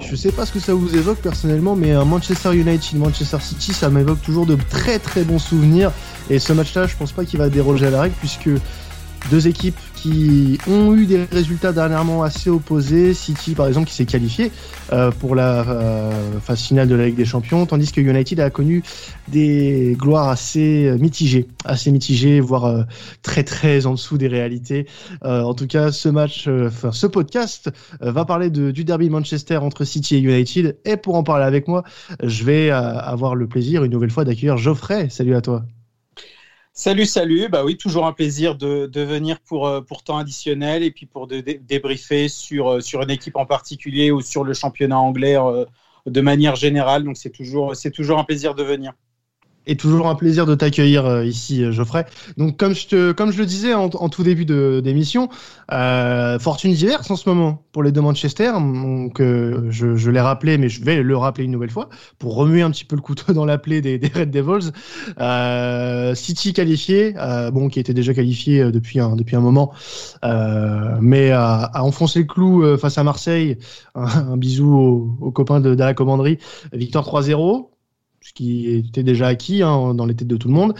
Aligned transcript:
je 0.00 0.16
sais 0.16 0.32
pas 0.32 0.46
ce 0.46 0.52
que 0.52 0.60
ça 0.60 0.74
vous 0.74 0.94
évoque 0.96 1.18
personnellement, 1.18 1.76
mais 1.76 1.92
un 1.92 2.04
Manchester 2.04 2.54
United, 2.54 2.98
Manchester 2.98 3.38
City, 3.40 3.72
ça 3.72 3.88
m'évoque 3.90 4.22
toujours 4.22 4.46
de 4.46 4.56
très 4.70 4.98
très 4.98 5.24
bons 5.24 5.38
souvenirs. 5.38 5.92
Et 6.30 6.38
ce 6.38 6.52
match-là, 6.52 6.86
je 6.86 6.96
pense 6.96 7.12
pas 7.12 7.24
qu'il 7.24 7.38
va 7.38 7.48
déroger 7.48 7.86
à 7.86 7.90
la 7.90 8.02
règle, 8.02 8.14
puisque 8.18 8.50
deux 9.30 9.48
équipes 9.48 9.78
qui 9.96 10.58
ont 10.68 10.94
eu 10.94 11.06
des 11.06 11.24
résultats 11.24 11.72
dernièrement 11.72 12.22
assez 12.22 12.50
opposés. 12.50 13.14
City, 13.14 13.54
par 13.54 13.66
exemple, 13.66 13.88
qui 13.88 13.94
s'est 13.94 14.06
qualifié 14.06 14.52
euh, 14.92 15.10
pour 15.10 15.34
la 15.34 15.68
euh, 15.68 16.38
phase 16.40 16.62
finale 16.62 16.88
de 16.88 16.94
la 16.94 17.06
Ligue 17.06 17.16
des 17.16 17.24
Champions, 17.24 17.66
tandis 17.66 17.90
que 17.90 18.00
United 18.00 18.38
a 18.40 18.50
connu 18.50 18.82
des 19.28 19.96
gloires 19.98 20.28
assez 20.28 20.94
mitigées, 21.00 21.48
assez 21.64 21.90
mitigées, 21.90 22.40
voire 22.40 22.66
euh, 22.66 22.82
très 23.22 23.42
très 23.42 23.86
en 23.86 23.92
dessous 23.92 24.18
des 24.18 24.28
réalités. 24.28 24.86
en 25.22 25.54
tout 25.54 25.66
cas, 25.66 25.90
ce 25.92 26.08
match, 26.08 26.48
enfin 26.48 26.92
ce 26.92 27.06
podcast 27.06 27.70
va 28.00 28.24
parler 28.24 28.50
de, 28.50 28.70
du 28.70 28.84
derby 28.84 29.10
Manchester 29.10 29.56
entre 29.56 29.84
City 29.84 30.16
et 30.16 30.18
United. 30.18 30.78
Et 30.84 30.96
pour 30.96 31.16
en 31.16 31.22
parler 31.22 31.44
avec 31.44 31.68
moi, 31.68 31.82
je 32.22 32.44
vais 32.44 32.70
avoir 32.70 33.34
le 33.34 33.46
plaisir 33.46 33.84
une 33.84 33.92
nouvelle 33.92 34.10
fois 34.10 34.24
d'accueillir 34.24 34.56
Geoffrey. 34.56 35.08
Salut 35.10 35.34
à 35.34 35.40
toi. 35.40 35.64
Salut, 36.78 37.06
salut. 37.06 37.48
Bah 37.48 37.64
oui, 37.64 37.78
toujours 37.78 38.04
un 38.06 38.12
plaisir 38.12 38.54
de, 38.54 39.00
venir 39.00 39.40
pour, 39.40 39.66
euh, 39.66 39.80
pour 39.80 40.02
temps 40.02 40.18
additionnel 40.18 40.82
et 40.82 40.90
puis 40.90 41.06
pour 41.06 41.26
débriefer 41.26 42.28
sur, 42.28 42.70
euh, 42.70 42.80
sur 42.82 43.00
une 43.00 43.10
équipe 43.10 43.36
en 43.36 43.46
particulier 43.46 44.10
ou 44.10 44.20
sur 44.20 44.44
le 44.44 44.52
championnat 44.52 44.98
anglais 44.98 45.38
euh, 45.38 45.64
de 46.04 46.20
manière 46.20 46.54
générale. 46.54 47.02
Donc 47.04 47.16
c'est 47.16 47.30
toujours, 47.30 47.74
c'est 47.74 47.90
toujours 47.90 48.18
un 48.18 48.24
plaisir 48.24 48.54
de 48.54 48.62
venir 48.62 48.92
et 49.66 49.76
toujours 49.76 50.08
un 50.08 50.14
plaisir 50.14 50.46
de 50.46 50.54
t'accueillir 50.54 51.06
euh, 51.06 51.24
ici, 51.24 51.64
euh, 51.64 51.72
Geoffrey. 51.72 52.06
Donc, 52.36 52.56
comme 52.56 52.74
je, 52.74 52.86
te, 52.86 53.12
comme 53.12 53.32
je 53.32 53.38
le 53.38 53.46
disais 53.46 53.74
en, 53.74 53.88
tout 53.88 54.22
début 54.22 54.44
d'émission, 54.44 55.28
euh, 55.72 56.38
fortune 56.38 56.72
diverse 56.72 57.10
en 57.10 57.16
ce 57.16 57.28
moment 57.28 57.62
pour 57.72 57.82
les 57.82 57.90
deux 57.92 58.00
Manchester. 58.00 58.52
Donc, 58.52 59.20
euh, 59.20 59.66
je, 59.70 59.96
je 59.96 60.10
l'ai 60.10 60.20
rappelé, 60.20 60.56
mais 60.58 60.68
je 60.68 60.82
vais 60.84 61.02
le 61.02 61.16
rappeler 61.16 61.44
une 61.44 61.50
nouvelle 61.50 61.70
fois 61.70 61.88
pour 62.18 62.36
remuer 62.36 62.62
un 62.62 62.70
petit 62.70 62.84
peu 62.84 62.96
le 62.96 63.02
couteau 63.02 63.32
dans 63.32 63.44
la 63.44 63.58
plaie 63.58 63.80
des, 63.80 63.98
des 63.98 64.08
Red 64.08 64.30
Devils. 64.30 64.70
Euh, 65.20 66.14
City 66.14 66.52
qualifié, 66.52 67.14
bon, 67.52 67.68
qui 67.68 67.80
était 67.80 67.94
déjà 67.94 68.14
qualifié 68.14 68.70
depuis 68.70 69.00
un, 69.00 69.16
depuis 69.16 69.36
un 69.36 69.40
moment, 69.40 69.72
mais 70.22 71.30
a, 71.32 71.64
a, 71.64 71.82
enfoncé 71.82 72.20
le 72.20 72.26
clou 72.26 72.76
face 72.78 72.98
à 72.98 73.04
Marseille. 73.04 73.58
Un, 73.94 74.36
bisou 74.36 74.74
aux, 74.74 75.16
aux 75.20 75.30
copains 75.32 75.60
de, 75.60 75.74
de 75.74 75.80
la 75.80 75.94
commanderie. 75.94 76.38
Victoire 76.72 77.04
3-0 77.04 77.68
ce 78.26 78.32
qui 78.32 78.68
était 78.74 79.04
déjà 79.04 79.28
acquis 79.28 79.62
hein, 79.62 79.94
dans 79.94 80.04
les 80.04 80.16
têtes 80.16 80.26
de 80.26 80.36
tout 80.36 80.48
le 80.48 80.54
monde. 80.54 80.74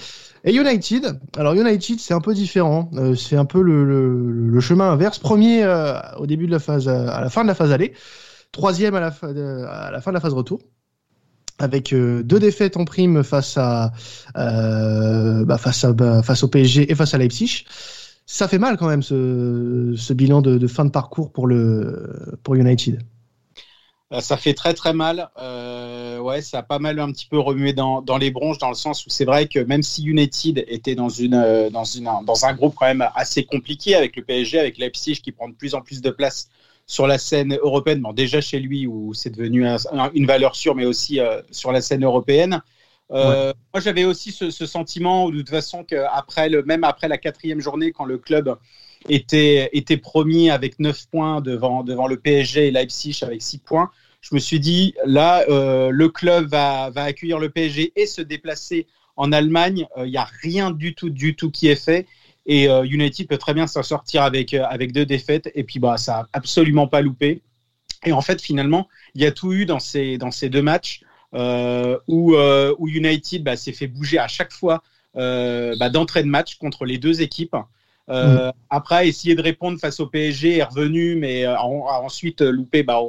Et 0.44 0.52
United, 0.52 1.20
alors 1.36 1.54
United 1.54 2.00
c'est 2.00 2.12
un 2.12 2.20
peu 2.20 2.34
différent, 2.34 2.90
euh, 2.94 3.14
c'est 3.14 3.36
un 3.36 3.44
peu 3.44 3.62
le, 3.62 4.58
chemin 4.60 4.90
inverse. 4.90 5.20
Premier 5.20 5.62
euh, 5.62 5.94
au 6.16 6.26
début 6.26 6.46
de 6.46 6.52
la 6.52 6.58
phase, 6.58 6.88
à 6.88 7.20
la 7.20 7.30
fin 7.30 7.42
de 7.42 7.48
la 7.48 7.54
phase 7.54 7.70
aller, 7.70 7.92
troisième 8.50 8.96
à 8.96 9.00
la, 9.00 9.10
fin 9.12 9.28
de 9.28 10.12
la 10.12 10.20
phase 10.20 10.34
retour 10.34 10.58
avec 11.58 11.92
euh, 11.92 12.24
deux 12.24 12.40
défaites 12.40 12.76
en 12.76 12.84
prime 12.84 13.22
face 13.22 13.56
à, 13.56 13.92
bah, 14.34 15.44
bah, 15.44 16.22
face 16.22 16.42
au 16.42 16.48
PSG 16.48 16.90
et 16.90 16.94
face 16.96 17.14
à 17.14 17.18
Leipzig. 17.18 17.64
Ça 18.28 18.48
fait 18.48 18.58
mal 18.58 18.76
quand 18.76 18.88
même 18.88 19.04
ce, 19.04 20.12
bilan 20.12 20.42
de, 20.42 20.66
fin 20.66 20.84
de 20.84 20.90
parcours 20.90 21.30
pour, 21.30 21.46
le, 21.46 22.38
pour 22.42 22.56
United. 22.56 23.00
Ça 24.20 24.36
fait 24.36 24.54
très 24.54 24.74
très 24.74 24.92
mal. 24.92 25.28
Ouais, 26.26 26.42
ça 26.42 26.58
a 26.58 26.62
pas 26.62 26.78
mal 26.78 26.98
un 26.98 27.10
petit 27.12 27.26
peu 27.26 27.38
remué 27.38 27.72
dans, 27.72 28.02
dans 28.02 28.18
les 28.18 28.30
bronches, 28.30 28.58
dans 28.58 28.68
le 28.68 28.74
sens 28.74 29.06
où 29.06 29.10
c'est 29.10 29.24
vrai 29.24 29.46
que 29.46 29.60
même 29.60 29.82
si 29.82 30.04
United 30.04 30.64
était 30.68 30.94
dans, 30.94 31.08
une, 31.08 31.34
euh, 31.34 31.70
dans, 31.70 31.84
une, 31.84 32.10
dans 32.24 32.44
un 32.44 32.54
groupe 32.54 32.74
quand 32.76 32.86
même 32.86 33.08
assez 33.14 33.44
compliqué 33.44 33.94
avec 33.94 34.16
le 34.16 34.22
PSG, 34.22 34.58
avec 34.58 34.78
Leipzig 34.78 35.20
qui 35.22 35.32
prend 35.32 35.48
de 35.48 35.54
plus 35.54 35.74
en 35.74 35.80
plus 35.80 36.02
de 36.02 36.10
place 36.10 36.50
sur 36.86 37.06
la 37.06 37.18
scène 37.18 37.56
européenne, 37.62 38.00
bon, 38.00 38.12
déjà 38.12 38.40
chez 38.40 38.60
lui 38.60 38.86
où 38.86 39.14
c'est 39.14 39.30
devenu 39.30 39.66
une 40.14 40.26
valeur 40.26 40.54
sûre, 40.54 40.74
mais 40.74 40.84
aussi 40.84 41.18
euh, 41.18 41.40
sur 41.50 41.72
la 41.72 41.80
scène 41.80 42.04
européenne. 42.04 42.62
Euh, 43.12 43.52
moi, 43.72 43.80
j'avais 43.80 44.04
aussi 44.04 44.32
ce, 44.32 44.50
ce, 44.50 44.66
sentiment, 44.66 45.30
de 45.30 45.38
toute 45.38 45.50
façon, 45.50 45.84
qu'après 45.84 46.48
le, 46.48 46.62
même 46.64 46.84
après 46.84 47.08
la 47.08 47.18
quatrième 47.18 47.60
journée, 47.60 47.92
quand 47.92 48.04
le 48.04 48.18
club 48.18 48.56
était, 49.08 49.70
était 49.72 49.96
promis 49.96 50.50
avec 50.50 50.78
9 50.78 51.06
points 51.10 51.40
devant, 51.40 51.84
devant 51.84 52.06
le 52.06 52.16
PSG 52.16 52.68
et 52.68 52.70
Leipzig 52.70 53.18
avec 53.22 53.42
6 53.42 53.58
points, 53.58 53.90
je 54.28 54.34
me 54.34 54.40
suis 54.40 54.58
dit, 54.58 54.94
là, 55.04 55.44
euh, 55.48 55.90
le 55.90 56.08
club 56.08 56.48
va, 56.48 56.90
va, 56.90 57.04
accueillir 57.04 57.38
le 57.38 57.48
PSG 57.48 57.92
et 57.94 58.06
se 58.06 58.20
déplacer 58.20 58.88
en 59.14 59.30
Allemagne. 59.30 59.86
Il 59.96 60.02
euh, 60.02 60.06
n'y 60.08 60.16
a 60.16 60.28
rien 60.42 60.72
du 60.72 60.96
tout, 60.96 61.10
du 61.10 61.36
tout 61.36 61.52
qui 61.52 61.68
est 61.68 61.76
fait. 61.76 62.06
Et 62.44 62.68
euh, 62.68 62.82
United 62.84 63.28
peut 63.28 63.38
très 63.38 63.54
bien 63.54 63.68
s'en 63.68 63.84
sortir 63.84 64.24
avec, 64.24 64.52
avec 64.52 64.90
deux 64.90 65.06
défaites. 65.06 65.52
Et 65.54 65.62
puis, 65.62 65.78
bah, 65.78 65.96
ça 65.96 66.12
n'a 66.12 66.28
absolument 66.32 66.88
pas 66.88 67.02
loupé. 67.02 67.42
Et 68.04 68.12
en 68.12 68.20
fait, 68.20 68.42
finalement, 68.42 68.88
il 69.14 69.22
y 69.22 69.26
a 69.26 69.30
tout 69.30 69.52
eu 69.52 69.64
dans 69.64 69.78
ces, 69.78 70.18
dans 70.18 70.32
ces 70.32 70.48
deux 70.48 70.62
matchs 70.62 71.02
où, 71.32 72.34
où 72.36 72.88
United 72.88 73.44
bah, 73.44 73.56
s'est 73.56 73.72
fait 73.72 73.86
bouger 73.86 74.18
à 74.18 74.26
chaque 74.26 74.52
fois 74.52 74.82
bah, 75.14 75.88
d'entrée 75.88 76.22
de 76.22 76.28
match 76.28 76.56
contre 76.56 76.84
les 76.84 76.98
deux 76.98 77.22
équipes. 77.22 77.56
Mm. 78.08 78.50
Après, 78.70 79.08
essayer 79.08 79.34
de 79.34 79.42
répondre 79.42 79.78
face 79.78 79.98
au 80.00 80.06
PSG 80.06 80.58
est 80.58 80.64
revenu, 80.64 81.16
mais 81.16 81.44
a 81.44 81.64
ensuite 81.64 82.42
loupé 82.42 82.82
bah, 82.82 83.00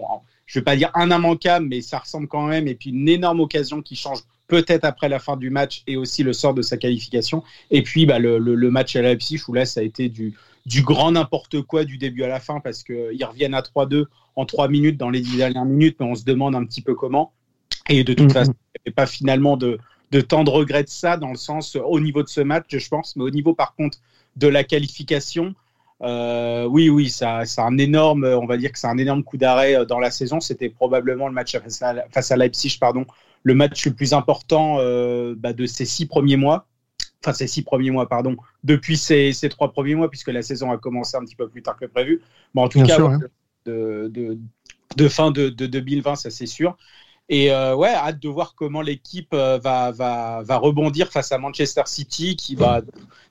je 0.47 0.57
ne 0.57 0.61
vais 0.61 0.65
pas 0.65 0.75
dire 0.75 0.89
un 0.95 1.11
immanquable, 1.11 1.67
mais 1.67 1.81
ça 1.81 1.99
ressemble 1.99 2.27
quand 2.27 2.47
même. 2.47 2.67
Et 2.67 2.73
puis 2.73 2.89
une 2.89 3.07
énorme 3.07 3.41
occasion 3.41 3.81
qui 3.81 3.95
change 3.95 4.19
peut-être 4.47 4.85
après 4.85 5.09
la 5.09 5.19
fin 5.19 5.37
du 5.37 5.49
match 5.49 5.83
et 5.87 5.97
aussi 5.97 6.23
le 6.23 6.33
sort 6.33 6.53
de 6.53 6.61
sa 6.61 6.77
qualification. 6.77 7.43
Et 7.69 7.83
puis 7.83 8.05
bah, 8.05 8.17
le, 8.17 8.71
match 8.71 8.95
à 8.95 9.01
Leipzig 9.01 9.41
où 9.47 9.53
là, 9.53 9.65
ça 9.65 9.81
a 9.81 9.83
été 9.83 10.07
du, 10.09 10.33
du 10.65 10.81
grand 10.81 11.11
n'importe 11.11 11.61
quoi 11.61 11.83
du 11.83 11.97
début 11.97 12.23
à 12.23 12.27
la 12.27 12.39
fin 12.39 12.61
parce 12.61 12.83
qu'ils 12.83 13.23
reviennent 13.25 13.53
à 13.53 13.61
3-2 13.61 14.05
en 14.37 14.45
3 14.45 14.69
minutes 14.69 14.97
dans 14.97 15.09
les 15.09 15.19
10 15.19 15.37
dernières 15.37 15.65
minutes, 15.65 15.97
mais 15.99 16.05
on 16.05 16.15
se 16.15 16.23
demande 16.23 16.55
un 16.55 16.65
petit 16.65 16.81
peu 16.81 16.95
comment. 16.95 17.33
Et 17.89 18.03
de 18.03 18.13
toute 18.13 18.29
mm-hmm. 18.29 18.33
façon, 18.33 18.51
il 18.51 18.79
n'y 18.79 18.81
avait 18.87 18.95
pas 18.95 19.05
finalement 19.05 19.57
de, 19.57 19.77
de 20.11 20.21
temps 20.21 20.45
de 20.45 20.49
regret 20.49 20.83
de 20.83 20.89
ça 20.89 21.17
dans 21.17 21.29
le 21.29 21.37
sens 21.37 21.75
au 21.75 21.99
niveau 21.99 22.23
de 22.23 22.29
ce 22.29 22.41
match, 22.41 22.65
je 22.69 22.87
pense, 22.87 23.15
mais 23.17 23.23
au 23.23 23.29
niveau 23.29 23.53
par 23.53 23.75
contre 23.75 23.99
de 24.37 24.47
la 24.47 24.63
qualification. 24.63 25.55
Euh, 26.03 26.65
oui, 26.65 26.89
oui, 26.89 27.09
ça, 27.09 27.45
c'est 27.45 27.61
un 27.61 27.77
énorme, 27.77 28.23
on 28.23 28.45
va 28.45 28.57
dire 28.57 28.71
que 28.71 28.77
c'est 28.77 28.87
un 28.87 28.97
énorme 28.97 29.23
coup 29.23 29.37
d'arrêt 29.37 29.75
euh, 29.75 29.85
dans 29.85 29.99
la 29.99 30.11
saison. 30.11 30.39
C'était 30.39 30.69
probablement 30.69 31.27
le 31.27 31.33
match 31.33 31.57
face 31.57 31.81
à, 31.81 32.07
face 32.11 32.31
à, 32.31 32.37
Leipzig, 32.37 32.77
pardon, 32.79 33.05
le 33.43 33.55
match 33.55 33.85
le 33.85 33.93
plus 33.93 34.13
important 34.13 34.77
euh, 34.79 35.33
bah, 35.37 35.53
de 35.53 35.65
ces 35.65 35.85
six 35.85 36.05
premiers 36.05 36.37
mois. 36.37 36.67
Enfin, 37.23 37.33
ces 37.33 37.47
six 37.47 37.63
premiers 37.63 37.89
mois, 37.89 38.07
pardon, 38.07 38.37
depuis 38.63 38.95
ces, 38.95 39.33
ces, 39.33 39.49
trois 39.49 39.71
premiers 39.71 39.95
mois, 39.95 40.09
puisque 40.09 40.27
la 40.27 40.43
saison 40.43 40.71
a 40.71 40.77
commencé 40.77 41.17
un 41.17 41.21
petit 41.21 41.35
peu 41.35 41.49
plus 41.49 41.63
tard 41.63 41.77
que 41.77 41.85
prévu. 41.85 42.21
Bon, 42.53 42.63
en 42.63 42.69
tout 42.69 42.83
cas, 42.83 42.99
de, 43.65 44.07
de, 44.07 44.37
de, 44.95 45.07
fin 45.09 45.31
de, 45.31 45.49
de 45.49 45.65
2020, 45.65 46.15
ça 46.15 46.29
c'est 46.29 46.45
sûr. 46.45 46.77
Et 47.29 47.51
euh, 47.51 47.75
ouais, 47.75 47.93
hâte 47.93 48.21
de 48.21 48.29
voir 48.29 48.55
comment 48.55 48.81
l'équipe 48.81 49.33
euh, 49.33 49.57
va, 49.57 49.91
va, 49.91 50.41
va, 50.43 50.57
rebondir 50.57 51.11
face 51.11 51.33
à 51.33 51.37
Manchester 51.37 51.81
City, 51.85 52.37
qui 52.37 52.57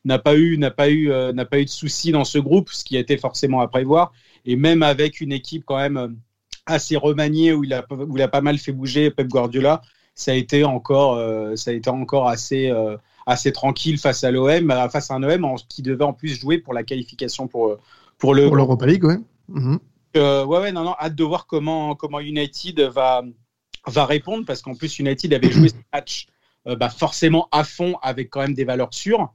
n'a 0.04 0.18
pas 0.18 0.36
eu 0.36 0.58
n'a 0.58 0.70
pas 0.70 0.90
eu 0.90 1.10
euh, 1.10 1.32
n'a 1.32 1.46
pas 1.46 1.58
eu 1.60 1.64
de 1.64 1.70
soucis 1.70 2.12
dans 2.12 2.24
ce 2.24 2.38
groupe, 2.38 2.68
ce 2.70 2.84
qui 2.84 2.98
a 2.98 3.00
été 3.00 3.16
forcément 3.16 3.62
à 3.62 3.68
prévoir. 3.68 4.12
Et 4.44 4.54
même 4.54 4.82
avec 4.82 5.20
une 5.22 5.32
équipe 5.32 5.64
quand 5.64 5.78
même 5.78 6.16
assez 6.66 6.96
remaniée 6.96 7.54
où 7.54 7.64
il 7.64 7.72
a 7.72 7.86
où 7.90 8.16
il 8.16 8.22
a 8.22 8.28
pas 8.28 8.42
mal 8.42 8.58
fait 8.58 8.72
bouger 8.72 9.10
Pep 9.10 9.28
Guardiola, 9.28 9.80
ça 10.14 10.32
a 10.32 10.34
été 10.34 10.62
encore 10.62 11.18
ça 11.56 11.70
a 11.70 11.74
été 11.74 11.88
encore 11.88 12.28
assez 12.28 12.70
assez 13.24 13.50
tranquille 13.50 13.98
face 13.98 14.24
à 14.24 14.30
l'OM, 14.30 14.70
face 14.90 15.10
à 15.10 15.14
un 15.14 15.22
OM 15.22 15.56
qui 15.68 15.80
devait 15.80 16.04
en 16.04 16.12
plus 16.12 16.38
jouer 16.38 16.58
pour 16.58 16.74
la 16.74 16.82
qualification 16.82 17.48
pour 17.48 17.78
pour 18.18 18.34
le 18.34 18.46
pour 18.46 18.56
l'Europa 18.56 18.84
League, 18.84 19.04
ouais. 19.04 19.18
Mhm. 19.48 19.78
ouais 20.14 20.44
ouais 20.44 20.72
non 20.72 20.84
non, 20.84 20.94
hâte 21.00 21.14
de 21.14 21.24
voir 21.24 21.46
comment 21.46 21.94
comment 21.94 22.20
United 22.20 22.78
va 22.80 23.22
va 23.86 24.06
répondre 24.06 24.44
parce 24.44 24.62
qu'en 24.62 24.74
plus 24.74 24.98
United 24.98 25.32
avait 25.32 25.50
joué 25.50 25.68
ce 25.68 25.74
match 25.92 26.26
euh, 26.66 26.76
bah, 26.76 26.90
forcément 26.90 27.48
à 27.52 27.64
fond 27.64 27.96
avec 28.02 28.30
quand 28.30 28.40
même 28.40 28.54
des 28.54 28.64
valeurs 28.64 28.92
sûres, 28.92 29.32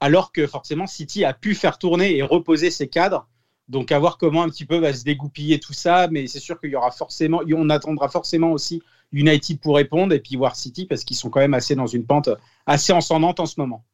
alors 0.00 0.32
que 0.32 0.46
forcément 0.46 0.86
City 0.86 1.24
a 1.24 1.32
pu 1.32 1.54
faire 1.54 1.78
tourner 1.78 2.16
et 2.16 2.22
reposer 2.22 2.70
ses 2.70 2.88
cadres. 2.88 3.26
Donc 3.68 3.92
à 3.92 3.98
voir 3.98 4.18
comment 4.18 4.42
un 4.42 4.50
petit 4.50 4.66
peu 4.66 4.76
va 4.76 4.92
se 4.92 5.04
dégoupiller 5.04 5.58
tout 5.58 5.72
ça, 5.72 6.08
mais 6.10 6.26
c'est 6.26 6.40
sûr 6.40 6.60
qu'il 6.60 6.70
y 6.70 6.76
aura 6.76 6.90
forcément, 6.90 7.40
on 7.54 7.70
attendra 7.70 8.08
forcément 8.08 8.52
aussi 8.52 8.82
United 9.12 9.60
pour 9.60 9.76
répondre 9.76 10.12
et 10.12 10.20
puis 10.20 10.36
voir 10.36 10.56
City 10.56 10.84
parce 10.84 11.04
qu'ils 11.04 11.16
sont 11.16 11.30
quand 11.30 11.40
même 11.40 11.54
assez 11.54 11.74
dans 11.74 11.86
une 11.86 12.04
pente 12.04 12.28
assez 12.66 12.92
ascendante 12.92 13.40
en 13.40 13.46
ce 13.46 13.58
moment. 13.58 13.84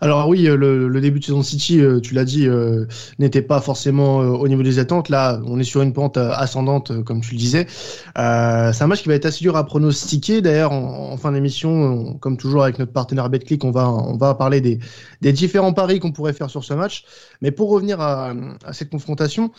Alors 0.00 0.28
oui, 0.28 0.48
euh, 0.48 0.56
le, 0.56 1.00
début 1.00 1.20
de 1.20 1.24
saison 1.24 1.42
City, 1.42 1.80
euh, 1.80 2.00
tu 2.00 2.14
l'as 2.14 2.24
dit, 2.24 2.46
euh, 2.46 2.86
n'était 3.18 3.42
pas 3.42 3.60
forcément 3.60 4.18
au 4.18 4.48
niveau 4.48 4.62
des 4.62 4.78
attentes. 4.78 5.08
Là, 5.08 5.40
on 5.46 5.58
est 5.58 5.64
sur 5.64 5.82
une 5.82 5.92
pente 5.92 6.16
ascendante, 6.16 7.02
comme 7.04 7.20
tu 7.20 7.32
le 7.32 7.38
disais. 7.38 7.66
c'est 7.68 8.82
un 8.82 8.86
match 8.86 9.02
qui 9.02 9.08
va 9.08 9.14
être 9.14 9.26
assez 9.26 9.40
dur 9.40 9.56
à 9.56 9.64
pronostiquer. 9.64 10.40
D'ailleurs, 10.40 10.72
en, 10.72 11.16
fin 11.16 11.32
d'émission, 11.32 12.14
comme 12.20 12.36
toujours 12.36 12.62
avec 12.64 12.78
notre 12.78 12.92
partenaire 12.92 13.28
BetClick, 13.28 13.64
on 13.64 13.70
va, 13.70 13.88
on 13.88 14.16
va 14.16 14.34
parler 14.34 14.60
des, 14.60 14.78
des 15.20 15.32
différents 15.32 15.72
paris 15.72 16.00
qu'on 16.00 16.12
pourrait 16.12 16.32
faire 16.32 16.50
sur 16.50 16.64
ce 16.64 16.74
match. 16.74 17.04
Mais 17.42 17.50
pour 17.50 17.70
revenir 17.70 18.00
à, 18.00 18.34
cette 18.72 18.90
confrontation, 18.90 19.52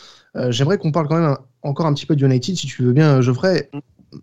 j'aimerais 0.49 0.77
qu'on 0.77 0.91
parle 0.91 1.07
quand 1.07 1.19
même 1.19 1.37
encore 1.61 1.85
un 1.85 1.93
petit 1.93 2.05
peu 2.05 2.15
de 2.15 2.25
United, 2.25 2.55
si 2.55 2.67
tu 2.67 2.83
veux 2.83 2.93
bien, 2.93 3.21
Geoffrey. 3.21 3.69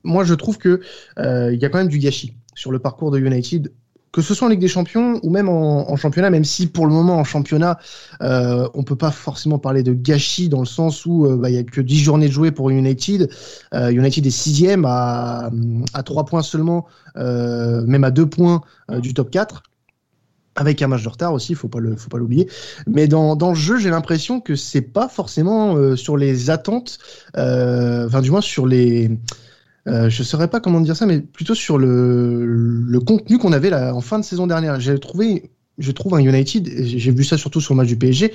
Moi, 0.02 0.24
je 0.24 0.34
trouve 0.34 0.58
que 0.58 0.80
il 1.18 1.58
y 1.60 1.64
a 1.64 1.68
quand 1.68 1.78
même 1.78 1.88
du 1.88 1.98
gâchis 1.98 2.36
sur 2.54 2.72
le 2.72 2.78
parcours 2.78 3.10
de 3.10 3.18
United 3.18 3.70
que 4.16 4.22
ce 4.22 4.32
soit 4.32 4.46
en 4.46 4.50
Ligue 4.50 4.60
des 4.60 4.68
Champions 4.68 5.20
ou 5.22 5.28
même 5.28 5.50
en, 5.50 5.94
championnat, 5.96 6.30
même 6.30 6.42
si 6.42 6.68
pour 6.68 6.86
le 6.86 6.92
moment 6.94 7.18
en 7.18 7.24
championnat, 7.24 7.78
euh, 8.22 8.66
on 8.72 8.82
peut 8.82 8.96
pas 8.96 9.10
forcément 9.10 9.58
parler 9.58 9.82
de 9.82 9.92
gâchis 9.92 10.48
dans 10.48 10.60
le 10.60 10.66
sens 10.66 11.04
où 11.04 11.26
euh, 11.26 11.36
bah, 11.36 11.50
il 11.50 11.54
y 11.54 11.58
a 11.58 11.62
que 11.64 11.82
10 11.82 11.98
journées 11.98 12.28
de 12.28 12.32
jouer 12.32 12.50
pour 12.50 12.70
United. 12.70 13.28
Euh, 13.74 13.90
United 13.90 14.24
est 14.24 14.30
sixième 14.30 14.86
à, 14.86 15.50
à 15.92 16.02
3 16.02 16.24
points 16.24 16.40
seulement, 16.40 16.86
euh, 17.18 17.82
même 17.82 18.04
à 18.04 18.10
2 18.10 18.24
points 18.24 18.62
du 19.00 19.12
top 19.12 19.30
4 19.30 19.62
avec 20.58 20.80
un 20.80 20.86
match 20.86 21.02
de 21.02 21.10
retard 21.10 21.34
aussi, 21.34 21.54
pas 21.54 21.78
le, 21.78 21.94
faut 21.94 22.08
pas 22.08 22.16
l'oublier. 22.16 22.48
Mais 22.86 23.08
dans, 23.08 23.36
le 23.36 23.54
jeu, 23.54 23.78
j'ai 23.78 23.90
l'impression 23.90 24.40
que 24.40 24.54
c'est 24.54 24.80
pas 24.80 25.08
forcément 25.08 25.94
sur 25.94 26.16
les 26.16 26.48
attentes, 26.48 26.98
enfin 27.36 28.22
du 28.22 28.30
moins 28.30 28.40
sur 28.40 28.66
les, 28.66 29.10
euh, 29.88 30.10
je 30.10 30.22
ne 30.22 30.24
saurais 30.24 30.48
pas 30.48 30.60
comment 30.60 30.80
dire 30.80 30.96
ça, 30.96 31.06
mais 31.06 31.20
plutôt 31.20 31.54
sur 31.54 31.78
le, 31.78 32.85
le 32.96 33.00
contenu 33.04 33.36
qu'on 33.38 33.52
avait 33.52 33.70
là, 33.70 33.94
en 33.94 34.00
fin 34.00 34.18
de 34.18 34.24
saison 34.24 34.46
dernière. 34.46 34.80
J'ai 34.80 34.98
trouvé, 34.98 35.50
je 35.78 35.92
trouve 35.92 36.14
un 36.14 36.18
United, 36.18 36.66
j'ai 36.82 37.10
vu 37.10 37.24
ça 37.24 37.36
surtout 37.36 37.60
sur 37.60 37.74
le 37.74 37.78
match 37.78 37.88
du 37.88 37.98
PSG, 37.98 38.32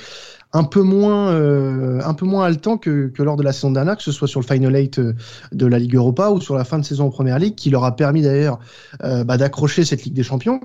un 0.54 0.64
peu 0.64 0.82
moins, 0.82 1.32
euh, 1.32 2.00
un 2.04 2.14
peu 2.14 2.26
moins 2.26 2.46
haletant 2.46 2.78
que, 2.78 3.08
que, 3.08 3.24
lors 3.24 3.38
de 3.38 3.44
la 3.44 3.54
saison 3.54 3.72
dernière, 3.72 3.98
que 3.98 4.04
ce 4.04 4.12
soit 4.12 4.28
sur 4.28 4.40
le 4.40 4.46
Final 4.46 4.76
8 4.76 5.00
euh, 5.00 5.14
de 5.52 5.66
la 5.66 5.80
Ligue 5.80 5.96
Europa 5.96 6.30
ou 6.30 6.40
sur 6.40 6.56
la 6.56 6.64
fin 6.64 6.78
de 6.78 6.86
saison 6.86 7.08
en 7.08 7.10
Première 7.10 7.40
Ligue, 7.40 7.56
qui 7.56 7.72
leur 7.72 7.84
a 7.84 7.96
permis 7.96 8.22
d'ailleurs 8.22 8.60
euh, 9.04 9.24
bah, 9.24 9.38
d'accrocher 9.38 9.84
cette 9.84 10.04
Ligue 10.04 10.14
des 10.14 10.24
Champions. 10.24 10.62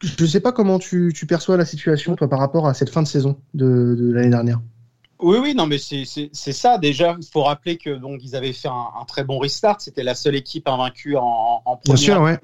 Je 0.00 0.22
ne 0.22 0.28
sais 0.28 0.40
pas 0.40 0.52
comment 0.52 0.78
tu, 0.78 1.12
tu, 1.12 1.26
perçois 1.26 1.56
la 1.56 1.64
situation, 1.64 2.14
toi, 2.14 2.28
par 2.28 2.38
rapport 2.38 2.68
à 2.68 2.74
cette 2.74 2.90
fin 2.90 3.02
de 3.02 3.08
saison 3.08 3.40
de, 3.54 3.96
de 3.98 4.12
l'année 4.12 4.30
dernière. 4.30 4.60
Oui, 5.20 5.38
oui, 5.42 5.54
non, 5.56 5.66
mais 5.66 5.78
c'est 5.78 6.28
ça. 6.52 6.78
Déjà, 6.78 7.16
il 7.20 7.26
faut 7.26 7.42
rappeler 7.42 7.76
que 7.76 7.90
donc 7.90 8.20
ils 8.22 8.36
avaient 8.36 8.52
fait 8.52 8.68
un, 8.68 9.04
très 9.08 9.24
bon 9.24 9.40
restart. 9.40 9.80
C'était 9.80 10.04
la 10.04 10.14
seule 10.14 10.36
équipe 10.36 10.68
invaincue 10.68 11.16
en, 11.16 11.62
en 11.64 11.76
première. 11.76 11.80
Bien 11.84 11.96
sûr, 11.96 12.22
ouais. 12.22 12.38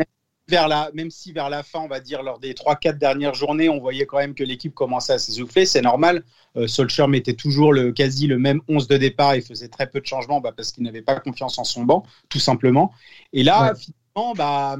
Vers 0.47 0.69
la, 0.69 0.91
même 0.93 1.11
si 1.11 1.33
vers 1.33 1.49
la 1.49 1.63
fin, 1.63 1.81
on 1.81 1.89
va 1.89 2.01
dire 2.01 2.23
lors 2.23 2.39
des 2.39 2.53
3-4 2.53 2.99
dernières 2.99 3.33
journées, 3.33 3.71
on 3.71 3.81
voyait 3.81 4.05
quand 4.05 4.19
même 4.19 4.35
que 4.35 4.45
l'équipe 4.45 4.75
commençait 4.75 5.15
à 5.15 5.19
s'essouffler, 5.19 5.65
c'est 5.65 5.81
normal. 5.81 6.23
Euh, 6.57 6.67
Solskjaer 6.67 7.09
mettait 7.09 7.33
toujours 7.33 7.73
le, 7.73 7.93
quasi 7.93 8.27
le 8.27 8.39
même 8.39 8.61
11 8.69 8.87
de 8.87 8.99
départ 8.99 9.33
et 9.33 9.41
faisait 9.41 9.69
très 9.69 9.89
peu 9.89 10.01
de 10.01 10.07
changements 10.07 10.43
bah, 10.43 10.53
parce 10.55 10.71
qu'il 10.71 10.85
n'avait 10.85 11.01
pas 11.01 11.19
confiance 11.19 11.59
en 11.59 11.65
son 11.65 11.85
banc, 11.85 12.05
tout 12.29 12.41
simplement. 12.41 12.93
Et 13.33 13.43
là, 13.43 13.75
finalement, 13.75 14.35
bah, 14.35 14.77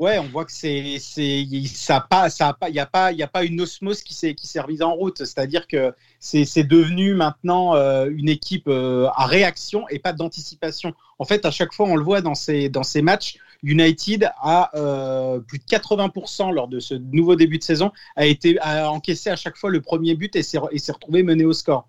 ouais, 0.00 0.18
on 0.18 0.24
voit 0.24 0.44
que 0.44 0.52
c'est, 0.52 0.96
c'est, 0.98 1.46
ça 1.66 2.00
pas, 2.00 2.30
ça 2.30 2.52
pas, 2.52 2.68
il 2.68 2.72
n'y 2.72 2.80
a 2.80 2.86
pas, 2.86 3.12
il 3.12 3.18
y 3.18 3.22
a 3.22 3.28
pas 3.28 3.44
une 3.44 3.60
osmose 3.60 4.02
qui 4.02 4.14
s'est, 4.14 4.34
qui 4.34 4.46
s'est 4.46 4.60
remise 4.60 4.82
en 4.82 4.92
route. 4.92 5.18
C'est-à-dire 5.18 5.66
que 5.66 5.94
c'est, 6.18 6.44
c'est 6.44 6.64
devenu 6.64 7.14
maintenant 7.14 7.74
euh, 7.74 8.08
une 8.10 8.28
équipe 8.28 8.68
euh, 8.68 9.08
à 9.14 9.26
réaction 9.26 9.88
et 9.88 9.98
pas 9.98 10.12
d'anticipation. 10.12 10.94
En 11.18 11.24
fait, 11.24 11.44
à 11.44 11.50
chaque 11.50 11.72
fois, 11.72 11.86
on 11.86 11.96
le 11.96 12.04
voit 12.04 12.20
dans 12.20 12.34
ces, 12.34 12.68
dans 12.68 12.82
ces 12.82 13.02
matchs, 13.02 13.36
United 13.62 14.30
a 14.40 14.70
euh, 14.74 15.40
plus 15.40 15.58
de 15.58 15.64
80% 15.64 16.52
lors 16.52 16.68
de 16.68 16.80
ce 16.80 16.94
nouveau 16.94 17.36
début 17.36 17.58
de 17.58 17.62
saison 17.62 17.92
a 18.16 18.26
été 18.26 18.58
a 18.60 18.90
encaissé 18.90 19.30
à 19.30 19.36
chaque 19.36 19.56
fois 19.56 19.70
le 19.70 19.80
premier 19.80 20.14
but 20.14 20.34
et 20.36 20.42
s'est, 20.42 20.58
et 20.70 20.78
s'est 20.78 20.92
retrouvé 20.92 21.22
mené 21.22 21.44
au 21.44 21.52
score. 21.52 21.86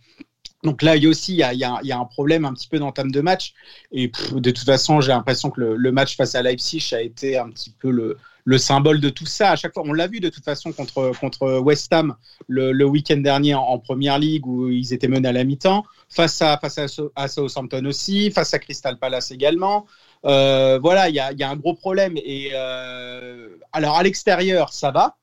Donc 0.63 0.83
là, 0.83 0.95
il 0.95 1.03
y 1.03 1.07
a 1.07 1.09
aussi 1.09 1.33
il 1.33 1.37
y 1.37 1.43
a, 1.43 1.53
il 1.53 1.59
y 1.59 1.91
a, 1.91 1.97
un 1.97 2.05
problème 2.05 2.45
un 2.45 2.53
petit 2.53 2.67
peu 2.67 2.77
d'entame 2.77 3.11
de 3.11 3.21
match. 3.21 3.53
Et 3.91 4.11
de 4.33 4.51
toute 4.51 4.65
façon, 4.65 5.01
j'ai 5.01 5.11
l'impression 5.11 5.49
que 5.49 5.61
le, 5.61 5.91
match 5.91 6.15
face 6.15 6.35
à 6.35 6.43
Leipzig 6.43 6.87
a 6.93 7.01
été 7.01 7.37
un 7.37 7.49
petit 7.49 7.71
peu 7.71 7.89
le, 7.89 8.17
le 8.45 8.57
symbole 8.57 8.99
de 8.99 9.09
tout 9.09 9.25
ça. 9.25 9.51
À 9.51 9.55
chaque 9.55 9.73
fois, 9.73 9.83
on 9.85 9.93
l'a 9.93 10.07
vu 10.07 10.19
de 10.19 10.29
toute 10.29 10.43
façon 10.43 10.71
contre, 10.71 11.11
contre 11.19 11.59
West 11.59 11.91
Ham 11.93 12.15
le, 12.47 12.71
le 12.71 12.85
week-end 12.85 13.17
dernier 13.17 13.55
en, 13.55 13.79
Première 13.79 14.19
Ligue 14.19 14.45
où 14.45 14.69
ils 14.69 14.93
étaient 14.93 15.07
menés 15.07 15.29
à 15.29 15.31
la 15.31 15.43
mi-temps. 15.43 15.83
Face 16.09 16.41
à, 16.41 16.57
face 16.57 16.77
à, 17.15 17.27
Southampton 17.27 17.85
aussi, 17.85 18.31
face 18.31 18.53
à 18.53 18.59
Crystal 18.59 18.97
Palace 18.97 19.31
également. 19.31 19.87
Euh, 20.25 20.79
voilà, 20.79 21.09
il 21.09 21.15
y 21.15 21.19
a, 21.19 21.31
y 21.31 21.43
a, 21.43 21.49
un 21.49 21.55
gros 21.55 21.73
problème. 21.73 22.17
Et 22.17 22.51
euh, 22.53 23.49
alors 23.71 23.97
à 23.97 24.03
l'extérieur, 24.03 24.73
ça 24.73 24.91
va 24.91 25.17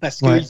parce 0.00 0.18
qu'ils 0.18 0.48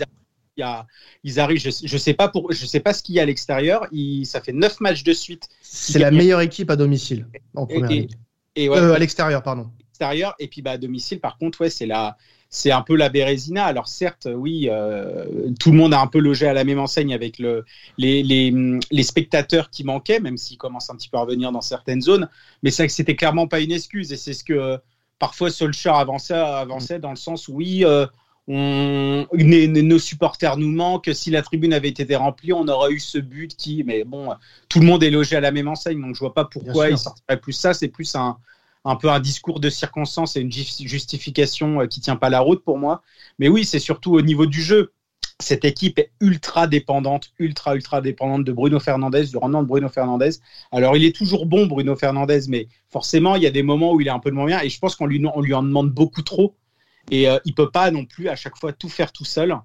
ils 1.25 1.41
arrivent, 1.41 1.61
je, 1.61 1.95
ne 1.95 1.99
sais 1.99 2.15
pas 2.15 2.29
pour, 2.29 2.53
je 2.53 2.67
sais 2.67 2.81
pas 2.81 2.93
ce 2.93 3.03
qu'il 3.03 3.15
y 3.15 3.21
a 3.21 3.23
à 3.23 3.27
l'extérieur. 3.27 3.87
Ça 4.25 4.41
fait 4.41 4.53
neuf 4.53 4.81
matchs 4.81 5.03
de 5.05 5.13
suite. 5.13 5.49
C'est 5.63 5.99
la 5.99 6.11
meilleure 6.11 6.41
équipe 6.41 6.71
à 6.71 6.77
domicile 6.77 7.27
en 7.55 7.67
première 7.67 7.91
et, 7.91 8.09
Et 8.57 8.69
euh, 8.69 8.95
à 8.95 8.99
l'extérieur, 8.99 9.43
pardon. 9.43 9.71
Extérieur 9.91 10.35
et 10.39 10.49
puis 10.49 10.63
bah 10.63 10.73
à 10.73 10.79
domicile, 10.79 11.21
par 11.21 11.39
contre, 11.39 11.61
ouais, 11.63 11.71
c'est 11.71 11.87
la, 11.87 12.17
c'est 12.55 12.71
un 12.71 12.83
peu 12.83 12.95
la 12.95 13.09
Bérésina. 13.09 13.65
Alors 13.65 13.89
certes, 13.89 14.29
oui, 14.33 14.69
euh, 14.71 15.25
tout 15.59 15.73
le 15.73 15.79
monde 15.79 15.95
a 15.95 16.01
un 16.01 16.07
peu 16.07 16.19
logé 16.19 16.47
à 16.47 16.53
la 16.53 16.65
même 16.65 16.79
enseigne 16.79 17.15
avec 17.15 17.39
le, 17.39 17.65
les, 17.97 18.23
les, 18.23 18.55
les 18.91 19.03
spectateurs 19.03 19.71
qui 19.71 19.85
manquaient, 19.85 20.21
même 20.21 20.37
s'ils 20.37 20.59
commencent 20.59 20.91
un 20.91 20.97
petit 20.97 21.09
peu 21.09 21.17
à 21.17 21.23
revenir 21.23 21.51
dans 21.51 21.63
certaines 21.63 22.03
zones. 22.03 22.29
Mais 22.63 22.71
c'est 22.71 22.87
que 22.87 22.93
c'était 22.93 23.17
clairement 23.17 23.49
pas 23.49 23.61
une 23.61 23.73
excuse 23.73 24.13
et 24.13 24.19
c'est 24.19 24.35
ce 24.35 24.45
que 24.45 24.79
parfois 25.19 25.51
Solskjaer 25.51 25.95
avançait, 25.95 26.35
avançait 26.35 26.99
dans 26.99 27.11
le 27.11 27.17
sens 27.17 27.49
où 27.49 27.55
oui, 27.55 27.87
euh, 27.87 28.07
on, 28.49 29.27
nos 29.33 29.99
supporters 29.99 30.59
nous 30.59 30.71
manquent. 30.71 31.11
Si 31.15 31.31
la 31.31 31.41
tribune 31.41 31.73
avait 31.73 31.89
été 31.89 32.15
remplie, 32.15 32.53
on 32.53 32.69
aurait 32.69 32.93
eu 32.93 33.01
ce 33.01 33.17
but 33.17 33.57
qui. 33.57 33.83
Mais 33.83 34.05
bon, 34.05 34.29
tout 34.69 34.81
le 34.81 34.85
monde 34.85 35.03
est 35.03 35.11
logé 35.11 35.37
à 35.37 35.41
la 35.41 35.53
même 35.53 35.69
enseigne, 35.69 36.03
donc 36.03 36.17
je 36.17 36.21
vois 36.21 36.35
pas 36.35 36.45
pourquoi 36.45 36.91
il 36.91 36.99
sortirait 36.99 37.41
plus 37.41 37.55
ça. 37.55 37.73
C'est 37.73 37.89
plus 37.89 38.15
un, 38.15 38.37
un 38.85 38.97
peu 38.97 39.11
un 39.11 39.21
discours 39.21 39.61
de 39.61 39.71
circonstance 39.71 40.37
et 40.37 40.41
une 40.41 40.51
justification 40.53 41.83
euh, 41.83 41.87
qui 41.87 42.01
tient 42.01 42.17
pas 42.17 42.31
la 42.31 42.41
route 42.41 42.65
pour 42.65 42.79
moi. 42.79 43.03
Mais 43.39 43.49
oui, 43.49 43.65
c'est 43.65 43.79
surtout 43.79 44.15
au 44.15 44.23
niveau 44.23 44.47
du 44.47 44.61
jeu. 44.61 44.93
Cette 45.41 45.65
équipe 45.65 45.99
est 45.99 46.13
ultra 46.21 46.67
dépendante, 46.67 47.33
ultra, 47.39 47.75
ultra 47.75 48.01
dépendante 48.01 48.45
de 48.45 48.53
Bruno 48.53 48.79
Fernandez, 48.79 49.27
du 49.27 49.37
rendement 49.37 49.63
de 49.63 49.69
Bruno 49.69 49.89
Fernandez. 49.89 50.31
Alors, 50.71 50.97
il 50.97 51.05
est 51.05 51.15
toujours 51.15 51.47
bon, 51.47 51.67
Bruno 51.67 51.97
Fernandez, 51.97 52.43
mais 52.49 52.69
forcément, 52.89 53.35
il 53.35 53.43
y 53.43 53.47
a 53.47 53.51
des 53.51 53.63
moments 53.63 53.93
où 53.93 54.01
il 54.01 54.07
est 54.07 54.11
un 54.11 54.21
peu 54.21 54.31
de 54.31 54.47
bien. 54.47 54.61
Et 54.61 54.69
je 54.69 54.79
pense 54.79 54.95
qu'on 54.95 55.07
lui, 55.07 55.23
on 55.35 55.41
lui 55.41 55.55
en 55.55 55.63
demande 55.63 55.91
beaucoup 55.91 56.23
trop. 56.23 56.57
Et 57.11 57.29
euh, 57.29 57.39
il 57.45 57.55
peut 57.55 57.71
pas 57.71 57.91
non 57.91 58.05
plus 58.05 58.29
à 58.29 58.37
chaque 58.37 58.57
fois 58.57 58.73
tout 58.73 58.89
faire 58.89 59.11
tout 59.11 59.25
seul. 59.25 59.57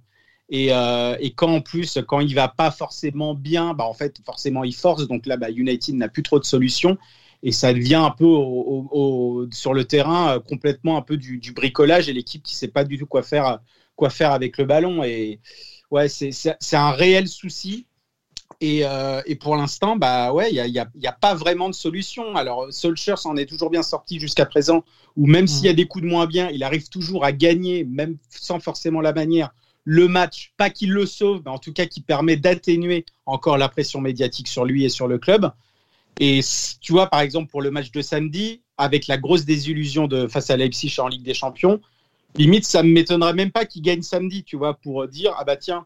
Et, 0.49 0.69
euh, 0.71 1.15
quand 1.35 1.53
en 1.53 1.61
plus, 1.61 1.99
quand 2.07 2.21
il 2.21 2.33
va 2.33 2.47
pas 2.47 2.71
forcément 2.71 3.35
bien, 3.35 3.73
bah 3.73 3.83
en 3.85 3.93
fait, 3.93 4.17
forcément, 4.25 4.63
il 4.63 4.73
force. 4.73 5.07
Donc 5.07 5.25
là, 5.25 5.37
bah, 5.37 5.51
United 5.51 5.95
n'a 5.95 6.07
plus 6.07 6.23
trop 6.23 6.39
de 6.39 6.45
solutions. 6.45 6.97
Et 7.43 7.51
ça 7.51 7.73
devient 7.73 7.95
un 7.95 8.11
peu 8.11 8.25
au, 8.25 8.87
au, 8.91 9.47
sur 9.51 9.73
le 9.73 9.85
terrain 9.85 10.35
euh, 10.35 10.39
complètement 10.39 10.97
un 10.97 11.01
peu 11.01 11.17
du, 11.17 11.37
du 11.37 11.51
bricolage 11.51 12.09
et 12.09 12.13
l'équipe 12.13 12.43
qui 12.43 12.55
sait 12.55 12.67
pas 12.67 12.83
du 12.83 12.97
tout 12.97 13.05
quoi 13.05 13.21
faire, 13.21 13.59
quoi 13.95 14.09
faire 14.09 14.31
avec 14.31 14.57
le 14.57 14.65
ballon. 14.65 15.03
Et 15.03 15.39
ouais, 15.91 16.09
c'est 16.09 16.75
un 16.75 16.91
réel 16.91 17.27
souci. 17.27 17.85
Et, 18.59 18.81
euh, 18.83 19.21
et, 19.25 19.35
pour 19.35 19.55
l'instant, 19.55 19.97
bah 19.97 20.33
ouais, 20.33 20.49
il 20.49 20.53
n'y 20.53 20.79
a, 20.79 20.83
a, 20.83 20.87
y 20.95 21.07
a, 21.07 21.11
pas 21.11 21.35
vraiment 21.35 21.69
de 21.69 21.75
solution. 21.75 22.35
Alors, 22.35 22.67
Solskjaer 22.71 23.17
s'en 23.17 23.35
est 23.35 23.45
toujours 23.45 23.69
bien 23.69 23.83
sorti 23.83 24.19
jusqu'à 24.19 24.45
présent, 24.45 24.83
ou 25.15 25.27
même 25.27 25.47
s'il 25.47 25.65
y 25.65 25.69
a 25.69 25.73
mm. 25.73 25.75
des 25.75 25.85
coups 25.85 26.03
de 26.03 26.09
moins 26.09 26.25
bien, 26.25 26.49
il 26.49 26.63
arrive 26.63 26.89
toujours 26.89 27.23
à 27.23 27.31
gagner, 27.31 27.83
même 27.83 28.17
sans 28.29 28.59
forcément 28.59 29.01
la 29.01 29.13
manière, 29.13 29.53
le 29.83 30.07
match. 30.07 30.53
Pas 30.57 30.71
qu'il 30.71 30.91
le 30.91 31.05
sauve, 31.05 31.41
mais 31.45 31.51
en 31.51 31.59
tout 31.59 31.73
cas 31.73 31.85
qui 31.85 32.01
permet 32.01 32.35
d'atténuer 32.35 33.05
encore 33.25 33.57
la 33.57 33.69
pression 33.69 34.01
médiatique 34.01 34.47
sur 34.47 34.65
lui 34.65 34.85
et 34.85 34.89
sur 34.89 35.07
le 35.07 35.19
club. 35.19 35.51
Et 36.19 36.41
tu 36.81 36.91
vois, 36.91 37.07
par 37.07 37.21
exemple, 37.21 37.49
pour 37.49 37.61
le 37.61 37.71
match 37.71 37.91
de 37.91 38.01
samedi, 38.01 38.61
avec 38.77 39.07
la 39.07 39.17
grosse 39.17 39.45
désillusion 39.45 40.07
de 40.07 40.27
face 40.27 40.49
à 40.49 40.57
Leipzig 40.57 40.95
en 40.99 41.07
Ligue 41.07 41.23
des 41.23 41.33
Champions, 41.33 41.79
limite, 42.35 42.65
ça 42.65 42.83
ne 42.83 42.89
m'étonnerait 42.89 43.33
même 43.33 43.51
pas 43.51 43.65
qu'il 43.65 43.81
gagne 43.81 44.01
samedi, 44.01 44.43
tu 44.43 44.57
vois, 44.57 44.75
pour 44.75 45.07
dire 45.07 45.33
ah 45.37 45.43
bah 45.43 45.57
tiens, 45.57 45.85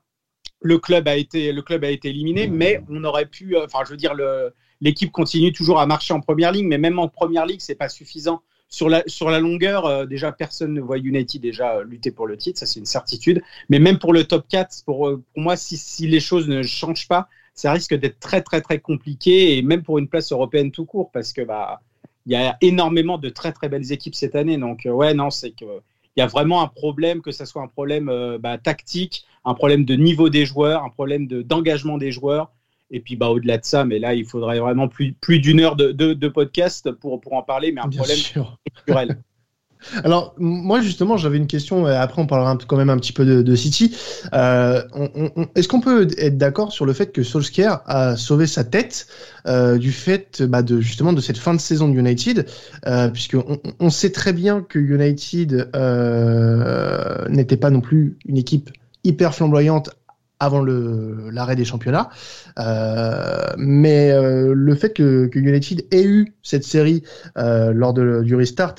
le 0.62 0.78
club 0.78 1.08
a 1.08 1.16
été, 1.16 1.52
le 1.52 1.62
club 1.62 1.84
a 1.84 1.90
été 1.90 2.10
éliminé, 2.10 2.48
mais 2.48 2.82
on 2.90 3.04
aurait 3.04 3.26
pu, 3.26 3.56
euh, 3.56 3.66
enfin, 3.66 3.80
je 3.86 3.92
veux 3.92 3.98
dire, 3.98 4.14
l'équipe 4.80 5.12
continue 5.12 5.52
toujours 5.52 5.80
à 5.80 5.86
marcher 5.86 6.14
en 6.14 6.22
première 6.22 6.52
ligue, 6.52 6.68
mais 6.68 6.78
même 6.78 7.00
en 7.00 7.08
première 7.08 7.46
ligue, 7.46 7.62
c'est 7.62 7.76
pas 7.76 7.90
suffisant. 7.90 8.42
Sur 8.70 8.88
la, 8.88 9.04
sur 9.06 9.30
la 9.30 9.42
longueur, 9.42 9.86
euh, 9.86 10.06
déjà, 10.06 10.32
personne 10.32 10.74
ne 10.74 10.80
voit 10.80 10.98
United 10.98 11.42
déjà 11.42 11.76
euh, 11.76 11.84
lutter 11.84 12.10
pour 12.10 12.26
le 12.26 12.38
titre, 12.38 12.58
ça 12.58 12.66
c'est 12.66 12.80
une 12.80 12.86
certitude. 12.86 13.42
Mais 13.68 13.80
même 13.80 14.00
pour 14.00 14.14
le 14.14 14.24
top 14.24 14.46
4, 14.48 14.86
pour, 14.86 15.12
pour 15.34 15.44
moi, 15.44 15.58
si, 15.58 15.76
si 15.76 16.08
les 16.08 16.22
choses 16.22 16.48
ne 16.48 16.64
changent 16.64 17.10
pas, 17.10 17.28
ça 17.54 17.72
risque 17.72 17.94
d'être 17.94 18.20
très, 18.20 18.42
très, 18.42 18.62
très 18.62 18.80
compliqué, 18.80 19.58
et 19.58 19.62
même 19.62 19.84
pour 19.84 19.98
une 19.98 20.08
place 20.08 20.32
européenne 20.32 20.72
tout 20.72 20.86
court, 20.86 21.12
parce 21.12 21.34
que 21.34 21.42
bah, 21.42 21.82
il 22.26 22.34
y 22.34 22.36
a 22.36 22.58
énormément 22.62 23.18
de 23.18 23.30
très, 23.30 23.52
très 23.52 23.70
belles 23.70 23.92
équipes 23.92 24.16
cette 24.16 24.36
année. 24.36 24.58
Donc, 24.58 24.82
ouais, 24.86 25.14
non, 25.14 25.30
c'est 25.30 25.52
que 25.52 25.82
il 26.16 26.20
y 26.20 26.24
a 26.24 26.28
vraiment 26.28 26.62
un 26.62 26.68
problème, 26.68 27.22
que 27.22 27.32
ce 27.32 27.46
soit 27.46 27.62
un 27.62 27.68
problème 27.68 28.10
euh, 28.10 28.38
bah, 28.38 28.58
tactique, 28.58 29.26
un 29.46 29.54
problème 29.54 29.86
de 29.86 29.96
niveau 29.96 30.30
des 30.30 30.46
joueurs, 30.46 30.84
un 30.84 30.90
problème 30.90 31.28
d'engagement 31.28 31.98
des 31.98 32.12
joueurs. 32.12 32.52
Et 32.94 33.00
puis 33.00 33.16
bah, 33.16 33.30
au-delà 33.30 33.58
de 33.58 33.64
ça, 33.64 33.86
mais 33.86 34.00
là, 34.00 34.14
il 34.14 34.26
faudrait 34.26 34.60
vraiment 34.60 34.90
plus, 34.90 35.14
plus 35.14 35.40
d'une 35.40 35.62
heure 35.62 35.78
de, 35.78 35.92
de, 35.94 36.28
podcast 36.28 36.92
pour, 36.92 37.22
pour 37.22 37.34
en 37.34 37.42
parler, 37.42 37.72
mais 37.72 37.80
un 37.80 37.88
problème 37.88 38.18
structurel. 38.18 39.22
Alors, 40.04 40.36
moi, 40.38 40.82
justement, 40.82 41.18
j'avais 41.18 41.38
une 41.38 41.48
question, 41.48 41.86
après, 41.86 42.22
on 42.22 42.28
parlera 42.28 42.58
quand 42.68 42.78
même 42.78 42.90
un 42.90 42.98
petit 42.98 43.14
peu 43.14 43.26
de, 43.26 43.56
City. 43.56 43.96
Euh, 44.34 44.82
Est-ce 45.56 45.68
qu'on 45.68 45.82
peut 45.82 46.08
être 46.18 46.38
d'accord 46.38 46.72
sur 46.72 46.86
le 46.86 46.94
fait 46.94 47.12
que 47.12 47.24
Solskjaer 47.24 47.82
a 47.86 48.16
sauvé 48.16 48.48
sa 48.48 48.64
tête 48.64 49.08
euh, 49.48 49.78
du 49.78 49.92
fait 49.92 50.42
bah, 50.44 50.62
de 50.62 50.80
justement 50.82 51.14
de 51.14 51.22
cette 51.22 51.38
fin 51.38 51.54
de 51.54 51.60
saison 51.60 51.90
de 51.90 51.98
United, 51.98 52.48
euh, 52.88 53.10
puisqu'on 53.10 53.60
on 53.80 53.90
sait 53.90 54.12
très 54.12 54.34
bien 54.34 54.62
que 54.62 54.80
United 54.80 55.70
n'était 57.30 57.58
pas 57.58 57.70
non 57.70 57.82
plus 57.82 58.18
une 58.26 58.38
équipe 58.38 58.70
hyper 59.04 59.34
flamboyante 59.34 59.90
avant 60.40 60.64
l'arrêt 60.64 61.56
des 61.56 61.66
championnats. 61.66 62.10
Mais 63.58 64.12
le 64.16 64.76
fait 64.76 64.94
que, 64.94 65.30
United 65.34 65.86
ait 65.92 66.04
eu 66.04 66.34
cette 66.42 66.64
série 66.64 67.04
lors 67.36 67.94
du 67.94 68.36
restart 68.36 68.76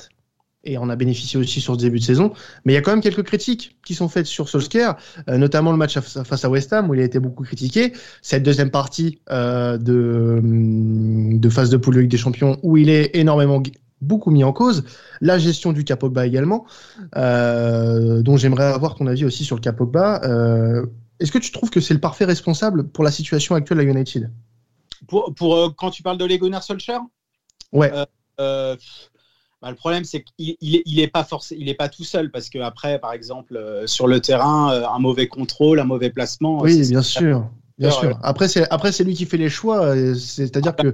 et 0.63 0.77
on 0.77 0.89
a 0.89 0.95
bénéficié 0.95 1.39
aussi 1.39 1.61
sur 1.61 1.75
ce 1.75 1.79
début 1.79 1.99
de 1.99 2.03
saison. 2.03 2.33
Mais 2.63 2.73
il 2.73 2.75
y 2.75 2.79
a 2.79 2.81
quand 2.81 2.91
même 2.91 3.01
quelques 3.01 3.23
critiques 3.23 3.77
qui 3.85 3.95
sont 3.95 4.07
faites 4.07 4.25
sur 4.25 4.47
Solskjaer, 4.47 4.95
euh, 5.29 5.37
notamment 5.37 5.71
le 5.71 5.77
match 5.77 5.99
face 5.99 6.45
à 6.45 6.49
West 6.49 6.71
Ham 6.73 6.89
où 6.89 6.93
il 6.93 7.01
a 7.01 7.03
été 7.03 7.19
beaucoup 7.19 7.43
critiqué. 7.43 7.93
Cette 8.21 8.43
deuxième 8.43 8.71
partie 8.71 9.19
euh, 9.29 9.77
de, 9.77 10.39
de 10.41 11.49
phase 11.49 11.69
de 11.69 11.77
poule 11.77 11.95
de 11.95 11.99
Ligue 12.01 12.11
des 12.11 12.17
Champions 12.17 12.59
où 12.63 12.77
il 12.77 12.89
est 12.89 13.15
énormément 13.15 13.61
beaucoup 14.01 14.31
mis 14.31 14.43
en 14.43 14.53
cause. 14.53 14.83
La 15.21 15.37
gestion 15.37 15.73
du 15.73 15.83
Capogba 15.83 16.25
également, 16.25 16.65
euh, 17.15 18.21
dont 18.21 18.37
j'aimerais 18.37 18.65
avoir 18.65 18.95
ton 18.95 19.07
avis 19.07 19.25
aussi 19.25 19.43
sur 19.43 19.55
le 19.55 19.61
Capogba. 19.61 20.21
Est-ce 21.19 21.31
que 21.31 21.37
tu 21.37 21.51
trouves 21.51 21.69
que 21.69 21.79
c'est 21.79 21.93
le 21.93 21.99
parfait 21.99 22.25
responsable 22.25 22.87
pour 22.87 23.03
la 23.03 23.11
situation 23.11 23.55
actuelle 23.55 23.79
à 23.79 23.83
United? 23.83 24.29
Pour, 25.07 25.33
pour 25.35 25.75
quand 25.75 25.89
tu 25.89 26.03
parles 26.03 26.17
de 26.17 26.25
Legoner 26.25 26.59
Solskjaer? 26.61 26.99
Ouais. 27.71 27.91
Euh, 29.63 29.67
euh, 29.67 29.69
bah, 29.69 29.69
le 29.69 29.75
problème, 29.75 30.03
c'est 30.03 30.23
qu'il 30.23 30.55
il 30.59 30.99
est, 30.99 31.07
pas 31.07 31.23
forcé, 31.23 31.55
il 31.59 31.69
est 31.69 31.73
pas 31.73 31.89
tout 31.89 32.03
seul 32.03 32.31
parce 32.31 32.49
que 32.49 32.59
après, 32.59 32.99
par 32.99 33.13
exemple, 33.13 33.55
euh, 33.55 33.87
sur 33.87 34.07
le 34.07 34.19
terrain, 34.19 34.73
euh, 34.73 34.87
un 34.87 34.99
mauvais 34.99 35.27
contrôle, 35.27 35.79
un 35.79 35.85
mauvais 35.85 36.09
placement. 36.09 36.61
Oui, 36.61 36.87
bien 36.89 37.01
sûr. 37.01 37.47
Bien 37.79 37.89
sûr. 37.89 38.19
Après, 38.21 38.47
c'est 38.47 38.69
après 38.69 38.91
c'est 38.91 39.03
lui 39.03 39.15
qui 39.15 39.25
fait 39.25 39.37
les 39.37 39.49
choix. 39.49 39.95
C'est-à-dire 40.15 40.75
que 40.75 40.93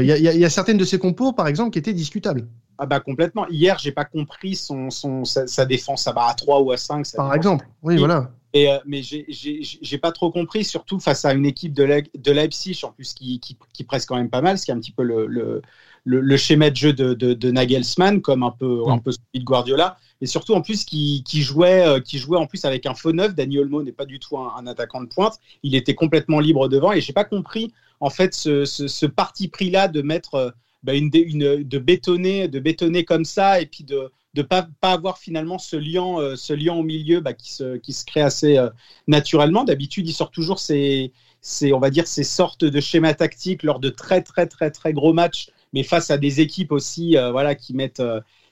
il 0.00 0.06
y, 0.06 0.12
a, 0.12 0.18
y, 0.18 0.44
a 0.44 0.50
certaines 0.50 0.78
de 0.78 0.84
ses 0.84 0.98
compos, 0.98 1.32
par 1.32 1.46
exemple, 1.46 1.70
qui 1.70 1.78
étaient 1.78 1.92
discutables. 1.92 2.46
Ah 2.78 2.86
bah 2.86 3.00
complètement. 3.00 3.46
Hier, 3.48 3.78
j'ai 3.78 3.92
pas 3.92 4.04
compris 4.04 4.54
son, 4.54 4.90
son 4.90 5.24
sa, 5.24 5.46
sa, 5.46 5.66
défense 5.66 6.06
à 6.06 6.34
3 6.36 6.60
ou 6.60 6.72
à 6.72 6.78
5. 6.78 7.06
Par 7.16 7.34
exemple. 7.34 7.68
Oui, 7.82 7.98
voilà. 7.98 8.30
Et, 8.56 8.70
euh, 8.70 8.78
mais 8.86 9.02
j'ai 9.02 9.98
pas 9.98 10.12
trop 10.12 10.30
compris, 10.30 10.64
surtout 10.64 10.98
face 10.98 11.26
à 11.26 11.34
une 11.34 11.44
équipe 11.44 11.74
de, 11.74 11.84
Le 11.84 12.02
de 12.16 12.32
Leipzig, 12.32 12.80
en 12.84 12.90
plus 12.90 13.12
qui, 13.12 13.38
qui, 13.38 13.58
qui, 13.74 13.84
presse 13.84 14.06
quand 14.06 14.16
même 14.16 14.30
pas 14.30 14.40
mal, 14.40 14.58
ce 14.58 14.64
qui 14.64 14.70
est 14.70 14.74
un 14.74 14.80
petit 14.80 14.92
peu 14.92 15.02
le, 15.02 15.26
le, 15.26 15.60
le, 16.06 16.20
le 16.20 16.36
schéma 16.36 16.70
de 16.70 16.76
jeu 16.76 16.92
de, 16.92 17.14
de, 17.14 17.34
de, 17.34 17.50
Nagelsmann, 17.50 18.22
comme 18.22 18.44
un 18.44 18.52
peu, 18.52 18.82
un 18.86 18.98
peu 18.98 19.10
celui 19.10 19.40
de 19.40 19.44
Guardiola. 19.44 19.98
Et 20.20 20.26
surtout, 20.26 20.54
en 20.54 20.62
plus, 20.62 20.84
qui, 20.84 21.22
qui, 21.26 21.42
jouait, 21.42 21.86
euh, 21.86 22.00
qui 22.00 22.18
jouait 22.18 22.38
en 22.38 22.46
plus 22.46 22.64
avec 22.64 22.86
un 22.86 22.94
faux 22.94 23.12
neuf. 23.12 23.34
Danny 23.34 23.58
Olmo 23.58 23.82
n'est 23.82 23.92
pas 23.92 24.06
du 24.06 24.20
tout 24.20 24.38
un, 24.38 24.54
un, 24.56 24.66
attaquant 24.68 25.02
de 25.02 25.08
pointe. 25.08 25.38
Il 25.64 25.74
était 25.74 25.96
complètement 25.96 26.38
libre 26.38 26.68
devant. 26.68 26.92
Et 26.92 27.00
j'ai 27.00 27.12
pas 27.12 27.24
compris, 27.24 27.72
en 27.98 28.08
fait, 28.08 28.34
ce, 28.34 28.64
ce, 28.64 28.86
ce 28.86 29.04
parti 29.04 29.48
pris-là 29.48 29.88
de 29.88 30.00
mettre, 30.00 30.54
bah, 30.84 30.94
une, 30.94 31.10
une, 31.12 31.64
de 31.64 31.78
bétonner, 31.78 32.46
de 32.46 32.60
bétonner 32.60 33.04
comme 33.04 33.24
ça, 33.24 33.60
et 33.60 33.66
puis 33.66 33.82
de 33.82 34.10
de 34.34 34.42
pas 34.42 34.68
pas 34.82 34.92
avoir 34.92 35.16
finalement 35.16 35.58
ce 35.58 35.76
lien 35.76 36.18
euh, 36.18 36.36
ce 36.36 36.52
lien 36.52 36.74
au 36.74 36.82
milieu 36.82 37.20
bah, 37.20 37.32
qui 37.32 37.54
se 37.54 37.78
qui 37.78 37.94
se 37.94 38.04
crée 38.04 38.20
assez 38.20 38.58
euh, 38.58 38.68
naturellement 39.08 39.64
d'habitude 39.64 40.06
il 40.06 40.12
sort 40.12 40.30
toujours 40.30 40.58
ces 40.58 41.14
ces 41.40 41.72
on 41.72 41.78
va 41.78 41.88
dire 41.88 42.06
ces 42.06 42.22
sortes 42.22 42.62
de 42.62 42.80
schémas 42.80 43.14
tactiques 43.14 43.62
lors 43.62 43.80
de 43.80 43.88
très 43.88 44.20
très 44.20 44.46
très 44.46 44.70
très 44.70 44.92
gros 44.92 45.14
matchs 45.14 45.48
mais 45.72 45.82
face 45.82 46.10
à 46.10 46.18
des 46.18 46.40
équipes 46.40 46.72
aussi 46.72 47.16
euh, 47.16 47.30
voilà 47.30 47.54
qui 47.54 47.74
mettent 47.74 48.02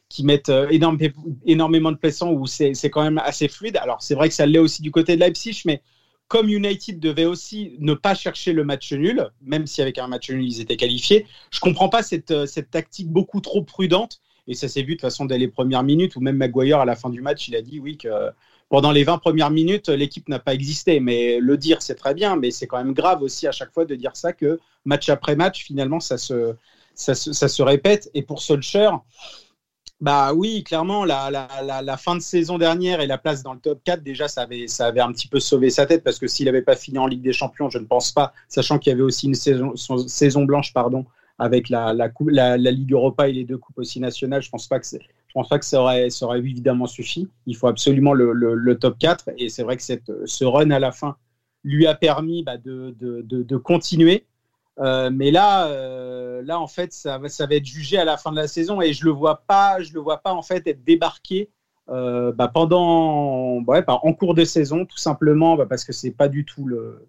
qui 0.08 0.24
mettent 0.24 0.52
énorme, 0.70 0.98
énormément 1.46 1.90
de 1.90 1.96
plaisants 1.96 2.32
où 2.32 2.46
c'est 2.46 2.74
quand 2.90 3.02
même 3.02 3.18
assez 3.18 3.48
fluide 3.48 3.76
alors 3.78 4.02
c'est 4.02 4.14
vrai 4.14 4.28
que 4.28 4.34
ça 4.34 4.46
l'est 4.46 4.58
aussi 4.58 4.82
du 4.82 4.90
côté 4.90 5.16
de 5.16 5.20
Leipzig 5.20 5.62
mais 5.64 5.82
comme 6.28 6.48
United 6.48 6.98
devait 7.00 7.26
aussi 7.26 7.76
ne 7.80 7.92
pas 7.92 8.14
chercher 8.14 8.54
le 8.54 8.64
match 8.64 8.90
nul, 8.92 9.28
même 9.42 9.66
si 9.66 9.82
avec 9.82 9.98
un 9.98 10.08
match 10.08 10.30
nul 10.30 10.42
ils 10.42 10.60
étaient 10.60 10.76
qualifiés, 10.76 11.26
je 11.50 11.60
comprends 11.60 11.90
pas 11.90 12.02
cette, 12.02 12.46
cette 12.46 12.70
tactique 12.70 13.08
beaucoup 13.08 13.40
trop 13.42 13.62
prudente 13.62 14.22
et 14.46 14.54
ça 14.54 14.68
s'est 14.68 14.82
vu 14.82 14.88
de 14.88 14.92
toute 14.92 15.02
façon 15.02 15.24
dès 15.24 15.38
les 15.38 15.48
premières 15.48 15.82
minutes, 15.82 16.16
où 16.16 16.20
même 16.20 16.36
Maguire, 16.36 16.80
à 16.80 16.84
la 16.84 16.96
fin 16.96 17.10
du 17.10 17.20
match, 17.22 17.48
il 17.48 17.56
a 17.56 17.62
dit 17.62 17.80
oui 17.80 17.96
que 17.96 18.08
pendant 18.68 18.92
les 18.92 19.04
20 19.04 19.18
premières 19.18 19.50
minutes, 19.50 19.88
l'équipe 19.88 20.28
n'a 20.28 20.38
pas 20.38 20.54
existé. 20.54 21.00
Mais 21.00 21.38
le 21.38 21.56
dire, 21.56 21.82
c'est 21.82 21.94
très 21.94 22.14
bien, 22.14 22.36
mais 22.36 22.50
c'est 22.50 22.66
quand 22.66 22.78
même 22.78 22.92
grave 22.92 23.22
aussi 23.22 23.46
à 23.46 23.52
chaque 23.52 23.72
fois 23.72 23.84
de 23.84 23.94
dire 23.94 24.16
ça 24.16 24.32
que 24.32 24.58
match 24.84 25.08
après 25.08 25.36
match, 25.36 25.64
finalement, 25.64 26.00
ça 26.00 26.18
se, 26.18 26.54
ça 26.94 27.14
se, 27.14 27.62
répète. 27.62 28.10
Et 28.14 28.22
pour 28.22 28.40
Solskjaer, 28.40 29.00
bah 30.00 30.34
oui, 30.34 30.64
clairement, 30.64 31.04
la, 31.04 31.96
fin 31.98 32.16
de 32.16 32.20
saison 32.20 32.58
dernière 32.58 33.00
et 33.00 33.06
la 33.06 33.18
place 33.18 33.42
dans 33.42 33.54
le 33.54 33.60
top 33.60 33.80
4, 33.84 34.02
déjà, 34.02 34.28
ça 34.28 34.42
avait, 34.42 35.00
un 35.00 35.12
petit 35.12 35.28
peu 35.28 35.40
sauvé 35.40 35.70
sa 35.70 35.86
tête 35.86 36.04
parce 36.04 36.18
que 36.18 36.26
s'il 36.26 36.46
n'avait 36.46 36.62
pas 36.62 36.76
fini 36.76 36.98
en 36.98 37.06
Ligue 37.06 37.22
des 37.22 37.32
Champions, 37.32 37.70
je 37.70 37.78
ne 37.78 37.86
pense 37.86 38.12
pas, 38.12 38.32
sachant 38.48 38.78
qu'il 38.78 38.90
y 38.90 38.94
avait 38.94 39.02
aussi 39.02 39.26
une 39.26 39.34
saison, 39.34 40.44
blanche, 40.44 40.72
pardon, 40.72 41.06
avec 41.38 41.68
la, 41.68 41.94
Ligue 41.94 42.92
Europa 42.92 43.28
et 43.28 43.32
les 43.32 43.44
deux 43.44 43.58
coupes 43.58 43.78
aussi 43.78 44.00
nationales, 44.00 44.42
je 44.42 44.46
je 44.46 44.50
pense 44.50 44.68
pas 45.48 45.58
que 45.58 45.64
ça 45.64 45.80
aurait, 45.80 46.08
évidemment 46.38 46.86
suffi. 46.86 47.28
Il 47.46 47.56
faut 47.56 47.66
absolument 47.66 48.12
le, 48.12 48.78
top 48.78 48.98
4 48.98 49.30
et 49.38 49.48
c'est 49.48 49.62
vrai 49.62 49.76
que 49.76 49.82
cette, 49.82 50.12
ce 50.26 50.44
run 50.44 50.70
à 50.70 50.78
la 50.78 50.92
fin 50.92 51.16
lui 51.64 51.86
a 51.86 51.94
permis 51.94 52.42
bah, 52.44 52.58
de, 52.58 53.56
continuer. 53.56 54.26
Euh, 54.80 55.10
mais 55.12 55.30
là, 55.30 55.68
euh, 55.68 56.42
là 56.42 56.58
en 56.58 56.66
fait, 56.66 56.92
ça 56.92 57.18
va, 57.18 57.28
ça 57.28 57.46
va 57.46 57.54
être 57.54 57.66
jugé 57.66 57.96
à 57.96 58.04
la 58.04 58.16
fin 58.16 58.30
de 58.30 58.36
la 58.36 58.48
saison 58.48 58.80
et 58.80 58.92
je 58.92 59.04
le 59.04 59.12
vois 59.12 59.42
pas, 59.46 59.80
je 59.80 59.92
le 59.92 60.00
vois 60.00 60.18
pas 60.18 60.32
en 60.32 60.42
fait 60.42 60.66
être 60.66 60.84
débarqué 60.84 61.48
euh, 61.90 62.32
bah, 62.32 62.48
pendant, 62.48 63.62
ouais, 63.62 63.82
bah, 63.82 64.00
en 64.02 64.12
cours 64.14 64.34
de 64.34 64.44
saison, 64.44 64.84
tout 64.84 64.98
simplement 64.98 65.56
bah, 65.56 65.66
parce 65.68 65.84
que 65.84 65.92
c'est 65.92 66.10
pas 66.10 66.28
du 66.28 66.44
tout 66.44 66.64
le, 66.64 67.06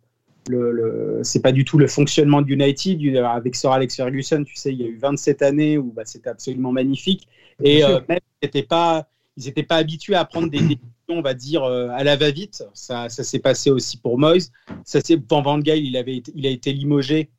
le, 0.48 0.72
le 0.72 1.20
c'est 1.24 1.42
pas 1.42 1.52
du 1.52 1.66
tout 1.66 1.80
le 1.80 1.88
fonctionnement 1.88 2.42
d'United 2.44 3.18
avec 3.18 3.56
Sir 3.56 3.72
Alex 3.72 3.96
Ferguson 3.96 4.44
tu 4.44 4.56
sais 4.56 4.72
il 4.72 4.82
y 4.82 4.84
a 4.84 4.88
eu 4.88 4.98
27 4.98 5.42
années 5.42 5.78
où 5.80 5.94
c'était 6.06 6.30
absolument 6.30 6.72
magnifique. 6.72 7.28
Et 7.64 7.82
même 8.08 8.20
ils 8.42 8.68
pas 8.68 9.08
ils 9.38 9.46
n'étaient 9.46 9.64
pas 9.64 9.78
habitués 9.78 10.16
à 10.16 10.24
prendre 10.24 10.50
des 10.50 10.60
décisions 10.60 10.86
on 11.10 11.22
va 11.22 11.34
dire 11.34 11.64
à 11.64 12.04
la 12.04 12.16
va-vite. 12.16 12.64
Ça, 12.74 13.10
ça 13.10 13.24
s'est 13.24 13.40
passé 13.40 13.72
aussi 13.72 13.98
pour 13.98 14.20
Moyes. 14.20 14.52
Ça 14.84 15.00
c'est 15.04 15.20
Van 15.28 15.42
Van 15.42 15.58
Gaal 15.58 15.80
il 15.80 15.98
avait 15.98 16.18
été, 16.18 16.32
il 16.36 16.46
a 16.46 16.50
été 16.50 16.74
limogé 16.74 17.32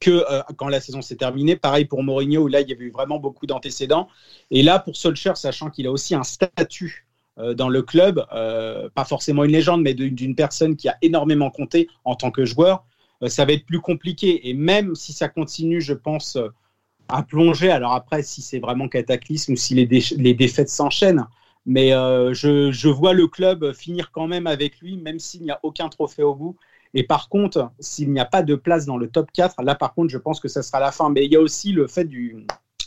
que 0.00 0.10
euh, 0.10 0.42
quand 0.56 0.68
la 0.68 0.80
saison 0.80 1.02
s'est 1.02 1.16
terminée 1.16 1.56
pareil 1.56 1.84
pour 1.84 2.02
Mourinho 2.02 2.42
où 2.42 2.48
là 2.48 2.60
il 2.60 2.68
y 2.68 2.72
avait 2.72 2.84
eu 2.84 2.90
vraiment 2.90 3.18
beaucoup 3.18 3.46
d'antécédents 3.46 4.08
et 4.50 4.62
là 4.62 4.78
pour 4.78 4.96
Solskjaer 4.96 5.36
sachant 5.36 5.70
qu'il 5.70 5.86
a 5.86 5.90
aussi 5.90 6.14
un 6.14 6.22
statut 6.22 7.06
euh, 7.38 7.52
dans 7.52 7.68
le 7.68 7.82
club, 7.82 8.24
euh, 8.32 8.88
pas 8.94 9.04
forcément 9.04 9.42
une 9.44 9.50
légende, 9.50 9.82
mais 9.82 9.94
d'une 9.94 10.36
personne 10.36 10.76
qui 10.76 10.88
a 10.88 10.96
énormément 11.02 11.50
compté 11.50 11.88
en 12.04 12.14
tant 12.14 12.30
que 12.30 12.44
joueur, 12.44 12.84
ça 13.26 13.44
va 13.44 13.54
être 13.54 13.66
plus 13.66 13.80
compliqué. 13.80 14.48
Et 14.48 14.54
même 14.54 14.94
si 14.94 15.12
ça 15.12 15.28
continue, 15.28 15.80
je 15.80 15.94
pense, 15.94 16.38
à 17.08 17.22
plonger, 17.24 17.70
alors 17.70 17.92
après, 17.92 18.22
si 18.22 18.40
c'est 18.40 18.60
vraiment 18.60 18.86
cataclysme 18.86 19.54
ou 19.54 19.56
si 19.56 19.74
les, 19.74 19.86
dé 19.86 20.00
les 20.16 20.34
défaites 20.34 20.68
s'enchaînent, 20.68 21.26
mais 21.66 21.90
je, 21.90 22.88
vois 22.88 23.14
le 23.14 23.26
club 23.26 23.72
finir 23.72 24.12
quand 24.12 24.28
même 24.28 24.46
avec 24.46 24.78
lui, 24.78 24.96
même 24.96 25.18
s'il 25.18 25.42
n'y 25.42 25.50
a 25.50 25.58
aucun 25.64 25.88
trophée 25.88 26.22
au 26.22 26.34
bout. 26.34 26.56
Et 26.94 27.02
par 27.02 27.28
contre, 27.28 27.72
s'il 27.80 28.12
n'y 28.12 28.20
a 28.20 28.24
pas 28.24 28.42
de 28.42 28.54
place 28.54 28.86
dans 28.86 28.96
le 28.96 29.08
top 29.08 29.30
4, 29.32 29.62
là 29.62 29.74
par 29.74 29.94
contre, 29.94 30.10
je 30.10 30.18
pense 30.18 30.40
que 30.40 30.48
ça 30.48 30.62
sera 30.62 30.80
la 30.80 30.92
fin. 30.92 31.10
Mais 31.10 31.24
il 31.24 31.32
y 31.32 31.36
a 31.36 31.40
aussi 31.40 31.72
le 31.72 31.88
fait 31.88 32.04
du, 32.04 32.46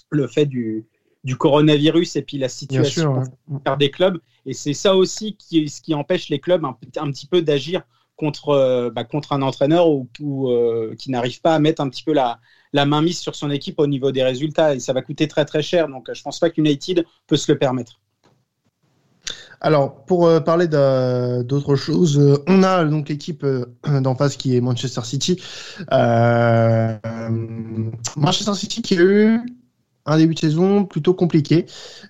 le 0.10 0.28
fait 0.28 0.46
du, 0.46 0.86
du 1.24 1.36
coronavirus 1.36 2.16
et 2.16 2.22
puis 2.22 2.38
la 2.38 2.50
situation 2.50 3.24
sûr, 3.24 3.24
ouais. 3.50 3.78
des 3.78 3.92
clubs. 3.92 4.18
Et 4.46 4.54
c'est 4.54 4.74
ça 4.74 4.96
aussi 4.96 5.36
qui, 5.36 5.68
ce 5.68 5.82
qui 5.82 5.94
empêche 5.94 6.30
les 6.30 6.40
clubs 6.40 6.64
un, 6.64 6.78
un 6.98 7.12
petit 7.12 7.28
peu 7.28 7.42
d'agir 7.42 7.84
contre, 8.16 8.50
euh, 8.50 8.90
bah, 8.90 9.04
contre 9.04 9.34
un 9.34 9.42
entraîneur 9.42 9.90
ou, 9.90 10.08
ou 10.22 10.50
euh, 10.50 10.96
qui 10.98 11.12
n'arrive 11.12 11.42
pas 11.42 11.54
à 11.54 11.60
mettre 11.60 11.82
un 11.82 11.90
petit 11.90 12.04
peu 12.04 12.14
la, 12.14 12.40
la 12.72 12.86
main 12.86 13.02
mise 13.02 13.20
sur 13.20 13.36
son 13.36 13.52
équipe 13.52 13.80
au 13.80 13.88
niveau 13.88 14.14
des 14.14 14.24
résultats. 14.24 14.74
Et 14.74 14.80
ça 14.80 14.94
va 14.94 15.02
coûter 15.02 15.28
très 15.28 15.44
très 15.44 15.62
cher. 15.62 15.90
Donc 15.90 16.10
je 16.12 16.22
pense 16.22 16.40
pas 16.40 16.50
qu'United 16.50 17.06
peut 17.28 17.38
se 17.38 17.52
le 17.52 17.58
permettre. 17.58 18.00
Alors, 19.62 20.06
pour 20.06 20.28
euh, 20.28 20.40
parler 20.40 20.68
d'autres 20.68 21.76
choses, 21.76 22.20
euh, 22.20 22.44
on 22.48 22.64
a 22.64 22.86
donc 22.86 23.10
l'équipe 23.10 23.44
euh, 23.44 23.66
d'en 24.02 24.16
face 24.16 24.38
qui 24.38 24.56
est 24.56 24.62
Manchester 24.62 25.02
City. 25.04 25.42
Manchester 28.16 28.54
City 28.54 28.82
qui 28.82 28.98
a 28.98 29.02
eu 29.02 29.40
un 30.06 30.18
début 30.18 30.36
de 30.36 30.40
saison 30.40 30.86
plutôt 30.86 31.14
compliqué, 31.14 31.66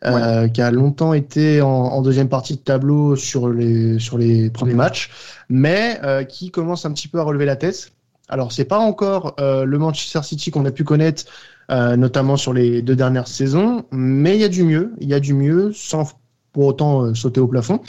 ouais. 0.06 0.52
qui 0.54 0.62
a 0.62 0.70
longtemps 0.70 1.14
été 1.14 1.62
en, 1.62 1.68
en, 1.68 2.02
deuxième 2.04 2.30
partie 2.30 2.54
de 2.54 2.60
tableau 2.60 3.16
sur 3.16 3.50
les, 3.50 3.98
sur 3.98 4.20
les 4.20 4.52
premiers 4.52 4.76
matchs, 4.76 5.10
mais 5.50 6.00
qui 6.30 6.52
commence 6.52 6.86
un 6.86 6.92
petit 6.92 7.08
peu 7.08 7.20
à 7.20 7.24
relever 7.24 7.46
la 7.46 7.56
tête. 7.56 7.92
Alors, 8.30 8.52
c'est 8.52 8.66
pas 8.66 8.78
encore 8.78 9.36
le 9.40 9.78
Manchester 9.80 10.22
City 10.22 10.52
qu'on 10.52 10.66
a 10.66 10.72
pu 10.72 10.84
connaître, 10.84 11.24
notamment 11.72 12.38
sur 12.38 12.54
les 12.54 12.84
deux 12.84 12.96
dernières 12.96 13.28
saisons, 13.28 13.86
mais 13.90 14.36
il 14.36 14.42
y 14.42 14.46
a 14.46 14.50
du 14.50 14.62
mieux, 14.62 14.94
il 15.00 15.10
y 15.10 15.16
a 15.16 15.20
du 15.20 15.34
mieux 15.34 15.72
sans 15.74 16.06
pour 16.54 16.66
autant 16.66 17.04
euh, 17.04 17.14
sauter 17.14 17.40
au 17.40 17.48
plafond. 17.48 17.82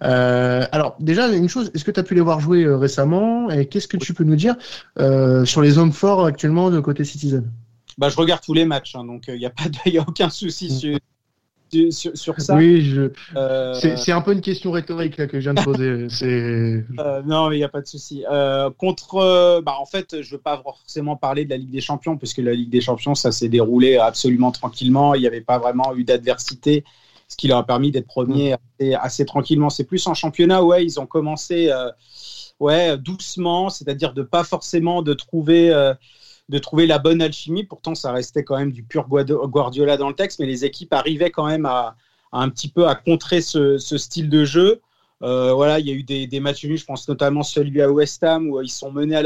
alors, 0.00 0.96
déjà, 1.00 1.28
une 1.28 1.48
chose, 1.48 1.70
est-ce 1.74 1.84
que 1.84 1.90
tu 1.90 2.00
as 2.00 2.02
pu 2.02 2.14
les 2.14 2.20
voir 2.20 2.40
jouer 2.40 2.66
récemment? 2.66 3.50
Et 3.50 3.66
qu'est-ce 3.66 3.88
que 3.88 3.96
tu 3.96 4.14
peux 4.14 4.24
nous 4.24 4.36
dire 4.36 4.56
sur 5.44 5.62
les 5.62 5.78
hommes 5.78 5.92
forts 5.92 6.24
actuellement 6.24 6.70
de 6.70 6.80
côté 6.80 7.04
Citizen? 7.04 7.50
Bah, 7.98 8.08
je 8.08 8.16
regarde 8.16 8.40
tous 8.40 8.54
les 8.54 8.64
matchs, 8.64 8.94
hein, 8.94 9.04
donc 9.04 9.24
il 9.26 9.34
euh, 9.34 9.38
n'y 9.38 9.46
a, 9.46 9.50
pas 9.50 9.68
de, 9.68 9.76
y 9.90 9.98
a 9.98 10.04
aucun 10.06 10.30
souci 10.30 10.70
sur, 10.70 10.98
sur, 11.90 12.16
sur, 12.16 12.40
ça. 12.40 12.54
Oui, 12.54 12.80
je... 12.82 13.10
euh... 13.34 13.74
c'est 13.74 14.12
un 14.12 14.20
peu 14.20 14.32
une 14.32 14.40
question 14.40 14.70
rhétorique 14.70 15.16
là, 15.16 15.26
que 15.26 15.40
je 15.40 15.50
viens 15.50 15.54
de 15.54 15.64
poser. 15.64 16.06
euh, 16.22 17.22
non, 17.26 17.48
mais 17.48 17.56
il 17.56 17.58
n'y 17.58 17.64
a 17.64 17.68
pas 17.68 17.80
de 17.80 17.88
souci. 17.88 18.24
Euh, 18.30 18.70
contre, 18.70 19.60
bah, 19.62 19.74
en 19.80 19.84
fait, 19.84 20.22
je 20.22 20.28
ne 20.28 20.36
veux 20.36 20.40
pas 20.40 20.62
forcément 20.62 21.16
parler 21.16 21.44
de 21.44 21.50
la 21.50 21.56
Ligue 21.56 21.72
des 21.72 21.80
Champions, 21.80 22.16
puisque 22.16 22.38
la 22.38 22.54
Ligue 22.54 22.70
des 22.70 22.80
Champions, 22.80 23.16
ça 23.16 23.32
s'est 23.32 23.48
déroulé 23.48 23.96
absolument 23.96 24.52
tranquillement. 24.52 25.14
Il 25.14 25.20
n'y 25.20 25.26
avait 25.26 25.40
pas 25.40 25.58
vraiment 25.58 25.92
eu 25.96 26.04
d'adversité, 26.04 26.84
ce 27.28 27.36
qui 27.36 27.48
leur 27.48 27.58
a 27.58 27.66
permis 27.66 27.90
d'être 27.90 28.06
premiers 28.06 28.54
assez, 28.54 28.94
assez, 28.94 29.24
tranquillement. 29.24 29.70
C'est 29.70 29.84
plus 29.84 30.06
en 30.06 30.14
championnat, 30.14 30.64
ouais, 30.64 30.84
ils 30.84 30.98
ont 30.98 31.06
commencé 31.06 31.70
ouais, 32.58 32.98
doucement, 32.98 33.70
c'est-à-dire 33.70 34.14
de 34.14 34.22
pas 34.22 34.44
forcément 34.44 35.02
de 35.02 35.14
trouver 35.14 35.94
de 36.48 36.58
trouver 36.58 36.86
la 36.86 36.98
bonne 36.98 37.20
alchimie. 37.20 37.64
Pourtant, 37.64 37.94
ça 37.94 38.12
restait 38.12 38.44
quand 38.44 38.58
même 38.58 38.72
du 38.72 38.82
pur 38.82 39.06
Guardiola 39.08 39.96
dans 39.96 40.08
le 40.08 40.14
texte, 40.14 40.40
mais 40.40 40.46
les 40.46 40.64
équipes 40.64 40.92
arrivaient 40.92 41.30
quand 41.30 41.46
même 41.46 41.66
à, 41.66 41.96
un 42.32 42.48
petit 42.48 42.68
peu 42.68 42.88
à 42.88 42.94
contrer 42.94 43.40
ce, 43.40 43.78
style 43.78 44.28
de 44.28 44.44
jeu. 44.44 44.80
Euh, 45.22 45.52
voilà, 45.52 45.80
il 45.80 45.86
y 45.86 45.90
a 45.90 45.94
eu 45.94 46.04
des, 46.04 46.40
matchs 46.40 46.64
nuls, 46.64 46.78
je 46.78 46.84
pense 46.84 47.08
notamment 47.08 47.42
celui 47.42 47.82
à 47.82 47.90
West 47.90 48.22
Ham 48.22 48.48
où 48.48 48.60
ils 48.62 48.70
sont 48.70 48.92
menés 48.92 49.16
à 49.16 49.22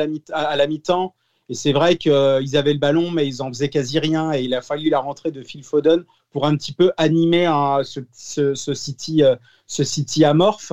la 0.56 0.66
mi-temps. 0.66 1.14
Et 1.52 1.54
c'est 1.54 1.72
vrai 1.72 1.96
qu'ils 1.96 2.56
avaient 2.56 2.72
le 2.72 2.78
ballon, 2.78 3.10
mais 3.10 3.28
ils 3.28 3.42
en 3.42 3.48
faisaient 3.48 3.68
quasi 3.68 3.98
rien. 3.98 4.32
Et 4.32 4.40
il 4.40 4.54
a 4.54 4.62
fallu 4.62 4.88
la 4.88 5.00
rentrée 5.00 5.30
de 5.30 5.42
Phil 5.42 5.62
Foden 5.62 6.02
pour 6.30 6.46
un 6.46 6.56
petit 6.56 6.72
peu 6.72 6.92
animer 6.96 7.44
ce, 7.82 8.74
City, 8.74 9.22
euh, 9.22 9.36
ce 9.66 9.84
City 9.84 10.24
amorphe. 10.24 10.72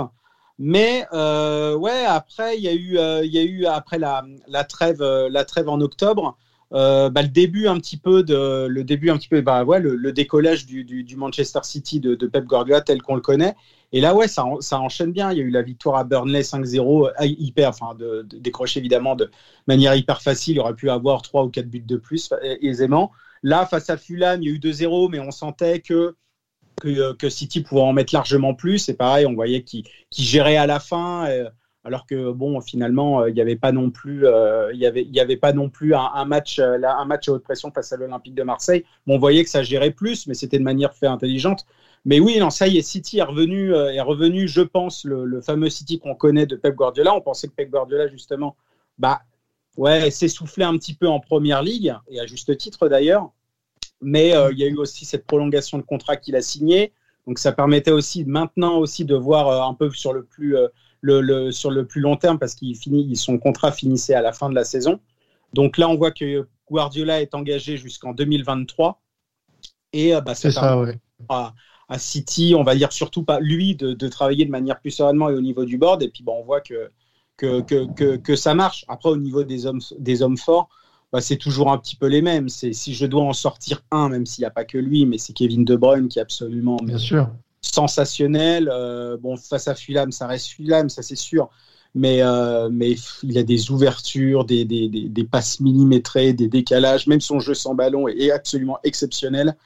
Mais 0.57 1.05
euh, 1.12 1.75
ouais, 1.75 2.05
après, 2.05 2.57
il 2.57 2.63
y 2.63 2.69
a 2.69 2.74
eu, 2.74 2.98
il 3.25 3.33
y 3.33 3.39
a 3.39 3.43
eu 3.43 3.65
après 3.65 4.00
la, 4.00 4.24
trêve, 4.63 5.03
la 5.03 5.43
trêve 5.43 5.67
en 5.67 5.81
octobre, 5.81 6.38
euh, 6.71 7.09
bah, 7.09 7.23
le 7.23 7.29
début 7.29 7.67
un 7.67 7.77
petit 7.79 7.97
peu 7.97 8.21
de 8.21 8.67
le 8.67 8.83
début 8.83 9.09
un 9.09 9.17
petit 9.17 9.27
peu 9.27 9.41
bah 9.41 9.63
ouais 9.63 9.79
le, 9.79 10.11
décollage 10.11 10.67
du, 10.67 11.15
Manchester 11.17 11.61
City 11.63 11.99
de, 11.99 12.13
de, 12.13 12.27
Pep 12.27 12.45
Guardiola 12.45 12.81
tel 12.81 13.01
qu'on 13.01 13.15
le 13.15 13.21
connaît. 13.21 13.55
Et 13.91 14.01
là 14.01 14.13
ouais 14.13 14.27
ça, 14.27 14.45
ça 14.59 14.79
enchaîne 14.79 15.11
bien. 15.11 15.31
Il 15.31 15.38
y 15.39 15.41
a 15.41 15.43
eu 15.43 15.49
la 15.49 15.63
victoire 15.63 15.95
à 15.97 16.03
Burnley 16.03 16.41
5-0 16.41 17.07
euh, 17.07 17.11
hyper 17.25 17.69
enfin 17.69 17.95
de, 17.95 18.25
décrocher 18.33 18.79
évidemment 18.79 19.15
de 19.15 19.31
manière 19.67 19.95
hyper 19.95 20.21
facile. 20.21 20.55
Il 20.55 20.59
aurait 20.59 20.75
pu 20.75 20.89
avoir 20.91 21.23
3 21.23 21.45
ou 21.45 21.49
4 21.49 21.67
buts 21.67 21.79
de 21.79 21.97
plus 21.97 22.31
aisément. 22.61 23.11
Là 23.41 23.65
face 23.65 23.89
à 23.89 23.97
Fulham 23.97 24.41
il 24.43 24.49
y 24.49 24.51
a 24.51 24.55
eu 24.55 24.59
2-0 24.59 25.09
mais 25.09 25.19
on 25.19 25.31
sentait 25.31 25.79
que 25.79 26.15
que, 26.81 27.29
City 27.29 27.61
pouvait 27.61 27.81
en 27.81 27.91
mettre 27.91 28.13
largement 28.13 28.53
plus. 28.53 28.79
C'est 28.79 28.93
pareil, 28.93 29.25
on 29.25 29.33
voyait 29.33 29.63
qu'il 29.63 29.83
gérait 30.15 30.55
à 30.55 30.65
la 30.65 30.79
fin 30.79 31.27
alors 31.83 32.05
que 32.05 32.31
bon 32.31 32.59
finalement 32.62 33.21
euh, 33.21 33.29
il 33.29 33.36
n'y 33.36 33.41
avait 33.41 33.55
pas 33.55 33.71
non 33.71 33.89
plus 33.89 34.25
euh, 34.25 34.71
y 34.74 34.86
avait 35.19 35.38
pas 35.38 35.53
non 35.53 35.69
plus 35.69 35.93
un, 35.95 36.25
match 36.25 36.59
euh, 36.59 36.77
un 36.83 37.05
match 37.05 37.29
à 37.29 37.33
haute 37.33 37.43
pression 37.43 37.71
face 37.71 37.93
à 37.93 37.98
l'Olympique 37.98 38.36
de 38.36 38.43
Marseille. 38.43 38.83
On 39.07 39.17
voyait 39.17 39.43
que 39.43 39.50
ça 39.50 39.63
gérait 39.63 39.91
plus 39.91 40.27
mais 40.27 40.33
c'était 40.33 40.59
de 40.59 40.63
manière 40.63 40.93
fait 40.93 41.07
intelligente. 41.07 41.65
Mais 42.05 42.19
oui 42.19 42.38
non 42.39 42.50
ça 42.50 42.67
y 42.67 42.77
est 42.77 42.81
City 42.81 43.19
est 43.19 43.24
revenu 43.24 43.74
est 43.74 44.01
revenu 44.01 44.48
je 44.48 44.62
pense 44.62 45.05
le, 45.05 45.41
fameux 45.41 45.69
City 45.69 46.00
qu'on 46.00 46.15
connaît 46.15 46.45
de 46.45 46.55
Pep 46.55 46.75
Guardiola. 46.75 47.15
On 47.15 47.21
pensait 47.21 47.48
que 47.48 47.53
Pep 47.53 47.69
Guardiola 47.69 48.07
justement 48.07 48.55
bah 48.98 49.21
ouais 49.77 50.12
s'essoufflait 50.12 50.65
un 50.65 50.77
petit 50.77 50.93
peu 50.93 51.07
en 51.07 51.19
première 51.19 51.63
ligue 51.63 51.95
et 52.09 52.19
à 52.19 52.25
juste 52.25 52.55
titre 52.57 52.89
d'ailleurs. 52.89 53.31
Mais 54.01 54.33
il 54.51 54.57
y 54.57 54.63
a 54.63 54.67
eu 54.67 54.77
aussi 54.77 55.05
cette 55.05 55.25
prolongation 55.25 55.77
de 55.77 55.83
contrat 55.83 56.17
qu'il 56.17 56.36
a 56.36 56.41
signé 56.41 56.91
donc 57.27 57.38
ça 57.38 57.51
permettait 57.51 57.91
aussi 57.91 58.25
maintenant 58.25 58.77
aussi 58.77 59.05
de 59.05 59.15
voir 59.15 59.67
un 59.67 59.74
peu 59.74 59.91
sur 59.91 60.13
le 60.13 60.24
plus 60.24 60.55
le, 61.01 61.51
sur 61.51 61.72
le 61.72 61.86
plus 61.86 62.01
long 62.01 62.15
terme 62.15 62.39
parce 62.39 62.56
qu'il 62.56 62.75
finit, 62.75 63.15
son 63.15 63.38
contrat 63.38 63.72
finissait 63.72 64.13
à 64.13 64.22
la 64.22 64.34
fin 64.34 64.50
de 64.50 64.56
la 64.56 64.63
saison. 64.63 65.00
Donc 65.53 65.77
là, 65.77 65.89
on 65.89 65.96
voit 65.96 66.12
que 66.12 66.48
Guardiola 66.70 67.22
est 67.22 67.34
engagé 67.34 67.77
jusqu'en 67.77 68.13
2023. 68.13 69.01
Et 69.94 70.13
euh, 70.13 70.22
bah, 70.22 70.36
ça, 70.36 70.51
ça 70.51 70.77
à, 71.29 71.98
City, 71.98 72.53
on 72.56 72.63
va 72.63 72.75
dire 72.75 72.94
surtout 72.94 73.24
pas 73.24 73.39
lui, 73.39 73.75
de, 73.75 74.08
travailler 74.08 74.46
de 74.46 74.51
manière 74.51 74.79
plus 74.79 74.91
sereinement 74.91 75.29
et 75.29 75.34
au 75.34 75.41
niveau 75.41 75.65
du 75.65 75.77
board. 75.77 76.03
Et 76.03 76.10
puis 76.10 76.24
bon, 76.24 76.36
on 76.39 76.44
voit 76.44 76.62
que, 76.62 76.91
que, 77.38 77.62
que, 77.62 78.15
que, 78.18 78.36
ça 78.36 78.53
marche. 78.53 78.86
Après, 78.88 79.10
au 79.10 79.18
niveau 79.18 79.44
des 79.44 79.65
hommes, 79.65 79.82
des 79.98 80.22
hommes 80.22 80.38
forts, 80.38 80.70
bah, 81.12 81.22
c'est 81.22 81.38
toujours 81.38 81.72
un 81.72 81.79
petit 81.79 81.96
peu 81.96 82.06
les 82.06 82.22
mêmes. 82.22 82.48
C'est 82.50 82.74
si 82.74 82.94
je 82.94 83.08
dois 83.08 83.24
en 83.24 83.34
sortir 83.34 83.82
un, 83.89 84.10
même 84.10 84.27
s'il 84.27 84.44
n'y 84.44 84.48
a 84.48 84.51
pas 84.51 84.65
que 84.65 84.77
lui, 84.77 85.08
mais 85.08 85.18
c'est 85.18 85.34
Kevin 85.34 85.65
De 85.65 85.75
Bruyne 85.75 86.10
qui 86.10 86.20
est 86.20 86.22
absolument 86.22 86.77
Bien 86.77 87.00
sûr 87.00 87.29
sensationnel. 87.61 88.69
Euh, 88.71 89.17
bon, 89.17 89.37
face 89.37 89.67
à 89.67 89.75
Fulham, 89.75 90.11
ça 90.11 90.27
reste 90.27 90.47
Fulham, 90.49 90.89
ça 90.89 91.01
c'est 91.01 91.15
sûr. 91.15 91.49
Mais, 91.95 92.21
euh, 92.21 92.69
mais 92.71 92.95
il 93.23 93.37
a 93.37 93.43
des 93.43 93.71
ouvertures, 93.71 94.45
des, 94.45 94.63
des, 94.63 94.87
des, 94.89 95.23
passes 95.23 95.59
millimétrées, 95.59 96.33
des 96.33 96.47
décalages. 96.47 97.07
Même 97.07 97.21
son 97.21 97.39
jeu 97.39 97.55
sans 97.55 97.73
ballon 97.73 98.07
est, 98.07 98.31
absolument 98.31 98.77
exceptionnel. 98.83 99.57